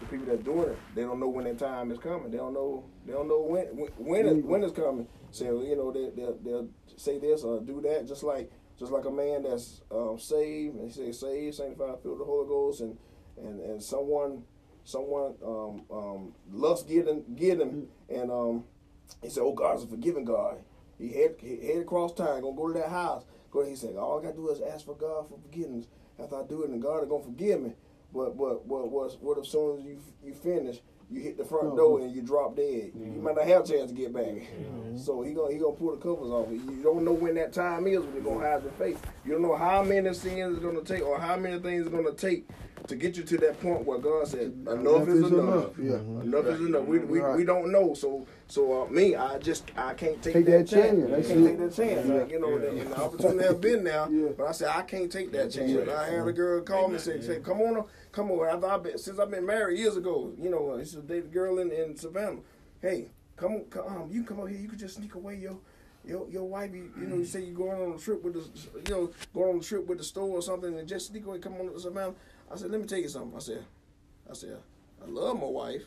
the 0.00 0.06
people 0.06 0.26
that 0.26 0.44
doing 0.44 0.68
it, 0.68 0.78
they 0.94 1.02
don't 1.02 1.18
know 1.18 1.28
when 1.28 1.44
that 1.46 1.58
time 1.58 1.90
is 1.90 1.98
coming. 1.98 2.30
They 2.30 2.36
don't 2.36 2.52
know 2.52 2.84
they 3.06 3.14
don't 3.14 3.28
know 3.28 3.40
when 3.40 3.66
when 3.74 3.90
when, 3.96 4.26
it, 4.26 4.44
when 4.44 4.62
it's 4.64 4.76
coming. 4.76 5.08
So 5.30 5.62
you 5.62 5.76
know 5.76 5.90
they 5.92 6.10
they'll, 6.14 6.38
they'll 6.44 6.68
say 6.96 7.18
this 7.18 7.42
or 7.42 7.60
do 7.60 7.80
that, 7.82 8.06
just 8.06 8.22
like 8.22 8.50
just 8.82 8.92
like 8.92 9.04
a 9.04 9.10
man 9.10 9.44
that's 9.44 9.80
um, 9.92 10.18
saved 10.18 10.74
and 10.74 10.90
he 10.90 10.92
say 10.92 11.12
saved, 11.12 11.54
sanctified, 11.54 12.02
filled 12.02 12.18
with 12.18 12.26
the 12.26 12.32
Holy 12.32 12.48
Ghost, 12.48 12.80
and 12.80 12.98
and 13.38 13.60
and 13.60 13.80
someone 13.80 14.42
someone 14.84 15.34
um, 15.44 15.84
um, 15.88 16.34
lust 16.50 16.88
get 16.88 17.06
him, 17.06 17.22
get 17.36 17.60
him, 17.60 17.86
and 18.08 18.30
um, 18.32 18.64
he 19.22 19.30
said, 19.30 19.42
"Oh, 19.44 19.52
God's 19.52 19.84
a 19.84 19.86
forgiving 19.86 20.24
God." 20.24 20.56
He 20.98 21.12
head 21.12 21.36
he 21.38 21.64
head 21.64 21.82
across 21.82 22.12
town, 22.12 22.42
gonna 22.42 22.56
go 22.56 22.72
to 22.72 22.78
that 22.80 22.90
house. 22.90 23.24
Go. 23.52 23.64
He 23.64 23.76
said, 23.76 23.94
"All 23.94 24.18
I 24.18 24.22
gotta 24.22 24.36
do 24.36 24.50
is 24.50 24.60
ask 24.60 24.84
for 24.84 24.96
God 24.96 25.28
for 25.28 25.38
forgiveness. 25.38 25.86
After 26.18 26.42
I 26.42 26.44
do 26.44 26.64
it, 26.64 26.70
and 26.70 26.82
God 26.82 27.04
is 27.04 27.08
gonna 27.08 27.22
forgive 27.22 27.60
me." 27.60 27.74
But 28.12 28.36
but 28.36 28.66
what 28.66 28.90
what 28.90 29.22
what 29.22 29.38
as 29.38 29.48
soon 29.48 29.78
as 29.78 29.84
you 29.84 29.98
you 30.24 30.34
finish, 30.34 30.80
you 31.12 31.20
hit 31.20 31.36
the 31.36 31.44
front 31.44 31.76
door 31.76 32.00
and 32.00 32.14
you 32.14 32.22
drop 32.22 32.56
dead. 32.56 32.92
Mm-hmm. 32.96 33.14
You 33.16 33.22
might 33.22 33.36
not 33.36 33.46
have 33.46 33.64
a 33.64 33.66
chance 33.66 33.90
to 33.90 33.96
get 33.96 34.12
back. 34.12 34.24
Mm-hmm. 34.24 34.96
So 34.96 35.22
he 35.22 35.32
gonna 35.32 35.52
he 35.52 35.58
gonna 35.58 35.74
pull 35.74 35.92
the 35.92 35.98
covers 35.98 36.30
off. 36.30 36.50
You 36.50 36.80
don't 36.82 37.04
know 37.04 37.12
when 37.12 37.34
that 37.34 37.52
time 37.52 37.86
is 37.86 38.00
when 38.00 38.14
you're 38.14 38.22
gonna 38.22 38.40
hide 38.40 38.62
your 38.62 38.72
face. 38.72 38.98
You 39.24 39.32
don't 39.32 39.42
know 39.42 39.56
how 39.56 39.82
many 39.82 40.12
sins 40.14 40.56
it's 40.56 40.64
gonna 40.64 40.82
take 40.82 41.02
or 41.02 41.18
how 41.18 41.36
many 41.36 41.58
things 41.60 41.86
it's 41.86 41.94
gonna 41.94 42.12
take 42.12 42.46
to 42.88 42.96
get 42.96 43.16
you 43.16 43.22
to 43.22 43.36
that 43.38 43.60
point 43.60 43.84
where 43.84 43.98
God 43.98 44.26
said 44.26 44.52
enough, 44.66 44.78
enough 44.78 45.08
is, 45.08 45.18
enough. 45.18 45.32
enough. 45.32 45.70
Yeah. 45.78 45.94
Enough 45.94 46.44
right. 46.44 46.54
is 46.54 46.60
enough. 46.60 46.84
We, 46.84 46.98
we, 46.98 47.20
right. 47.20 47.36
we 47.36 47.44
don't 47.44 47.70
know. 47.70 47.94
So 47.94 48.26
so 48.48 48.82
uh, 48.82 48.90
me, 48.90 49.14
I 49.14 49.38
just 49.38 49.70
I 49.76 49.94
can't 49.94 50.22
take, 50.22 50.34
take 50.34 50.46
that, 50.46 50.66
that, 50.66 50.68
chance. 50.68 51.10
chance. 51.10 51.26
I 51.26 51.32
can't 51.32 51.46
take 51.46 51.58
that 51.58 51.74
chance. 51.74 52.08
Yeah. 52.08 52.14
Like, 52.14 52.30
you 52.30 52.40
know, 52.40 52.58
yeah. 52.58 52.82
the, 52.82 52.88
the 52.88 53.02
opportunity 53.02 53.46
have 53.46 53.60
been 53.60 53.84
there, 53.84 54.08
yeah. 54.10 54.28
but 54.36 54.46
I 54.46 54.52
said 54.52 54.68
I 54.68 54.82
can't 54.82 55.10
take 55.10 55.32
that 55.32 55.50
chance. 55.50 55.88
I 55.88 56.06
had 56.06 56.26
a 56.26 56.32
girl 56.32 56.60
call 56.62 56.88
me 56.88 56.94
and 56.94 57.02
say, 57.02 57.20
say, 57.20 57.40
come 57.40 57.60
on, 57.60 57.84
come 58.12 58.30
on. 58.30 58.48
After 58.48 58.66
I've 58.66 58.82
been 58.82 58.98
since 58.98 59.18
I've 59.18 59.30
been 59.30 59.46
married 59.46 59.78
years 59.78 59.96
ago, 59.96 60.32
you 60.38 60.50
know, 60.50 60.74
it's 60.74 60.94
a 60.94 61.02
dated 61.02 61.32
girl 61.32 61.58
in, 61.58 61.72
in 61.72 61.96
Savannah. 61.96 62.40
Hey, 62.80 63.08
come, 63.36 63.64
come 63.70 63.86
um, 63.86 64.08
you 64.10 64.22
come 64.24 64.38
over 64.38 64.48
here. 64.48 64.60
You 64.60 64.68
could 64.68 64.78
just 64.78 64.96
sneak 64.96 65.14
away, 65.14 65.36
yo 65.36 65.60
your 66.04 66.28
your 66.28 66.44
wife, 66.44 66.74
you, 66.74 66.90
you 66.98 67.06
know, 67.06 67.16
you 67.16 67.24
say 67.24 67.42
you're 67.42 67.54
going 67.54 67.80
on 67.80 67.94
a 67.94 67.98
trip 67.98 68.22
with 68.22 68.34
the, 68.34 68.90
you 68.90 68.94
know, 68.94 69.10
going 69.34 69.54
on 69.54 69.60
a 69.60 69.62
trip 69.62 69.86
with 69.86 69.98
the 69.98 70.04
store 70.04 70.30
or 70.30 70.42
something, 70.42 70.78
and 70.78 70.88
just 70.88 71.08
sneak 71.08 71.26
away, 71.26 71.38
come 71.38 71.54
on 71.54 71.72
to 71.72 71.78
Savannah. 71.78 72.14
I 72.50 72.56
said, 72.56 72.70
let 72.70 72.80
me 72.80 72.86
tell 72.86 72.98
you 72.98 73.08
something. 73.08 73.36
I 73.36 73.40
said, 73.40 73.64
I 74.28 74.34
said, 74.34 74.58
I 75.02 75.08
love 75.08 75.40
my 75.40 75.46
wife 75.46 75.84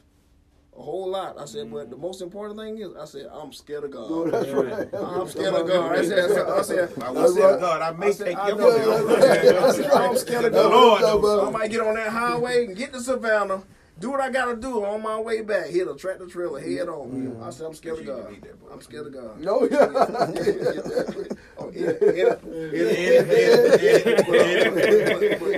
a 0.77 0.81
whole 0.81 1.09
lot. 1.09 1.39
I 1.39 1.45
said, 1.45 1.71
but 1.71 1.89
the 1.89 1.97
most 1.97 2.21
important 2.21 2.59
thing 2.59 2.77
is, 2.77 2.95
I 2.95 3.05
said, 3.05 3.27
I'm 3.31 3.53
scared 3.53 3.85
of 3.85 3.91
God. 3.91 4.07
Oh, 4.09 4.29
that's 4.29 4.49
right. 4.49 4.87
I'm 4.93 5.27
scared 5.27 5.53
of 5.53 5.67
God. 5.67 5.91
I 5.91 6.05
said, 6.05 6.19
I 6.19 6.27
said, 6.27 6.49
I 6.49 6.61
said, 6.61 7.03
I 7.03 7.27
said 7.27 7.59
God, 7.59 7.81
I 7.81 7.91
may 7.91 8.13
take 8.13 8.37
your 8.37 8.55
money. 8.57 9.55
I 9.57 9.71
said, 9.71 9.91
I'm 9.91 10.17
scared 10.17 10.45
of 10.45 10.53
God. 10.53 11.21
Lord, 11.21 11.47
I 11.47 11.49
might 11.57 11.71
get 11.71 11.81
on 11.81 11.95
that 11.95 12.09
highway 12.09 12.65
and 12.65 12.75
get 12.75 12.93
to 12.93 12.99
Savannah 12.99 13.63
do 13.99 14.11
what 14.11 14.19
I 14.19 14.29
gotta 14.29 14.55
do 14.55 14.83
on 14.83 15.01
my 15.01 15.19
way 15.19 15.41
back. 15.41 15.67
Hit 15.67 15.87
a 15.87 15.95
tractor 15.95 16.25
trailer 16.25 16.59
head 16.59 16.89
on. 16.89 17.09
Mm-hmm. 17.09 17.43
I 17.43 17.49
said 17.49 17.67
I'm 17.67 17.73
scared 17.73 17.99
of 17.99 18.05
God. 18.05 18.35
I'm 18.71 18.81
scared 18.81 19.07
of 19.07 19.13
God. 19.13 19.39
No, 19.39 19.67
yeah. 19.71 21.35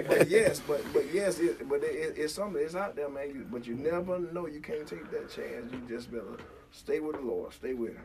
But 0.08 0.30
yes, 0.30 0.62
but 0.68 0.82
but 0.94 1.14
yes, 1.14 1.40
it, 1.40 1.68
but 1.70 1.84
it, 1.84 2.16
it's 2.18 2.34
something. 2.34 2.62
It's 2.62 2.76
out 2.76 2.96
there, 2.96 3.10
man. 3.10 3.30
You, 3.30 3.46
but 3.52 3.68
you 3.68 3.76
never 3.76 4.20
know. 4.20 4.48
You 4.48 4.62
can't 4.62 4.88
take 4.88 5.10
that 5.12 5.30
chance. 5.30 5.72
You 5.72 5.82
just 5.88 6.12
better 6.12 6.38
stay 6.72 7.00
with 7.00 7.18
the 7.18 7.22
Lord. 7.22 7.54
Stay 7.54 7.74
with 7.74 7.94
Him. 7.94 8.04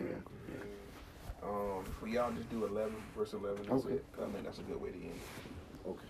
Amen. 0.00 0.22
Um, 1.42 1.84
we 2.02 2.14
y'all 2.14 2.32
just 2.32 2.50
do 2.50 2.66
11, 2.66 2.94
verse 3.16 3.32
11. 3.32 3.56
That's 3.68 3.84
okay. 3.84 3.94
it. 3.94 4.04
I 4.20 4.26
mean, 4.26 4.42
that's 4.44 4.58
a 4.58 4.62
good 4.62 4.80
way 4.80 4.90
to 4.90 4.96
end. 4.96 5.20
Okay. 5.86 6.00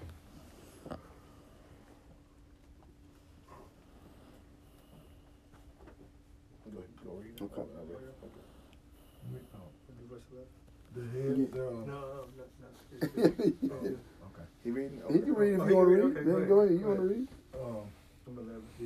Okay. 7.43 7.63
The 10.95 11.03
head 11.03 11.53
thereof. 11.53 11.87
No, 11.87 11.93
no, 11.93 12.25
no, 13.63 13.75
okay. 13.77 13.95
He 14.65 14.71
reading? 14.71 15.01
Okay. 15.05 15.15
He 15.15 15.21
can 15.21 15.35
read 15.35 15.53
if 15.55 15.69
you 15.69 15.77
want 15.77 15.89
to 15.89 15.95
read. 15.95 16.17
Okay, 16.17 16.25
then 16.25 16.49
go 16.49 16.61
ahead. 16.61 16.79
You 16.79 16.87
want 16.87 17.01
to 17.01 17.07
read? 17.07 17.29
Um, 17.55 17.91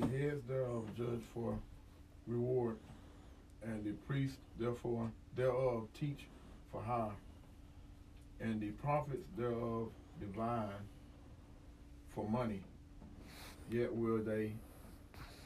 the 0.01 0.07
heads 0.07 0.43
thereof 0.49 0.85
judge 0.97 1.23
for 1.33 1.59
reward, 2.27 2.77
and 3.63 3.85
the 3.85 3.93
priests 4.07 4.37
therefore 4.59 5.11
thereof 5.37 5.89
teach 5.99 6.27
for 6.73 6.83
hire, 6.83 7.11
and 8.41 8.61
the 8.61 8.71
prophets 8.71 9.25
thereof 9.37 9.89
divine 10.21 10.69
for 12.15 12.29
money. 12.29 12.61
Yet 13.71 13.95
will 13.95 14.19
they 14.19 14.53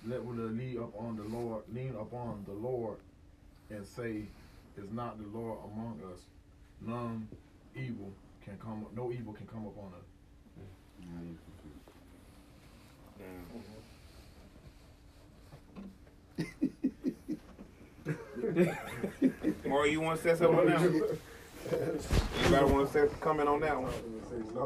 let 0.07 0.25
will 0.25 0.35
lean 0.35 0.79
upon 0.79 1.17
the 1.17 1.25
Lord, 1.25 1.63
lean 1.73 1.95
upon 1.99 2.45
the 2.47 2.55
Lord, 2.55 2.99
and 3.71 3.87
say, 3.87 4.25
"Is 4.77 4.91
not 4.93 5.19
the 5.19 5.39
Lord 5.39 5.59
among 5.73 6.01
us? 6.13 6.21
None 6.81 7.29
evil 7.74 8.12
can 8.45 8.57
come. 8.59 8.85
up, 8.85 8.97
No 8.97 9.12
evil 9.12 9.33
can 9.33 9.47
come 9.47 9.66
upon 9.66 9.93
us." 9.95 10.05
Or 19.70 19.87
you 19.87 20.01
want 20.01 20.22
to 20.22 20.35
say 20.35 20.39
something 20.39 20.66
now? 20.66 20.83
Anybody 22.45 22.72
want 22.72 22.87
to 22.87 22.93
say 22.93 23.09
comment 23.20 23.49
on 23.49 23.61
that 23.61 23.76
one? 23.81 23.93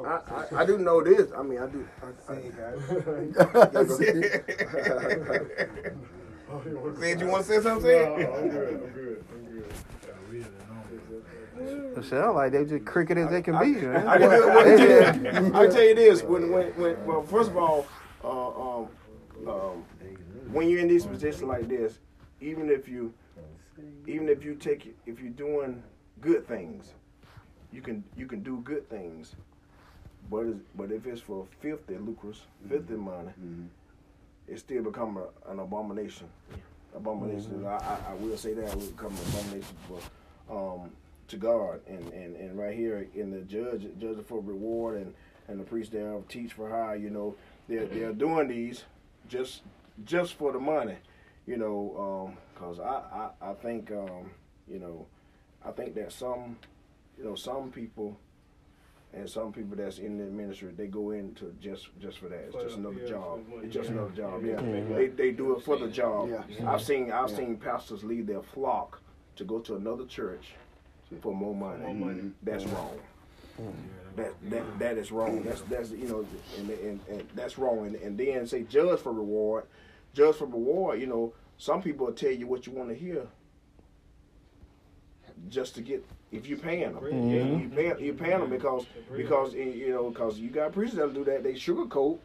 I, 0.07 0.57
I, 0.57 0.63
I 0.63 0.67
do 0.67 0.79
know 0.79 1.03
this. 1.03 1.33
I 1.37 1.43
mean, 1.43 1.59
I 1.59 1.67
do. 1.67 1.89
I, 2.03 2.07
I, 2.33 2.35
Said 7.01 7.21
you 7.21 7.27
want 7.27 7.45
to 7.47 7.53
say 7.53 7.61
something? 7.61 7.91
No, 7.91 8.15
I'm 8.15 8.49
good. 8.49 8.75
I'm 8.75 8.91
good. 8.93 9.25
I'm 11.59 11.92
good. 12.03 12.17
It 12.19 12.23
sound 12.23 12.37
like 12.37 12.53
they 12.53 12.65
just 12.65 12.85
cricket 12.85 13.19
as 13.19 13.31
they 13.31 13.43
can 13.43 13.59
be. 13.59 13.81
Man. 13.81 14.07
I, 14.07 14.15
I, 14.15 15.63
I, 15.63 15.67
tell 15.67 15.83
you 15.83 15.95
this: 15.95 16.23
when, 16.23 16.51
when, 16.51 16.67
when, 16.77 17.07
well, 17.07 17.23
first 17.23 17.51
of 17.51 17.57
all, 17.57 17.87
uh, 18.25 18.79
um, 18.81 18.89
um, 19.49 19.85
when 20.53 20.69
you're 20.69 20.81
in 20.81 20.89
this 20.89 21.07
position 21.07 21.49
like 21.49 21.69
this, 21.69 21.99
even 22.41 22.71
if 22.71 22.89
you, 22.89 23.13
even 24.07 24.29
if 24.29 24.45
you 24.45 24.55
take, 24.55 24.95
if 25.07 25.21
you're 25.21 25.31
doing 25.31 25.83
good 26.23 26.47
things. 26.49 26.95
You 27.73 27.83
can 27.83 28.03
you 28.17 28.27
can 28.27 28.43
do 28.43 28.61
good 28.65 28.89
things, 28.89 29.35
but 30.31 30.47
but 30.77 30.91
if 30.91 31.07
it's 31.07 31.21
for 31.21 31.47
filthy 31.61 31.97
lucres, 31.99 32.43
filthy 32.69 32.95
mm-hmm. 32.95 33.05
money, 33.05 33.33
mm-hmm. 33.41 33.67
it 34.49 34.59
still 34.59 34.83
become 34.83 35.19
a, 35.19 35.51
an 35.51 35.59
abomination. 35.59 36.29
Abomination. 36.95 37.53
Mm-hmm. 37.53 37.67
I, 37.67 38.11
I, 38.11 38.13
I, 38.13 38.15
will 38.15 38.37
say 38.37 38.53
that 38.53 38.65
it 38.69 38.75
will 38.75 38.87
become 38.87 39.13
an 39.13 39.19
abomination 39.29 39.77
But 39.89 40.55
um, 40.55 40.91
to 41.33 41.37
God. 41.37 41.81
And, 41.87 42.13
and, 42.13 42.37
and 42.37 42.59
right 42.59 42.75
here 42.77 43.09
in 43.15 43.31
the 43.31 43.41
judge 43.41 43.87
judge 43.99 44.25
for 44.27 44.41
reward 44.41 44.97
and, 44.97 45.13
and 45.49 45.61
the 45.61 45.65
priest 45.65 45.93
there 45.93 46.17
teach 46.29 46.53
for 46.53 46.71
hire. 46.71 46.97
You 46.97 47.11
know 47.11 47.35
they're 47.69 47.87
they're 47.87 48.13
doing 48.13 48.49
these 48.49 48.85
just 49.29 49.63
just 50.05 50.35
for 50.35 50.53
the 50.53 50.61
money. 50.61 50.97
You 51.47 51.57
know 51.57 52.35
because 52.55 52.79
um, 52.79 52.87
I, 52.87 53.47
I 53.47 53.51
I 53.51 53.55
think 53.55 53.91
um, 53.91 54.31
you 54.69 54.79
know 54.79 55.07
I 55.65 55.71
think 55.71 55.95
that 55.95 56.13
some, 56.13 56.57
you 57.19 57.25
know, 57.25 57.35
some 57.35 57.71
people 57.71 58.19
and 59.15 59.29
some 59.29 59.53
people 59.53 59.77
that's 59.77 59.99
in 59.99 60.17
the 60.17 60.25
ministry, 60.25 60.73
they 60.75 60.87
go 60.87 61.11
into 61.11 61.55
just 61.61 61.89
just 62.01 62.19
for 62.19 62.29
that. 62.29 62.47
It's 62.47 62.63
just 62.63 62.77
another 62.79 63.07
job. 63.07 63.41
It's 63.63 63.75
just 63.75 63.91
another 63.91 64.11
job. 64.11 64.45
Yeah, 64.45 64.61
they 64.61 65.09
they 65.09 65.31
do 65.33 65.57
it 65.57 65.63
for 65.63 65.77
the 65.77 65.89
job. 65.89 66.31
I've 66.67 66.83
seen 66.83 67.13
I've 67.13 67.31
seen 67.31 67.57
pastors 67.57 68.03
leave 68.03 68.27
their 68.27 68.43
flock 68.43 69.01
to 69.37 69.45
go 69.45 69.59
to 69.61 69.77
another 69.77 70.07
church 70.07 70.55
for 71.21 71.35
more 71.35 71.55
money. 71.55 71.83
More 71.85 71.95
money. 71.95 72.31
That's 72.43 72.65
wrong. 72.65 72.99
That 74.17 74.33
that 74.51 74.79
that 74.79 74.99
is 74.99 75.13
wrong. 75.13 75.43
That's 75.43 75.61
that's 75.63 75.91
you 75.91 76.09
know, 76.09 76.27
and 76.59 76.71
and, 76.71 77.01
and 77.09 77.25
that's 77.35 77.59
wrong. 77.59 77.87
And, 77.87 77.97
and 77.97 78.19
then 78.19 78.47
say 78.47 78.63
judge 78.63 79.01
for 79.01 79.13
reward, 79.13 79.65
judge 80.15 80.37
for 80.37 80.47
reward. 80.47 81.01
You 81.01 81.07
know, 81.07 81.35
some 81.59 81.83
people 81.83 82.07
will 82.07 82.15
tell 82.15 82.31
you 82.31 82.47
what 82.47 82.67
you 82.67 82.73
want 82.73 82.89
to 82.89 82.95
hear 82.95 83.27
just 85.49 85.75
to 85.75 85.81
get 85.81 86.05
if 86.31 86.47
you're 86.47 86.59
paying 86.59 86.95
them. 86.95 87.03
Mm-hmm. 87.03 87.61
You 87.61 87.69
pay, 87.69 88.05
you're 88.05 88.15
paying 88.15 88.41
them 88.41 88.51
because 88.51 88.87
because 89.15 89.55
you 89.55 89.91
know 89.91 90.11
because 90.11 90.39
you 90.39 90.51
got 90.51 90.73
preachers 90.73 90.97
that 90.97 91.15
do 91.15 91.25
that. 91.25 91.43
They 91.43 91.55
sugarcoat 91.55 92.19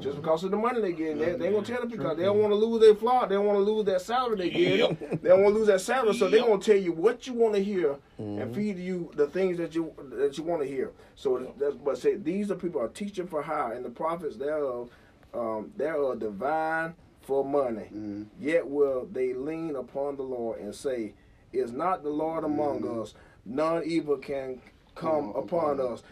just 0.00 0.16
because 0.16 0.42
of 0.44 0.50
the 0.50 0.56
money 0.56 0.80
they 0.80 0.92
get. 0.92 1.18
They, 1.18 1.32
they 1.34 1.52
gonna 1.52 1.64
tell 1.64 1.82
it 1.82 1.90
because 1.90 2.16
they 2.16 2.24
don't 2.24 2.38
want 2.38 2.50
to 2.50 2.56
lose 2.56 2.80
their 2.80 2.94
flock. 2.94 3.28
They 3.28 3.36
don't 3.36 3.46
want 3.46 3.58
to 3.58 3.62
lose 3.62 3.84
that 3.86 4.00
salary 4.00 4.36
they 4.36 4.50
get. 4.50 5.22
they 5.22 5.28
don't 5.28 5.42
want 5.42 5.54
to 5.54 5.58
lose 5.58 5.68
that 5.68 5.80
salary, 5.80 6.14
so 6.14 6.28
they 6.28 6.40
gonna 6.40 6.58
tell 6.58 6.76
you 6.76 6.92
what 6.92 7.26
you 7.26 7.34
want 7.34 7.54
to 7.54 7.62
hear 7.62 7.96
mm-hmm. 8.20 8.42
and 8.42 8.54
feed 8.54 8.78
you 8.78 9.10
the 9.14 9.26
things 9.28 9.56
that 9.58 9.74
you 9.74 9.92
that 10.12 10.36
you 10.36 10.44
want 10.44 10.62
to 10.62 10.68
hear. 10.68 10.90
So 11.14 11.52
that's 11.58 11.76
but 11.76 11.98
say 11.98 12.16
these 12.16 12.50
are 12.50 12.56
people 12.56 12.80
are 12.80 12.88
teaching 12.88 13.26
for 13.26 13.42
hire, 13.42 13.74
and 13.74 13.84
the 13.84 13.90
prophets 13.90 14.36
thereof 14.36 14.90
um, 15.32 15.72
they 15.76 15.86
are 15.86 16.16
divine 16.16 16.94
for 17.22 17.44
money. 17.44 17.84
Mm-hmm. 17.84 18.22
Yet 18.40 18.66
will 18.68 19.08
they 19.10 19.32
lean 19.32 19.76
upon 19.76 20.16
the 20.16 20.22
Lord 20.22 20.60
and 20.60 20.74
say 20.74 21.14
is 21.52 21.72
not 21.72 22.02
the 22.02 22.10
Lord 22.10 22.44
among 22.44 22.82
mm-hmm. 22.82 23.00
us, 23.00 23.14
none 23.44 23.82
evil 23.84 24.16
can 24.16 24.60
come 24.94 25.28
mm-hmm. 25.28 25.38
upon 25.38 25.80
us. 25.80 26.02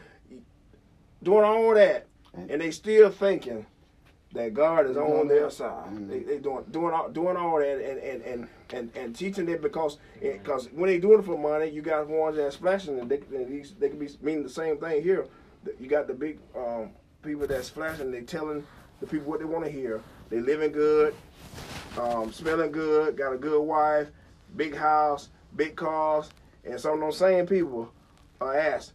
Doing 1.22 1.44
all 1.44 1.74
that, 1.74 2.06
and 2.34 2.60
they 2.60 2.72
still 2.72 3.10
thinking 3.10 3.66
that 4.32 4.54
God 4.54 4.88
is 4.88 4.96
on 4.96 5.28
their 5.28 5.50
side. 5.50 5.86
Mm-hmm. 5.86 6.08
They, 6.08 6.18
they 6.20 6.38
doing 6.38 6.64
doing 6.70 6.94
all 6.94 7.08
doing 7.10 7.36
all 7.36 7.58
that 7.58 7.78
and 7.78 7.98
and 7.98 8.22
and 8.22 8.48
and, 8.72 8.96
and 8.96 9.16
teaching 9.16 9.46
them 9.46 9.60
because 9.60 9.98
because 10.20 10.68
when 10.72 10.88
they 10.88 10.98
doing 10.98 11.20
it 11.20 11.24
for 11.24 11.38
money, 11.38 11.68
you 11.68 11.82
got 11.82 12.08
ones 12.08 12.36
that 12.36 12.54
flashing 12.54 12.98
and 12.98 13.10
they 13.10 13.18
these 13.44 13.74
they 13.78 13.88
can 13.88 13.98
be 13.98 14.08
meaning 14.22 14.42
the 14.42 14.48
same 14.48 14.78
thing 14.78 15.02
here. 15.02 15.26
You 15.78 15.88
got 15.88 16.06
the 16.06 16.14
big 16.14 16.38
um, 16.56 16.90
people 17.22 17.46
that's 17.46 17.68
flashing. 17.68 18.10
They 18.10 18.22
telling 18.22 18.64
the 19.00 19.06
people 19.06 19.30
what 19.30 19.40
they 19.40 19.44
want 19.44 19.64
to 19.64 19.70
hear. 19.70 20.00
They 20.30 20.40
living 20.40 20.72
good, 20.72 21.14
um, 21.98 22.32
smelling 22.32 22.72
good, 22.72 23.16
got 23.16 23.32
a 23.32 23.36
good 23.36 23.60
wife, 23.60 24.08
big 24.56 24.74
house, 24.74 25.28
big 25.56 25.76
cars, 25.76 26.30
and 26.64 26.80
some 26.80 26.94
of 26.94 27.00
those 27.00 27.18
same 27.18 27.46
people 27.46 27.92
are 28.40 28.56
asked, 28.56 28.92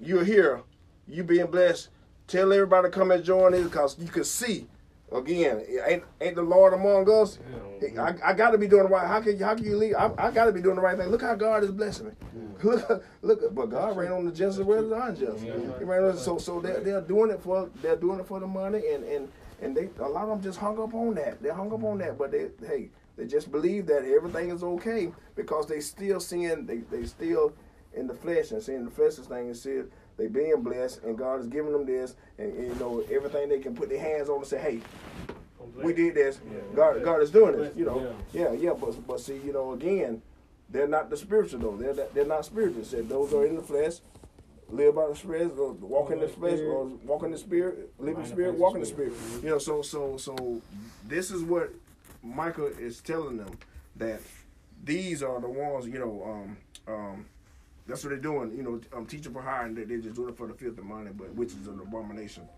you're 0.00 0.24
here, 0.24 0.62
you 1.06 1.24
being 1.24 1.46
blessed, 1.46 1.88
tell 2.32 2.52
everybody 2.52 2.88
to 2.88 2.90
come 2.90 3.10
and 3.10 3.22
join 3.22 3.54
us 3.54 3.62
because 3.62 3.98
you 3.98 4.08
can 4.08 4.24
see 4.24 4.66
again, 5.12 5.62
ain't 5.86 6.04
ain't 6.20 6.34
the 6.34 6.42
Lord 6.42 6.72
among 6.72 7.10
us? 7.10 7.38
Yeah. 7.82 8.02
I, 8.02 8.30
I 8.30 8.32
got 8.32 8.52
to 8.52 8.58
be 8.58 8.66
doing 8.66 8.84
the 8.84 8.88
right. 8.88 9.06
How 9.06 9.20
can 9.20 9.38
how 9.38 9.54
can 9.54 9.64
you 9.64 9.76
leave? 9.76 9.94
I, 9.96 10.10
I 10.18 10.30
got 10.30 10.46
to 10.46 10.52
be 10.52 10.62
doing 10.62 10.76
the 10.76 10.82
right 10.82 10.96
thing. 10.96 11.08
Look 11.08 11.22
how 11.22 11.34
God 11.34 11.64
is 11.64 11.70
blessing 11.70 12.06
me. 12.06 12.12
Yeah. 12.34 12.42
Look 12.62 13.04
look, 13.22 13.54
but 13.54 13.66
God 13.66 13.96
ran 13.96 14.12
on 14.12 14.24
the 14.24 14.32
just 14.32 14.58
as 14.58 14.64
well 14.64 14.82
as 14.82 14.88
the 14.88 15.26
unjust. 15.26 15.44
Yeah. 15.44 15.78
He 15.78 15.84
ran 15.84 16.04
on, 16.04 16.16
so 16.16 16.38
so 16.38 16.60
they're, 16.60 16.80
they're 16.80 17.00
doing 17.00 17.30
it 17.30 17.42
for 17.42 17.68
they're 17.82 17.96
doing 17.96 18.20
it 18.20 18.26
for 18.26 18.40
the 18.40 18.46
money 18.46 18.82
and 18.92 19.04
and 19.04 19.28
and 19.60 19.76
they 19.76 19.88
a 20.00 20.08
lot 20.08 20.24
of 20.24 20.28
them 20.30 20.42
just 20.42 20.58
hung 20.58 20.80
up 20.80 20.94
on 20.94 21.14
that. 21.14 21.42
They 21.42 21.50
hung 21.50 21.72
up 21.72 21.82
on 21.84 21.98
that, 21.98 22.16
but 22.16 22.30
they 22.30 22.48
hey 22.66 22.90
they 23.16 23.26
just 23.26 23.50
believe 23.50 23.86
that 23.86 24.04
everything 24.04 24.50
is 24.50 24.62
okay 24.62 25.12
because 25.34 25.66
they 25.66 25.80
still 25.80 26.20
seeing 26.20 26.66
they 26.66 26.78
they 26.78 27.04
still 27.04 27.52
in 27.94 28.06
the 28.06 28.14
flesh 28.14 28.52
and 28.52 28.62
seeing 28.62 28.84
the 28.84 28.90
flesh's 28.90 29.26
thing 29.26 29.48
and 29.48 29.56
see 29.56 29.82
they 30.22 30.28
being 30.28 30.62
blessed 30.62 31.02
and 31.02 31.18
God 31.18 31.40
is 31.40 31.48
giving 31.48 31.72
them 31.72 31.84
this 31.84 32.14
and, 32.38 32.52
and, 32.52 32.68
you 32.68 32.74
know 32.76 33.04
everything 33.10 33.48
they 33.48 33.58
can 33.58 33.74
put 33.74 33.88
their 33.88 33.98
hands 33.98 34.28
on 34.28 34.38
and 34.38 34.46
say, 34.46 34.58
hey, 34.58 34.80
we 35.74 35.92
did 35.92 36.14
this. 36.14 36.40
Yeah. 36.44 36.60
God 36.74 37.02
God 37.02 37.22
is 37.22 37.30
doing 37.30 37.56
this. 37.56 37.76
You 37.76 37.86
know, 37.86 38.14
yeah, 38.32 38.52
yeah. 38.52 38.72
But 38.72 39.06
but 39.06 39.20
see, 39.20 39.38
you 39.44 39.52
know, 39.52 39.72
again, 39.72 40.22
they're 40.68 40.86
not 40.86 41.10
the 41.10 41.16
spiritual 41.16 41.60
though. 41.60 41.76
They're 41.76 42.06
they're 42.14 42.24
not 42.24 42.44
spiritual. 42.44 42.84
Said 42.84 43.08
those 43.08 43.32
are 43.34 43.44
in 43.46 43.56
the 43.56 43.62
flesh. 43.62 43.94
Live 44.68 44.94
by 44.94 45.06
the 45.08 45.16
spirit, 45.16 45.52
or 45.58 45.72
walk 45.72 46.12
in 46.12 46.20
the 46.20 46.28
flesh, 46.28 46.58
or 46.60 46.86
walk 47.04 47.24
in 47.24 47.30
the 47.30 47.36
spirit, 47.36 47.92
live 47.98 48.16
in 48.16 48.22
the 48.22 48.28
spirit, 48.28 48.54
walk 48.54 48.74
in 48.74 48.80
the 48.80 48.86
spirit. 48.86 49.12
You 49.42 49.50
know, 49.50 49.58
so 49.58 49.82
so 49.82 50.16
so 50.16 50.62
this 51.06 51.30
is 51.30 51.42
what 51.42 51.74
Michael 52.22 52.68
is 52.68 53.02
telling 53.02 53.36
them 53.36 53.58
that 53.96 54.22
these 54.82 55.22
are 55.22 55.40
the 55.40 55.48
ones, 55.48 55.86
you 55.86 55.98
know, 55.98 56.22
um, 56.24 56.56
um, 56.94 57.26
that's 57.86 58.04
what 58.04 58.10
they're 58.10 58.18
doing. 58.18 58.56
You 58.56 58.62
know, 58.62 58.80
um, 58.96 59.06
teaching 59.06 59.32
for 59.32 59.42
hire, 59.42 59.66
and 59.66 59.76
they're 59.76 59.98
just 59.98 60.14
doing 60.14 60.30
it 60.30 60.36
for 60.36 60.46
the 60.46 60.54
filth 60.54 60.78
of 60.78 60.84
money, 60.84 61.10
but 61.14 61.34
which 61.34 61.52
is 61.52 61.66
an 61.66 61.80
abomination. 61.80 62.48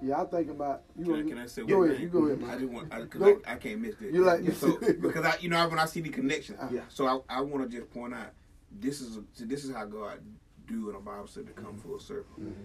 Yeah, 0.00 0.22
I 0.22 0.24
think 0.26 0.50
about 0.50 0.82
you. 0.96 1.04
Can, 1.06 1.14
I, 1.14 1.28
can 1.28 1.38
I 1.38 1.46
say 1.46 1.62
go 1.62 1.82
ahead, 1.82 2.00
you 2.00 2.08
go 2.08 2.26
ahead. 2.26 2.40
Man. 2.40 2.50
I 2.50 2.58
just 2.58 2.70
want 2.70 2.90
because 2.90 3.22
I, 3.22 3.52
I, 3.52 3.56
can't 3.56 3.80
miss 3.80 3.96
this. 3.96 4.14
You 4.14 4.24
like 4.24 4.48
so 4.52 4.78
because 4.78 5.24
I 5.24 5.36
you 5.40 5.48
know 5.48 5.68
when 5.68 5.78
I 5.78 5.86
see 5.86 6.00
the 6.00 6.10
connection, 6.10 6.56
yeah. 6.70 6.82
So 6.88 7.06
I, 7.28 7.38
I 7.38 7.40
want 7.40 7.68
to 7.68 7.76
just 7.76 7.90
point 7.90 8.14
out 8.14 8.30
this 8.70 9.00
is 9.00 9.16
a, 9.16 9.44
this 9.44 9.64
is 9.64 9.74
how 9.74 9.86
God 9.86 10.20
do 10.66 10.90
in 10.90 10.96
a 10.96 11.00
Bible 11.00 11.26
said 11.26 11.46
to 11.46 11.52
come 11.52 11.72
mm-hmm. 11.72 11.88
full 11.88 11.98
circle. 11.98 12.36
Mm-hmm. 12.38 12.62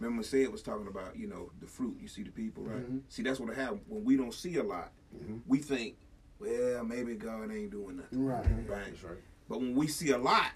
Remember, 0.00 0.16
when 0.16 0.24
Sid 0.24 0.50
was 0.50 0.62
talking 0.62 0.86
about 0.86 1.16
you 1.16 1.26
know 1.26 1.50
the 1.60 1.66
fruit. 1.66 1.98
You 2.00 2.08
see 2.08 2.22
the 2.22 2.30
people, 2.30 2.64
right? 2.64 2.82
Mm-hmm. 2.82 2.98
See 3.08 3.22
that's 3.22 3.40
what 3.40 3.50
I 3.50 3.60
have 3.60 3.78
when 3.86 4.04
we 4.04 4.16
don't 4.16 4.34
see 4.34 4.56
a 4.56 4.62
lot. 4.62 4.92
Mm-hmm. 5.14 5.38
We 5.46 5.58
think, 5.58 5.96
well, 6.38 6.84
maybe 6.84 7.14
God 7.14 7.52
ain't 7.52 7.72
doing 7.72 7.98
nothing. 7.98 8.24
Right. 8.24 8.46
Right. 8.66 8.94
right. 9.04 9.18
But 9.48 9.60
when 9.60 9.74
we 9.74 9.86
see 9.86 10.10
a 10.10 10.18
lot, 10.18 10.52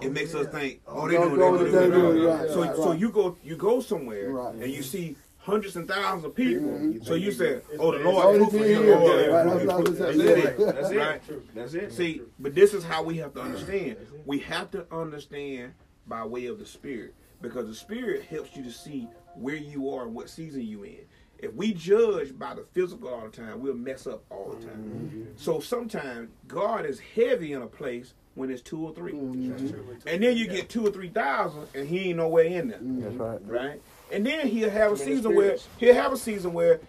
it 0.00 0.08
oh, 0.08 0.10
makes 0.10 0.34
yeah. 0.34 0.40
us 0.40 0.46
think, 0.48 0.80
oh, 0.86 1.06
they 1.08 1.16
doing, 1.16 1.30
they 1.30 1.36
doing, 1.36 1.72
they 1.72 1.90
doing. 1.90 2.24
Right, 2.24 2.48
so, 2.48 2.62
right, 2.62 2.76
so 2.76 2.92
you 2.92 3.10
go, 3.10 3.36
you 3.44 3.56
go 3.56 3.80
somewhere, 3.80 4.30
right. 4.30 4.54
and 4.54 4.72
you 4.72 4.82
see 4.82 5.16
hundreds 5.38 5.76
and 5.76 5.86
thousands 5.86 6.24
of 6.24 6.34
people. 6.34 6.68
Mm-hmm. 6.68 7.02
So 7.02 7.14
you 7.14 7.32
say, 7.32 7.60
"Oh, 7.78 7.92
the 7.92 7.98
Lord 7.98 8.42
is 8.42 8.48
for 8.48 8.56
you." 8.56 9.94
That's 9.94 10.18
it. 10.18 10.58
That's 10.58 10.90
it. 10.90 10.96
Right. 10.96 11.22
That's 11.54 11.74
it. 11.74 11.92
See, 11.92 12.22
but 12.38 12.54
this 12.54 12.74
is 12.74 12.84
how 12.84 13.02
we 13.02 13.18
have 13.18 13.34
to 13.34 13.40
understand. 13.40 13.96
We 14.24 14.38
have 14.40 14.70
to 14.70 14.86
understand 14.92 15.74
by 16.06 16.24
way 16.24 16.46
of 16.46 16.58
the 16.58 16.66
Spirit, 16.66 17.14
because 17.40 17.66
the 17.66 17.74
Spirit 17.74 18.24
helps 18.24 18.56
you 18.56 18.62
to 18.64 18.72
see 18.72 19.08
where 19.34 19.56
you 19.56 19.90
are 19.90 20.04
and 20.04 20.14
what 20.14 20.30
season 20.30 20.62
you 20.62 20.84
in. 20.84 21.00
If 21.38 21.52
we 21.54 21.74
judge 21.74 22.38
by 22.38 22.54
the 22.54 22.64
physical 22.72 23.08
all 23.08 23.22
the 23.22 23.36
time, 23.36 23.60
we'll 23.60 23.74
mess 23.74 24.06
up 24.06 24.24
all 24.30 24.56
the 24.56 24.64
time. 24.64 24.76
Mm-hmm. 24.76 25.22
So 25.36 25.58
sometimes 25.58 26.30
God 26.46 26.86
is 26.86 27.00
heavy 27.00 27.52
in 27.52 27.62
a 27.62 27.66
place 27.66 28.14
when 28.34 28.50
it's 28.50 28.62
two 28.62 28.86
or 28.86 28.94
3 28.94 29.12
mm-hmm. 29.12 30.08
And 30.08 30.22
then 30.22 30.36
you 30.36 30.46
get 30.46 30.68
two 30.68 30.86
or 30.86 30.90
three 30.90 31.10
thousand 31.10 31.66
and 31.74 31.86
he 31.86 32.10
ain't 32.10 32.16
nowhere 32.16 32.44
in 32.44 32.68
there. 32.68 32.78
That's 32.80 33.16
right. 33.16 33.40
Right? 33.44 33.82
And 34.10 34.26
then 34.26 34.46
he'll 34.46 34.70
have 34.70 34.92
a 34.92 34.96
season 34.96 35.34
where 35.34 35.56
he'll 35.78 35.94
have 35.94 36.12
a 36.12 36.16
season 36.16 36.52
where 36.52 36.80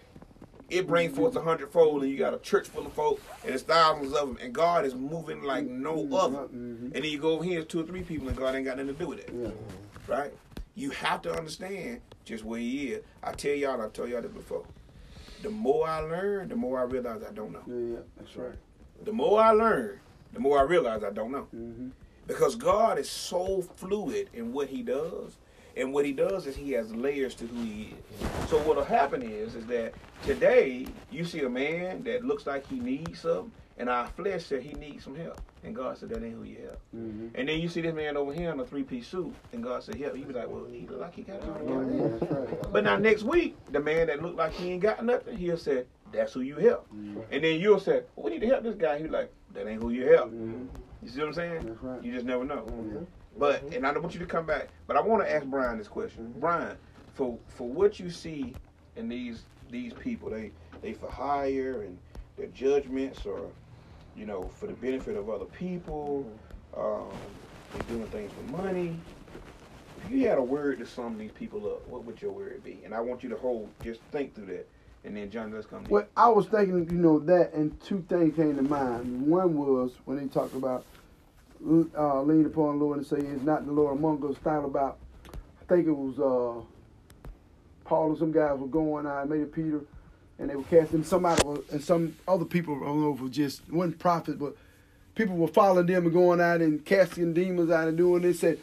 it 0.70 0.86
brings 0.86 1.16
forth 1.16 1.36
a 1.36 1.42
hundredfold, 1.42 2.02
and 2.02 2.10
you 2.10 2.18
got 2.18 2.34
a 2.34 2.38
church 2.38 2.68
full 2.68 2.86
of 2.86 2.92
folk, 2.92 3.20
and 3.44 3.54
it's 3.54 3.62
thousands 3.62 4.12
of 4.14 4.28
them, 4.28 4.38
and 4.40 4.52
God 4.52 4.84
is 4.84 4.94
moving 4.94 5.42
like 5.42 5.66
no 5.66 6.08
other. 6.16 6.44
Mm-hmm. 6.44 6.86
And 6.86 6.92
then 6.92 7.04
you 7.04 7.18
go 7.18 7.32
over 7.32 7.44
here, 7.44 7.62
two 7.62 7.80
or 7.80 7.86
three 7.86 8.02
people, 8.02 8.28
and 8.28 8.36
God 8.36 8.54
ain't 8.54 8.64
got 8.64 8.78
nothing 8.78 8.94
to 8.94 8.98
do 8.98 9.08
with 9.08 9.20
it. 9.20 9.30
Yeah. 9.32 9.50
Right? 10.06 10.32
You 10.74 10.90
have 10.90 11.22
to 11.22 11.32
understand 11.36 12.00
just 12.24 12.44
where 12.44 12.60
He 12.60 12.92
is. 12.92 13.04
I 13.22 13.32
tell 13.32 13.52
y'all, 13.54 13.80
I 13.80 13.88
told 13.88 14.08
y'all 14.08 14.22
this 14.22 14.32
before. 14.32 14.64
The 15.42 15.50
more 15.50 15.86
I 15.86 16.00
learn, 16.00 16.48
the 16.48 16.56
more 16.56 16.80
I 16.80 16.84
realize 16.84 17.22
I 17.22 17.32
don't 17.32 17.52
know. 17.52 17.62
Yeah, 17.66 18.00
that's 18.16 18.34
right. 18.36 18.54
The 19.04 19.12
more 19.12 19.40
I 19.40 19.50
learn, 19.50 20.00
the 20.34 20.40
more 20.40 20.58
I 20.58 20.62
realize 20.62 21.02
I 21.02 21.10
don't 21.10 21.32
know. 21.32 21.46
Mm-hmm. 21.54 21.88
Because 22.26 22.54
God 22.54 22.98
is 22.98 23.08
so 23.08 23.62
fluid 23.76 24.30
in 24.32 24.52
what 24.52 24.68
He 24.68 24.82
does 24.82 25.36
and 25.76 25.92
what 25.92 26.04
he 26.04 26.12
does 26.12 26.46
is 26.46 26.56
he 26.56 26.72
has 26.72 26.94
layers 26.94 27.34
to 27.36 27.46
who 27.46 27.62
he 27.62 27.94
is. 28.20 28.48
So 28.48 28.58
what'll 28.58 28.84
happen 28.84 29.22
is, 29.22 29.54
is 29.54 29.66
that 29.66 29.94
today 30.24 30.86
you 31.10 31.24
see 31.24 31.40
a 31.40 31.48
man 31.48 32.02
that 32.04 32.24
looks 32.24 32.46
like 32.46 32.66
he 32.68 32.78
needs 32.78 33.20
something, 33.20 33.50
and 33.76 33.88
our 33.88 34.06
flesh 34.06 34.44
said 34.44 34.62
he 34.62 34.74
needs 34.74 35.02
some 35.02 35.16
help. 35.16 35.40
And 35.64 35.74
God 35.74 35.98
said, 35.98 36.10
that 36.10 36.22
ain't 36.22 36.34
who 36.36 36.44
you 36.44 36.58
help. 36.62 36.78
Mm-hmm. 36.94 37.28
And 37.34 37.48
then 37.48 37.58
you 37.58 37.68
see 37.68 37.80
this 37.80 37.94
man 37.94 38.16
over 38.16 38.32
here 38.32 38.52
in 38.52 38.60
a 38.60 38.66
three-piece 38.66 39.08
suit, 39.08 39.34
and 39.52 39.64
God 39.64 39.82
said, 39.82 39.96
help. 39.96 40.14
He 40.14 40.22
was 40.24 40.36
like, 40.36 40.48
well, 40.48 40.66
he 40.70 40.86
look 40.86 41.00
like 41.00 41.14
he 41.14 41.22
got 41.22 41.36
it 41.36 41.48
already. 41.48 42.56
But 42.70 42.84
now 42.84 42.96
next 42.96 43.24
week, 43.24 43.56
the 43.72 43.80
man 43.80 44.06
that 44.08 44.22
looked 44.22 44.36
like 44.36 44.52
he 44.52 44.72
ain't 44.72 44.82
got 44.82 45.04
nothing, 45.04 45.36
he'll 45.36 45.56
say, 45.56 45.84
that's 46.12 46.34
who 46.34 46.42
you 46.42 46.56
help. 46.56 46.86
Mm-hmm. 46.94 47.20
And 47.32 47.42
then 47.42 47.58
you'll 47.58 47.80
say, 47.80 48.02
well, 48.14 48.26
we 48.26 48.30
need 48.30 48.42
to 48.42 48.46
help 48.46 48.62
this 48.62 48.76
guy. 48.76 48.98
He's 49.00 49.10
like, 49.10 49.32
that 49.54 49.68
ain't 49.68 49.82
who 49.82 49.90
you 49.90 50.06
help. 50.06 50.30
Mm-hmm. 50.30 50.66
You 51.02 51.08
see 51.08 51.18
what 51.20 51.28
I'm 51.28 51.34
saying? 51.34 51.78
Right. 51.80 52.02
You 52.02 52.12
just 52.12 52.26
never 52.26 52.44
know. 52.44 52.66
But 53.38 53.64
mm-hmm. 53.64 53.74
and 53.74 53.86
I 53.86 53.92
don't 53.92 54.02
want 54.02 54.14
you 54.14 54.20
to 54.20 54.26
come 54.26 54.46
back. 54.46 54.68
But 54.86 54.96
I 54.96 55.00
want 55.00 55.22
to 55.24 55.32
ask 55.32 55.44
Brian 55.46 55.78
this 55.78 55.88
question. 55.88 56.24
Mm-hmm. 56.24 56.40
Brian, 56.40 56.76
for 57.14 57.38
for 57.48 57.68
what 57.68 57.98
you 57.98 58.10
see 58.10 58.54
in 58.96 59.08
these 59.08 59.42
these 59.70 59.92
people, 59.92 60.30
they 60.30 60.50
they 60.82 60.92
for 60.92 61.10
hire 61.10 61.82
and 61.82 61.98
their 62.36 62.46
judgments 62.48 63.24
or 63.26 63.50
you 64.16 64.26
know 64.26 64.42
for 64.42 64.66
the 64.66 64.74
benefit 64.74 65.16
of 65.16 65.30
other 65.30 65.46
people. 65.46 66.26
Mm-hmm. 66.74 66.80
Um, 66.80 67.16
they're 67.72 67.96
doing 67.96 68.06
things 68.08 68.32
for 68.32 68.62
money. 68.62 68.96
If 70.04 70.10
you 70.10 70.28
had 70.28 70.38
a 70.38 70.42
word 70.42 70.78
to 70.80 70.86
sum 70.86 71.16
these 71.16 71.32
people 71.32 71.66
up, 71.66 71.86
what 71.88 72.04
would 72.04 72.20
your 72.20 72.32
word 72.32 72.62
be? 72.62 72.80
And 72.84 72.94
I 72.94 73.00
want 73.00 73.22
you 73.22 73.28
to 73.30 73.36
hold, 73.36 73.70
just 73.82 74.00
think 74.12 74.34
through 74.34 74.46
that. 74.46 74.68
And 75.04 75.16
then 75.16 75.30
John, 75.30 75.52
come. 75.68 75.84
Well, 75.90 76.06
I 76.16 76.28
was 76.30 76.46
thinking, 76.46 76.88
you 76.90 76.96
know, 76.96 77.18
that, 77.20 77.52
and 77.52 77.78
two 77.82 78.04
things 78.08 78.34
came 78.36 78.56
to 78.56 78.62
mind. 78.62 79.26
One 79.26 79.54
was 79.54 79.92
when 80.06 80.18
he 80.18 80.28
talked 80.28 80.54
about 80.54 80.86
uh, 81.62 82.22
lean 82.22 82.46
upon 82.46 82.78
the 82.78 82.84
Lord 82.84 82.98
and 82.98 83.06
say, 83.06 83.18
"Is 83.18 83.42
not 83.42 83.66
the 83.66 83.72
Lord 83.72 83.98
among 83.98 84.24
us?" 84.28 84.36
Style 84.38 84.64
about, 84.64 84.98
I 85.28 85.64
think 85.66 85.86
it 85.86 85.92
was 85.92 86.18
uh, 86.18 87.28
Paul 87.84 88.10
and 88.10 88.18
some 88.18 88.32
guys 88.32 88.58
were 88.58 88.66
going 88.66 89.06
out, 89.06 89.28
maybe 89.28 89.44
Peter, 89.44 89.80
and 90.38 90.48
they 90.48 90.56
were 90.56 90.64
casting 90.64 91.04
somebody 91.04 91.42
and 91.70 91.82
some 91.82 92.16
other 92.26 92.46
people. 92.46 92.74
I 92.82 92.86
don't 92.86 93.02
know 93.02 93.12
if 93.12 93.20
it 93.20 93.22
was 93.22 93.32
just 93.32 93.70
one 93.70 93.92
prophet, 93.92 94.38
but 94.38 94.56
people 95.14 95.36
were 95.36 95.48
following 95.48 95.86
them 95.86 96.04
and 96.04 96.12
going 96.12 96.40
out 96.40 96.62
and 96.62 96.82
casting 96.84 97.34
demons 97.34 97.70
out 97.70 97.88
and 97.88 97.96
doing 97.96 98.22
this. 98.22 98.40
Said, 98.40 98.58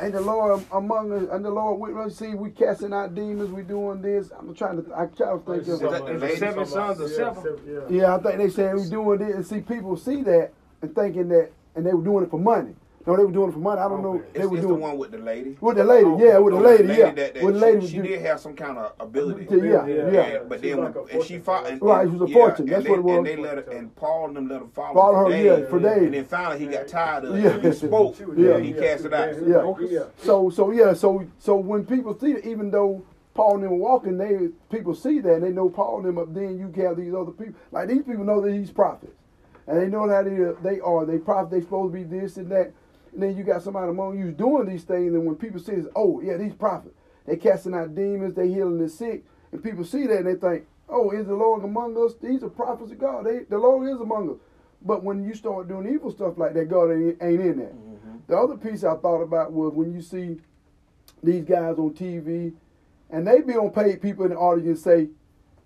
and 0.00 0.12
the 0.12 0.20
Lord 0.20 0.64
among 0.72 1.12
us, 1.12 1.28
and 1.30 1.44
the 1.44 1.50
Lord 1.50 1.80
with 1.80 1.96
us. 1.96 2.16
See, 2.16 2.34
we 2.34 2.50
casting 2.50 2.92
out 2.92 3.14
demons, 3.14 3.50
we 3.50 3.62
doing 3.62 4.02
this. 4.02 4.30
I'm 4.38 4.54
trying 4.54 4.82
to, 4.82 4.92
I 4.94 5.06
try 5.06 5.32
to 5.32 5.38
think 5.38 5.68
of 5.68 5.80
the 6.20 6.36
seven 6.38 6.66
sons 6.66 7.00
of 7.00 7.10
Sceva. 7.10 7.90
Yeah, 7.90 8.16
I 8.16 8.18
think 8.20 8.38
they 8.38 8.48
saying 8.50 8.76
we 8.76 8.88
doing 8.88 9.18
this, 9.20 9.34
and 9.34 9.46
see 9.46 9.60
people 9.60 9.96
see 9.96 10.22
that 10.22 10.50
and 10.82 10.94
thinking 10.94 11.28
that 11.28 11.50
and 11.76 11.84
they 11.86 11.92
were 11.92 12.04
doing 12.04 12.24
it 12.24 12.30
for 12.30 12.38
money. 12.38 12.74
No, 13.06 13.16
they 13.18 13.24
were 13.24 13.32
doing 13.32 13.50
it 13.50 13.52
for 13.52 13.58
money. 13.58 13.80
I 13.80 13.88
don't 13.88 14.02
know. 14.02 14.22
They 14.32 14.40
it's, 14.40 14.48
were 14.48 14.56
it's 14.56 14.66
doing 14.66 14.78
the 14.78 14.82
one 14.86 14.96
with 14.96 15.10
the 15.10 15.18
lady. 15.18 15.58
With 15.60 15.76
the 15.76 15.84
lady, 15.84 16.08
yeah, 16.18 16.38
with 16.38 16.54
the 16.54 16.60
lady, 16.60 16.84
yeah. 16.84 17.10
That, 17.10 17.34
that 17.34 17.42
with 17.42 17.54
the 17.54 17.60
lady, 17.60 17.86
she, 17.86 17.96
she 17.96 18.00
did 18.00 18.22
have 18.22 18.40
some 18.40 18.56
kind 18.56 18.78
of 18.78 18.92
ability. 18.98 19.46
Yeah, 19.50 19.86
yeah. 19.86 20.10
yeah. 20.10 20.22
And, 20.22 20.48
but 20.48 20.62
then, 20.62 20.80
like 20.80 20.94
and 21.12 21.22
she 21.22 21.38
fought. 21.38 21.66
And, 21.66 21.82
right, 21.82 22.08
she 22.08 22.16
was 22.16 22.30
a 22.30 22.32
fortune. 22.32 22.64
That's 22.64 22.84
they, 22.84 22.90
what 22.90 22.98
it 23.00 23.02
was. 23.02 23.16
And 23.18 23.26
they 23.26 23.36
let 23.36 23.58
her, 23.58 23.72
and 23.72 23.94
Paul 23.94 24.28
and 24.28 24.36
them 24.36 24.48
let 24.48 24.62
her 24.62 24.68
follow. 24.68 24.94
Follow 24.94 25.30
her, 25.30 25.36
yeah, 25.36 25.68
for 25.68 25.80
days. 25.80 26.02
And 26.02 26.14
then 26.14 26.24
finally 26.24 26.58
he 26.60 26.66
got 26.66 26.88
tired 26.88 27.26
of 27.26 27.36
it. 27.36 27.42
Yeah. 27.42 27.60
He 27.60 27.72
spoke. 27.76 28.18
Yeah, 28.36 28.58
he 28.58 28.72
cast 28.72 29.04
it 29.04 29.12
out. 29.12 29.80
Yeah. 29.90 30.04
So, 30.16 30.48
so 30.48 30.70
yeah, 30.70 30.94
so 30.94 31.26
so 31.38 31.56
when 31.56 31.84
people 31.84 32.18
see 32.18 32.32
it, 32.32 32.46
even 32.46 32.70
though 32.70 33.04
Paul 33.34 33.56
and 33.56 33.64
them 33.64 33.78
walking, 33.80 34.16
they 34.16 34.48
people 34.74 34.94
see 34.94 35.20
that 35.20 35.34
and 35.34 35.42
they 35.42 35.50
know 35.50 35.68
Paul 35.68 35.98
and 35.98 36.06
them 36.06 36.18
up. 36.18 36.32
Then 36.32 36.58
you 36.58 36.72
have 36.82 36.96
these 36.96 37.12
other 37.12 37.32
people, 37.32 37.54
like 37.70 37.88
these 37.88 38.02
people 38.02 38.24
know 38.24 38.40
that 38.40 38.54
he's 38.54 38.70
prophets 38.70 39.12
and 39.66 39.78
they 39.78 39.88
know 39.88 40.08
how 40.08 40.22
they, 40.22 40.36
they 40.62 40.80
are. 40.80 41.04
They 41.04 41.18
probably 41.18 41.58
they 41.58 41.64
supposed 41.64 41.92
to 41.92 41.98
be 41.98 42.04
this 42.04 42.38
and 42.38 42.50
that. 42.50 42.72
And 43.14 43.22
then 43.22 43.36
you 43.36 43.44
got 43.44 43.62
somebody 43.62 43.90
among 43.90 44.18
you 44.18 44.32
doing 44.32 44.66
these 44.66 44.82
things, 44.82 45.14
and 45.14 45.24
when 45.24 45.36
people 45.36 45.60
see 45.60 45.76
this, 45.76 45.86
oh 45.94 46.20
yeah, 46.20 46.36
these 46.36 46.52
prophets, 46.52 46.94
they 47.26 47.36
casting 47.36 47.74
out 47.74 47.94
demons, 47.94 48.34
they 48.34 48.48
healing 48.48 48.78
the 48.78 48.88
sick, 48.88 49.24
and 49.52 49.62
people 49.62 49.84
see 49.84 50.06
that 50.06 50.18
and 50.18 50.26
they 50.26 50.34
think, 50.34 50.66
oh, 50.88 51.10
is 51.10 51.26
the 51.26 51.34
Lord 51.34 51.64
among 51.64 51.96
us? 51.96 52.14
These 52.20 52.42
are 52.42 52.48
prophets 52.48 52.90
of 52.90 52.98
God. 52.98 53.24
They, 53.24 53.44
the 53.48 53.58
Lord 53.58 53.88
is 53.88 54.00
among 54.00 54.30
us. 54.30 54.36
But 54.82 55.02
when 55.02 55.24
you 55.24 55.34
start 55.34 55.68
doing 55.68 55.92
evil 55.92 56.10
stuff 56.10 56.36
like 56.36 56.54
that, 56.54 56.68
God 56.68 56.90
ain't, 56.90 57.16
ain't 57.22 57.40
in 57.40 57.58
that. 57.58 57.74
Mm-hmm. 57.74 58.16
The 58.26 58.36
other 58.36 58.56
piece 58.56 58.84
I 58.84 58.96
thought 58.96 59.22
about 59.22 59.52
was 59.52 59.72
when 59.72 59.92
you 59.92 60.02
see 60.02 60.40
these 61.22 61.44
guys 61.44 61.78
on 61.78 61.94
TV, 61.94 62.52
and 63.10 63.26
they 63.26 63.40
be 63.40 63.54
on 63.54 63.70
paid 63.70 64.02
people 64.02 64.24
in 64.24 64.32
the 64.32 64.36
audience 64.36 64.82
say, 64.82 65.08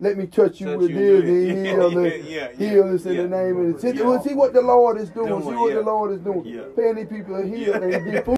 let 0.01 0.16
me 0.16 0.26
touch 0.26 0.61
you 0.61 0.66
touch 0.66 0.78
with 0.78 0.90
you 0.90 1.22
this 1.22 1.51
and 1.51 1.66
heal 1.66 1.92
yeah, 1.92 2.01
this, 2.01 2.26
yeah, 2.26 2.49
yeah, 2.57 2.70
heal 2.70 2.92
this 2.92 3.07
in 3.07 3.16
the 3.16 3.28
name 3.28 3.74
of 3.74 3.80
the 3.80 3.94
yeah. 3.94 4.03
Well, 4.05 4.22
see 4.22 4.34
what 4.34 4.53
the 4.53 4.61
Lord 4.61 4.99
is 4.99 5.11
doing. 5.11 5.28
doing 5.28 5.42
see 5.42 5.57
what 5.57 5.74
the 5.74 5.80
Lord 5.80 6.12
is 6.12 6.20
doing. 6.20 6.44
Yeah. 6.44 6.62
Plenty 6.74 7.05
people 7.05 7.34
are 7.34 7.44
healed 7.44 7.82
and 7.82 8.12
get 8.12 8.24
food. 8.24 8.36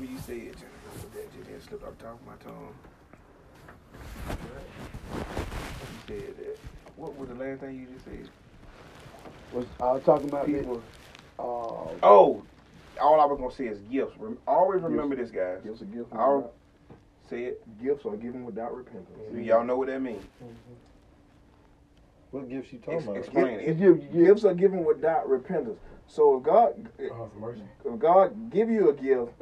You 0.00 0.18
said 0.18 0.54
that 0.54 1.62
slipped 1.62 1.84
off 1.84 1.98
top 1.98 2.20
of 2.20 2.26
my 2.26 2.34
tongue. 2.44 2.74
You 6.08 6.18
said 6.18 6.36
that. 6.38 6.58
What 6.96 7.16
was 7.16 7.28
the 7.28 7.34
last 7.36 7.60
thing 7.60 7.76
you 7.76 7.86
just 7.94 8.04
said? 8.04 8.28
Was 9.52 9.66
I 9.80 9.92
was 9.92 10.02
talking 10.02 10.28
about 10.28 10.46
people. 10.46 10.62
people 10.62 10.82
uh, 11.38 11.42
oh, 12.02 12.42
all 13.00 13.20
I 13.20 13.24
was 13.26 13.38
gonna 13.38 13.52
say 13.52 13.66
is 13.66 13.78
gifts. 13.90 14.14
Rem- 14.18 14.38
always 14.46 14.82
remember 14.82 15.14
Gifts. 15.16 15.30
this, 15.30 15.40
guys. 15.40 15.60
Gifts 15.64 15.82
are 15.82 15.86
gifts. 15.86 16.12
I'll 16.12 16.52
say 17.30 17.44
it. 17.44 17.82
Gifts 17.82 18.04
are 18.06 18.16
given 18.16 18.44
without 18.44 18.74
repentance. 18.74 19.08
Do 19.32 19.38
y'all 19.40 19.64
know 19.64 19.76
what 19.76 19.88
that 19.88 20.00
means? 20.00 20.24
What 22.30 22.48
gifts 22.48 22.72
you 22.72 22.78
talking 22.78 22.94
Ex- 22.96 23.04
about? 23.04 23.16
explain 23.16 23.60
it. 23.60 24.12
Gifts 24.12 24.44
are 24.44 24.52
given 24.52 24.84
without 24.84 25.28
repentance. 25.28 25.78
So 26.08 26.36
if 26.38 26.42
God, 26.42 26.88
if 26.98 27.98
God 27.98 28.50
give 28.50 28.68
you 28.70 28.88
a 28.88 28.92
gift, 28.94 29.32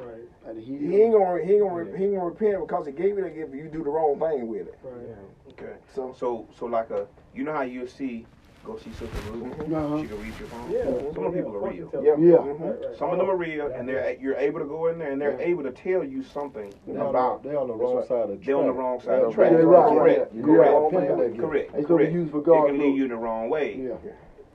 and 0.45 0.61
he, 0.61 0.73
ain't 1.01 1.13
gonna 1.13 1.43
he 1.43 1.53
ain't 1.53 1.61
gonna 1.61 1.97
he 1.97 2.03
ain't 2.05 2.13
gonna 2.15 2.25
repent 2.25 2.59
because 2.67 2.85
he 2.85 2.91
gave 2.91 3.17
you 3.17 3.23
that 3.23 3.33
gift. 3.35 3.53
You 3.53 3.67
do 3.69 3.83
the 3.83 3.89
wrong 3.89 4.19
thing 4.19 4.47
with 4.47 4.67
it. 4.67 4.77
Right. 4.83 5.15
Okay. 5.49 5.73
So 5.95 6.13
so 6.17 6.47
so 6.57 6.65
like 6.65 6.89
a 6.91 7.07
you 7.33 7.43
know 7.43 7.53
how 7.53 7.61
you 7.61 7.87
see 7.87 8.25
go 8.67 8.77
see 8.77 8.91
Sister 8.91 9.07
Ruth. 9.31 9.53
Uh-huh. 9.61 10.01
She 10.01 10.07
can 10.07 10.21
read 10.21 10.33
your 10.39 10.47
phone. 10.49 10.71
Yeah. 10.71 10.83
Some 11.13 11.25
of 11.25 11.31
the 11.33 11.37
people 11.39 11.55
are 11.55 11.69
real. 11.69 11.89
Yeah. 11.93 12.15
Yeah. 12.19 12.37
Mhm. 12.37 12.97
Some 12.97 13.09
of 13.11 13.17
them 13.17 13.29
are 13.29 13.35
real, 13.37 13.67
and 13.67 13.87
they're 13.87 14.17
you're 14.19 14.35
able 14.35 14.59
to 14.59 14.65
go 14.65 14.87
in 14.87 14.99
there 14.99 15.11
and 15.11 15.19
they're 15.21 15.39
able 15.39 15.63
to 15.63 15.71
tell 15.71 16.03
you 16.03 16.21
something 16.23 16.73
They're 16.85 17.01
about. 17.01 17.43
they're 17.43 17.57
on 17.57 17.67
the 17.69 17.73
wrong 17.73 17.95
That's 17.95 18.09
side 18.09 18.29
of 18.29 18.29
the 18.29 18.35
They're 18.45 18.57
on 18.57 18.67
the 18.67 18.73
track. 18.73 18.83
wrong 18.83 18.99
side 19.01 19.21
of 19.23 19.29
the 19.29 19.33
track. 19.33 19.51
right, 19.53 19.63
right, 19.63 20.43
Correct. 20.43 20.91
Correct. 20.91 20.91
Correct. 20.91 21.37
Correct. 21.39 21.71
It's 21.75 21.87
gonna 21.87 22.05
be 22.05 22.11
used 22.11 22.31
for 22.31 22.39
It 22.39 22.43
can 22.67 22.77
lead 22.79 22.95
you 22.97 23.07
the 23.07 23.15
wrong 23.15 23.49
way. 23.49 23.75
Yeah. 23.75 24.11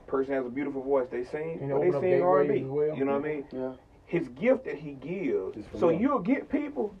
Person 0.07 0.33
has 0.35 0.45
a 0.45 0.49
beautiful 0.49 0.83
voice. 0.83 1.07
They 1.09 1.23
sing, 1.23 1.59
you 1.61 1.73
but 1.73 1.81
they 1.81 2.11
sing 2.11 2.21
R&B. 2.21 2.59
You 2.59 3.05
know 3.05 3.13
what 3.17 3.25
I 3.25 3.27
mean? 3.27 3.45
Yeah. 3.51 3.73
His 4.05 4.27
gift 4.29 4.65
that 4.65 4.75
he 4.75 4.91
gives, 4.93 5.57
so 5.79 5.89
him. 5.89 5.99
you'll 5.99 6.19
get 6.19 6.49
people 6.49 6.93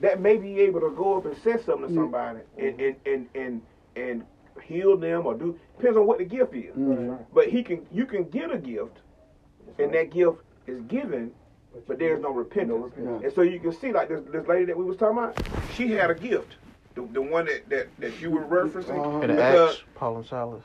that 0.00 0.20
may 0.20 0.38
be 0.38 0.60
able 0.60 0.80
to 0.80 0.90
go 0.90 1.18
up 1.18 1.26
and 1.26 1.36
say 1.38 1.58
something 1.58 1.88
to 1.88 1.94
somebody 1.94 2.38
and, 2.56 2.80
and, 2.80 2.96
and, 3.04 3.28
and, 3.34 3.62
and 3.96 4.24
heal 4.58 4.96
them 4.96 5.26
or 5.26 5.34
do 5.34 5.58
depends 5.76 5.96
on 5.96 6.06
what 6.06 6.18
the 6.18 6.24
gift 6.24 6.54
is. 6.54 6.74
Mhm. 6.76 7.18
But 7.32 7.48
he 7.48 7.62
can 7.62 7.86
you 7.92 8.06
can 8.06 8.24
get 8.24 8.50
a 8.52 8.58
gift, 8.58 8.98
and 9.78 9.92
that 9.94 10.10
gift 10.10 10.38
is 10.66 10.80
given, 10.82 11.32
but 11.86 11.98
there's 11.98 12.20
no 12.20 12.30
repentance. 12.30 12.84
repentance. 12.84 13.24
And 13.24 13.32
so 13.32 13.42
you 13.42 13.60
can 13.60 13.72
see 13.72 13.92
like 13.92 14.08
this 14.08 14.20
this 14.32 14.46
lady 14.46 14.64
that 14.66 14.76
we 14.76 14.84
was 14.84 14.96
talking 14.96 15.18
about, 15.18 15.36
she 15.74 15.92
had 15.92 16.10
a 16.10 16.14
gift, 16.14 16.56
the, 16.94 17.02
the 17.12 17.22
one 17.22 17.46
that, 17.46 17.68
that, 17.70 17.88
that 17.98 18.20
you 18.20 18.30
were 18.30 18.42
referencing. 18.44 18.98
Uh-huh. 18.98 19.20
In 19.20 19.34
the 19.36 19.42
Acts, 19.42 19.82
Paul 19.94 20.16
and 20.16 20.26
Silas. 20.26 20.64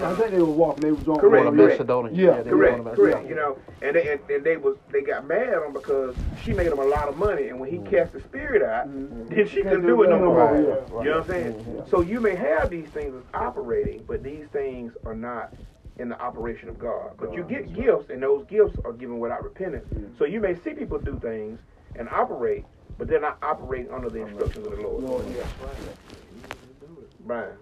I 0.00 0.14
think 0.14 0.30
they 0.30 0.38
were 0.38 0.44
walking. 0.44 0.82
They 0.82 0.92
was 0.92 1.06
on. 1.08 1.18
Correct, 1.18 1.44
Going 1.44 1.56
to 1.56 1.62
correct. 1.62 1.78
Macedonia. 1.78 2.12
Yeah, 2.12 2.42
they 2.42 2.52
were 2.52 2.66
going 2.66 2.82
Correct, 2.84 2.96
correct. 2.96 3.28
You 3.28 3.34
know, 3.34 3.58
and 3.82 3.96
they 3.96 4.12
and, 4.12 4.20
and 4.30 4.44
they 4.44 4.56
was 4.56 4.76
they 4.90 5.02
got 5.02 5.26
mad 5.26 5.54
on 5.54 5.72
because 5.72 6.14
she 6.42 6.52
made 6.52 6.68
them 6.68 6.78
a 6.78 6.84
lot 6.84 7.08
of 7.08 7.16
money, 7.16 7.48
and 7.48 7.58
when 7.60 7.70
he 7.70 7.78
mm-hmm. 7.78 7.94
cast 7.94 8.12
the 8.12 8.20
spirit 8.20 8.62
out, 8.62 8.88
mm-hmm. 8.88 9.34
then 9.34 9.48
she 9.48 9.62
couldn't 9.62 9.86
do 9.86 10.02
it 10.02 10.10
no 10.10 10.18
more. 10.18 10.34
Right, 10.34 10.58
You 10.58 11.10
know 11.10 11.18
what 11.18 11.24
I'm 11.24 11.26
saying? 11.26 11.54
Mm-hmm, 11.54 11.90
so 11.90 12.00
you 12.00 12.20
may 12.20 12.34
have 12.34 12.70
these 12.70 12.88
things 12.88 13.22
operating, 13.34 14.04
but 14.06 14.22
these 14.22 14.46
things 14.52 14.92
are 15.04 15.14
not 15.14 15.52
in 15.98 16.08
the 16.08 16.20
operation 16.20 16.68
of 16.68 16.78
God. 16.78 17.12
But 17.18 17.34
you 17.34 17.44
get 17.44 17.72
gifts, 17.74 18.10
and 18.10 18.22
those 18.22 18.46
gifts 18.46 18.78
are 18.84 18.92
given 18.92 19.18
without 19.18 19.44
repentance. 19.44 19.86
So 20.18 20.24
you 20.24 20.40
may 20.40 20.54
see 20.54 20.70
people 20.70 20.98
do 20.98 21.18
things 21.20 21.58
and 21.96 22.08
operate, 22.08 22.64
but 22.98 23.08
they're 23.08 23.20
not 23.20 23.38
operating 23.42 23.92
under 23.92 24.08
the 24.08 24.22
instructions 24.22 24.66
of 24.66 24.76
the 24.76 24.82
Lord. 24.82 25.24
Brian, 27.20 27.52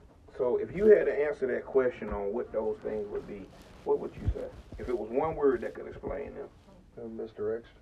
so 0.41 0.57
if 0.57 0.75
you 0.75 0.87
had 0.87 1.05
to 1.05 1.13
answer 1.13 1.47
that 1.49 1.67
question 1.67 2.09
on 2.09 2.33
what 2.33 2.51
those 2.51 2.79
things 2.83 3.07
would 3.13 3.29
be, 3.29 3.43
what 3.85 3.99
would 4.01 4.13
you 4.17 4.27
say? 4.33 4.49
If 4.79 4.89
it 4.89 4.99
was 4.99 5.11
one 5.11 5.37
word 5.37 5.61
that 5.61 5.75
could 5.75 5.87
explain 5.87 6.33
them. 6.35 6.49
Uh, 6.97 7.09
misdirection. 7.09 7.77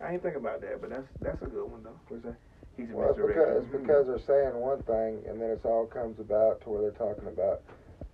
I 0.00 0.12
ain't 0.12 0.22
think 0.22 0.36
about 0.36 0.60
that, 0.60 0.80
but 0.80 0.90
that's 0.90 1.08
that's 1.20 1.42
a 1.42 1.46
good 1.46 1.68
one 1.68 1.82
though. 1.82 1.98
What's 2.06 2.22
that? 2.22 2.36
He's 2.76 2.88
a 2.90 2.94
Well, 2.94 3.10
it's 3.10 3.18
because, 3.18 3.64
it's 3.64 3.72
because 3.72 4.06
they're 4.06 4.18
saying 4.22 4.54
one 4.54 4.82
thing 4.82 5.22
and 5.26 5.42
then 5.42 5.50
it's 5.50 5.64
all 5.64 5.86
comes 5.86 6.20
about 6.20 6.60
to 6.62 6.70
where 6.70 6.82
they're 6.82 6.92
talking 6.92 7.26
about. 7.26 7.62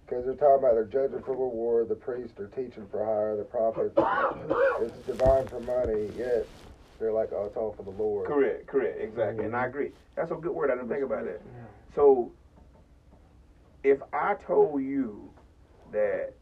Because 0.07 0.25
they're 0.25 0.41
talking 0.41 0.64
about 0.64 0.73
they're 0.73 0.85
judging 0.85 1.23
for 1.23 1.33
reward, 1.33 1.91
the 1.91 1.95
priests 1.95 2.41
are 2.41 2.49
teaching 2.49 2.89
for 2.91 3.05
hire, 3.05 3.37
the 3.37 3.45
prophets, 3.45 3.93
it's 4.81 4.97
divine 5.07 5.47
for 5.47 5.61
money, 5.61 6.09
yet 6.16 6.49
they're 6.99 7.12
like, 7.12 7.33
oh, 7.33 7.45
it's 7.47 7.57
all 7.57 7.75
for 7.77 7.83
the 7.83 7.91
Lord. 7.91 8.27
Correct, 8.27 8.66
correct, 8.66 8.99
exactly, 8.99 9.45
mm-hmm. 9.45 9.55
and 9.55 9.57
I 9.57 9.66
agree. 9.66 9.93
That's 10.16 10.31
a 10.33 10.35
good 10.35 10.53
word. 10.53 10.71
I 10.71 10.75
didn't 10.75 10.89
think 10.89 11.05
about 11.05 11.25
that. 11.25 11.41
So, 11.95 12.33
if 13.83 13.99
I 14.12 14.35
told 14.47 14.83
you 14.83 15.31
that 15.93 16.35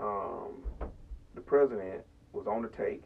um, 0.00 0.62
the 1.34 1.40
president 1.40 2.02
was 2.32 2.46
on 2.46 2.62
the 2.62 2.68
take 2.68 3.02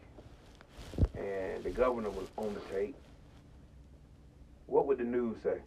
and 1.16 1.64
the 1.64 1.70
governor 1.70 2.11
was 2.11 2.28
on 2.36 2.55
the 2.55 2.61
take, 2.74 2.95
what 4.66 4.86
would 4.86 4.99
the 4.99 5.05
news 5.05 5.36
say? 5.43 5.59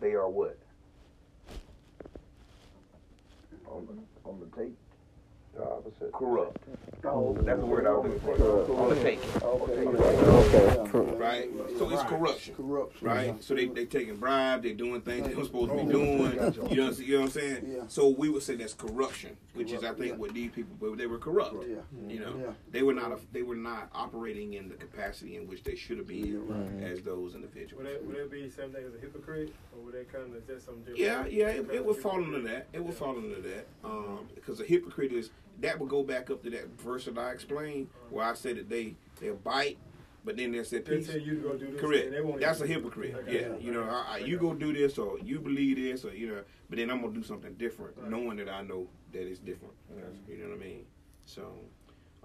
They 0.00 0.12
are 0.12 0.28
what? 0.28 0.58
On 3.66 3.86
the, 3.86 4.28
on 4.28 4.40
the 4.40 4.56
tape. 4.56 4.76
The 5.56 5.64
opposite. 5.64 6.12
Corrupt. 6.12 6.58
Oh, 7.04 7.36
That's 7.40 7.60
the 7.60 7.66
word 7.66 7.86
I 7.86 7.92
was 7.92 8.04
looking 8.04 8.20
for. 8.20 8.72
On 8.82 8.88
the 8.90 8.96
take. 8.96 9.20
Okay. 9.42 9.84
Right? 11.16 11.48
So 11.78 11.88
it's 11.90 12.02
corruption. 12.02 12.54
Corruption. 12.54 13.06
right? 13.06 13.42
So 13.44 13.54
they 13.54 13.66
they 13.66 13.84
taking 13.86 14.16
bribe, 14.16 14.62
they're 14.62 14.74
doing 14.74 15.00
things 15.02 15.26
they 15.26 15.34
don't 15.34 15.44
supposed 15.44 15.70
to 15.70 15.76
be 15.76 15.84
doing. 15.92 16.12
You 16.12 16.18
know, 16.18 16.34
what 16.34 16.42
I'm- 16.42 16.54
you 16.68 16.76
know 16.76 17.20
what 17.20 17.24
I'm 17.24 17.30
saying? 17.30 17.64
Yeah. 17.76 17.82
So 17.88 18.08
we 18.08 18.28
would 18.28 18.42
say 18.42 18.56
that's 18.56 18.74
corruption, 18.74 19.36
which 19.54 19.72
is 19.72 19.82
I 19.84 19.92
think 19.94 20.12
Yeah. 20.12 20.16
what 20.16 20.34
these 20.34 20.50
people, 20.50 20.76
but 20.80 20.96
they 20.98 21.06
were 21.06 21.18
corrupt. 21.18 21.54
Yeah. 21.68 21.76
You 22.08 22.20
know, 22.20 22.34
Yeah. 22.38 22.52
they 22.70 22.82
were 22.82 22.94
not 22.94 23.12
a, 23.12 23.18
they 23.32 23.42
were 23.42 23.56
not 23.56 23.88
operating 23.94 24.54
in 24.54 24.68
the 24.68 24.74
capacity 24.74 25.36
in 25.36 25.46
which 25.46 25.62
they 25.64 25.74
should 25.76 25.98
have 25.98 26.06
been 26.06 26.82
as 26.82 27.02
those 27.02 27.34
individuals. 27.34 27.84
Would 27.84 27.92
it, 27.92 28.04
would 28.06 28.16
it 28.16 28.30
be 28.30 28.42
the 28.46 28.50
same 28.50 28.72
thing 28.72 28.84
as 28.86 28.94
a 28.94 28.98
hypocrite, 28.98 29.54
or 29.76 29.84
would 29.84 29.94
they 29.94 30.04
kind 30.04 30.34
of 30.34 30.46
just 30.46 30.66
something 30.66 30.94
different? 30.94 31.32
Yeah, 31.32 31.46
yeah, 31.46 31.48
it, 31.52 31.70
it 31.70 31.84
would 31.84 31.96
fall 31.96 32.22
into 32.22 32.40
that. 32.40 32.66
It 32.72 32.84
would 32.84 32.94
fall 32.94 33.16
into 33.16 33.40
that. 33.42 33.66
Um, 33.84 34.28
because 34.34 34.60
a 34.60 34.64
hypocrite 34.64 35.12
is 35.12 35.30
that 35.60 35.78
would 35.78 35.88
go 35.88 36.02
back 36.02 36.30
up 36.30 36.42
to 36.44 36.50
that 36.50 36.68
verse 36.78 37.04
that 37.06 37.16
I 37.18 37.30
explained, 37.32 37.88
where 38.10 38.24
I 38.24 38.34
said 38.34 38.56
that 38.56 38.68
they 38.68 38.94
they 39.20 39.30
bite, 39.30 39.78
but 40.24 40.36
then 40.36 40.52
they 40.52 40.62
said 40.64 40.84
They 40.84 40.96
peace. 40.98 41.06
tell 41.08 41.18
you 41.18 41.36
to 41.36 41.40
go 41.40 41.56
do 41.56 41.70
this, 41.70 41.80
Correct. 41.80 42.10
they 42.10 42.20
won't 42.20 42.40
That's 42.40 42.60
a 42.60 42.66
hypocrite. 42.66 43.14
Okay. 43.20 43.40
Yeah, 43.42 43.56
you 43.58 43.72
know, 43.72 43.84
I, 43.84 44.14
I, 44.14 44.18
you 44.18 44.36
go 44.38 44.52
do 44.54 44.72
this 44.72 44.98
or 44.98 45.18
you 45.20 45.38
believe 45.40 45.76
this 45.76 46.04
or 46.04 46.12
you 46.14 46.28
know, 46.28 46.42
but 46.68 46.78
then 46.78 46.90
I'm 46.90 47.00
gonna 47.00 47.14
do 47.14 47.22
something 47.22 47.54
different, 47.54 48.08
knowing 48.10 48.36
that 48.38 48.48
I 48.48 48.62
know 48.62 48.88
that 49.12 49.22
it's 49.26 49.38
different. 49.40 49.74
You 50.28 50.38
know 50.38 50.50
what 50.50 50.60
I 50.60 50.64
mean? 50.64 50.84
So, 51.24 51.42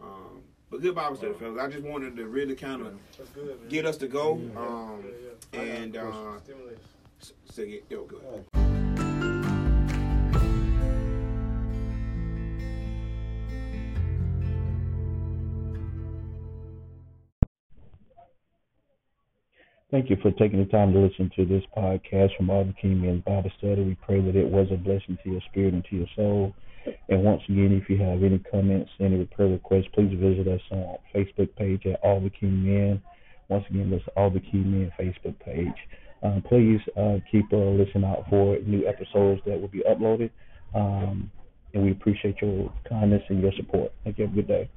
um, 0.02 0.42
but 0.70 0.82
good 0.82 0.96
Bible 0.96 1.16
study, 1.16 1.34
fellas. 1.34 1.60
I 1.62 1.68
just 1.70 1.84
wanted 1.84 2.16
to 2.18 2.26
really 2.28 2.56
kind 2.56 2.82
of 2.82 2.94
good, 3.34 3.60
get 3.70 3.86
us 3.86 3.98
to 3.98 4.08
go. 4.08 4.38
Yeah. 4.38 4.60
Um, 4.60 5.04
Yeah, 5.04 5.12
yeah. 5.24 5.60
I 5.62 5.66
got 5.66 5.66
a 5.66 5.80
and 5.82 5.98
uh, 5.98 6.02
question. 6.02 6.40
Stimulate. 6.44 6.78
s- 7.22 7.34
say 7.46 7.64
it. 7.70 7.86
Yo, 7.90 8.04
good. 8.06 8.61
Thank 19.92 20.10
you 20.10 20.16
for 20.22 20.32
taking 20.32 20.60
the 20.60 20.72
time 20.72 20.94
to 20.94 21.00
listen 21.00 21.30
to 21.36 21.46
this 21.46 21.64
podcast 21.76 22.38
from 22.38 22.50
All 22.50 22.64
Men's 22.82 23.24
Bible 23.26 23.52
Study. 23.58 23.84
We 23.84 23.96
pray 23.96 24.22
that 24.22 24.38
it 24.38 24.50
was 24.50 24.68
a 24.72 24.78
blessing 24.78 25.18
to 25.22 25.30
your 25.30 25.42
spirit 25.52 25.74
and 25.74 25.84
to 25.90 25.96
your 25.98 26.08
soul. 26.16 26.56
And 27.10 27.26
once 27.26 27.42
again, 27.50 27.74
if 27.74 27.90
you 27.90 27.98
have 28.02 28.24
any 28.24 28.40
comments, 28.40 28.90
any 29.02 29.26
prayer 29.26 29.50
requests, 29.50 29.88
please 29.94 30.18
visit 30.18 30.48
us 30.48 30.62
on 30.72 30.96
Facebook 31.14 31.54
page 31.58 31.86
at 31.86 32.00
All 32.04 32.22
the 32.22 32.30
King 32.30 32.64
Men. 32.64 33.02
Once 33.50 33.66
again, 33.70 33.92
that's 33.92 34.06
All 34.16 34.30
the 34.30 34.40
King 34.40 34.72
Men 34.72 34.92
Facebook 34.98 35.38
page. 35.42 35.68
Uh, 36.24 36.40
please 36.48 36.80
uh, 36.96 37.18
keep 37.30 37.52
uh, 37.52 37.58
listening 37.58 38.06
out 38.06 38.24
for 38.30 38.58
new 38.60 38.88
episodes 38.88 39.42
that 39.46 39.60
will 39.60 39.68
be 39.68 39.84
uploaded. 39.90 40.30
Um, 40.74 41.30
and 41.74 41.84
we 41.84 41.92
appreciate 41.92 42.36
your 42.42 42.72
kindness 42.88 43.24
and 43.28 43.42
your 43.42 43.52
support. 43.58 43.92
Thank 44.06 44.20
you. 44.20 44.26
Have 44.26 44.34
a 44.34 44.36
good 44.38 44.48
day. 44.48 44.70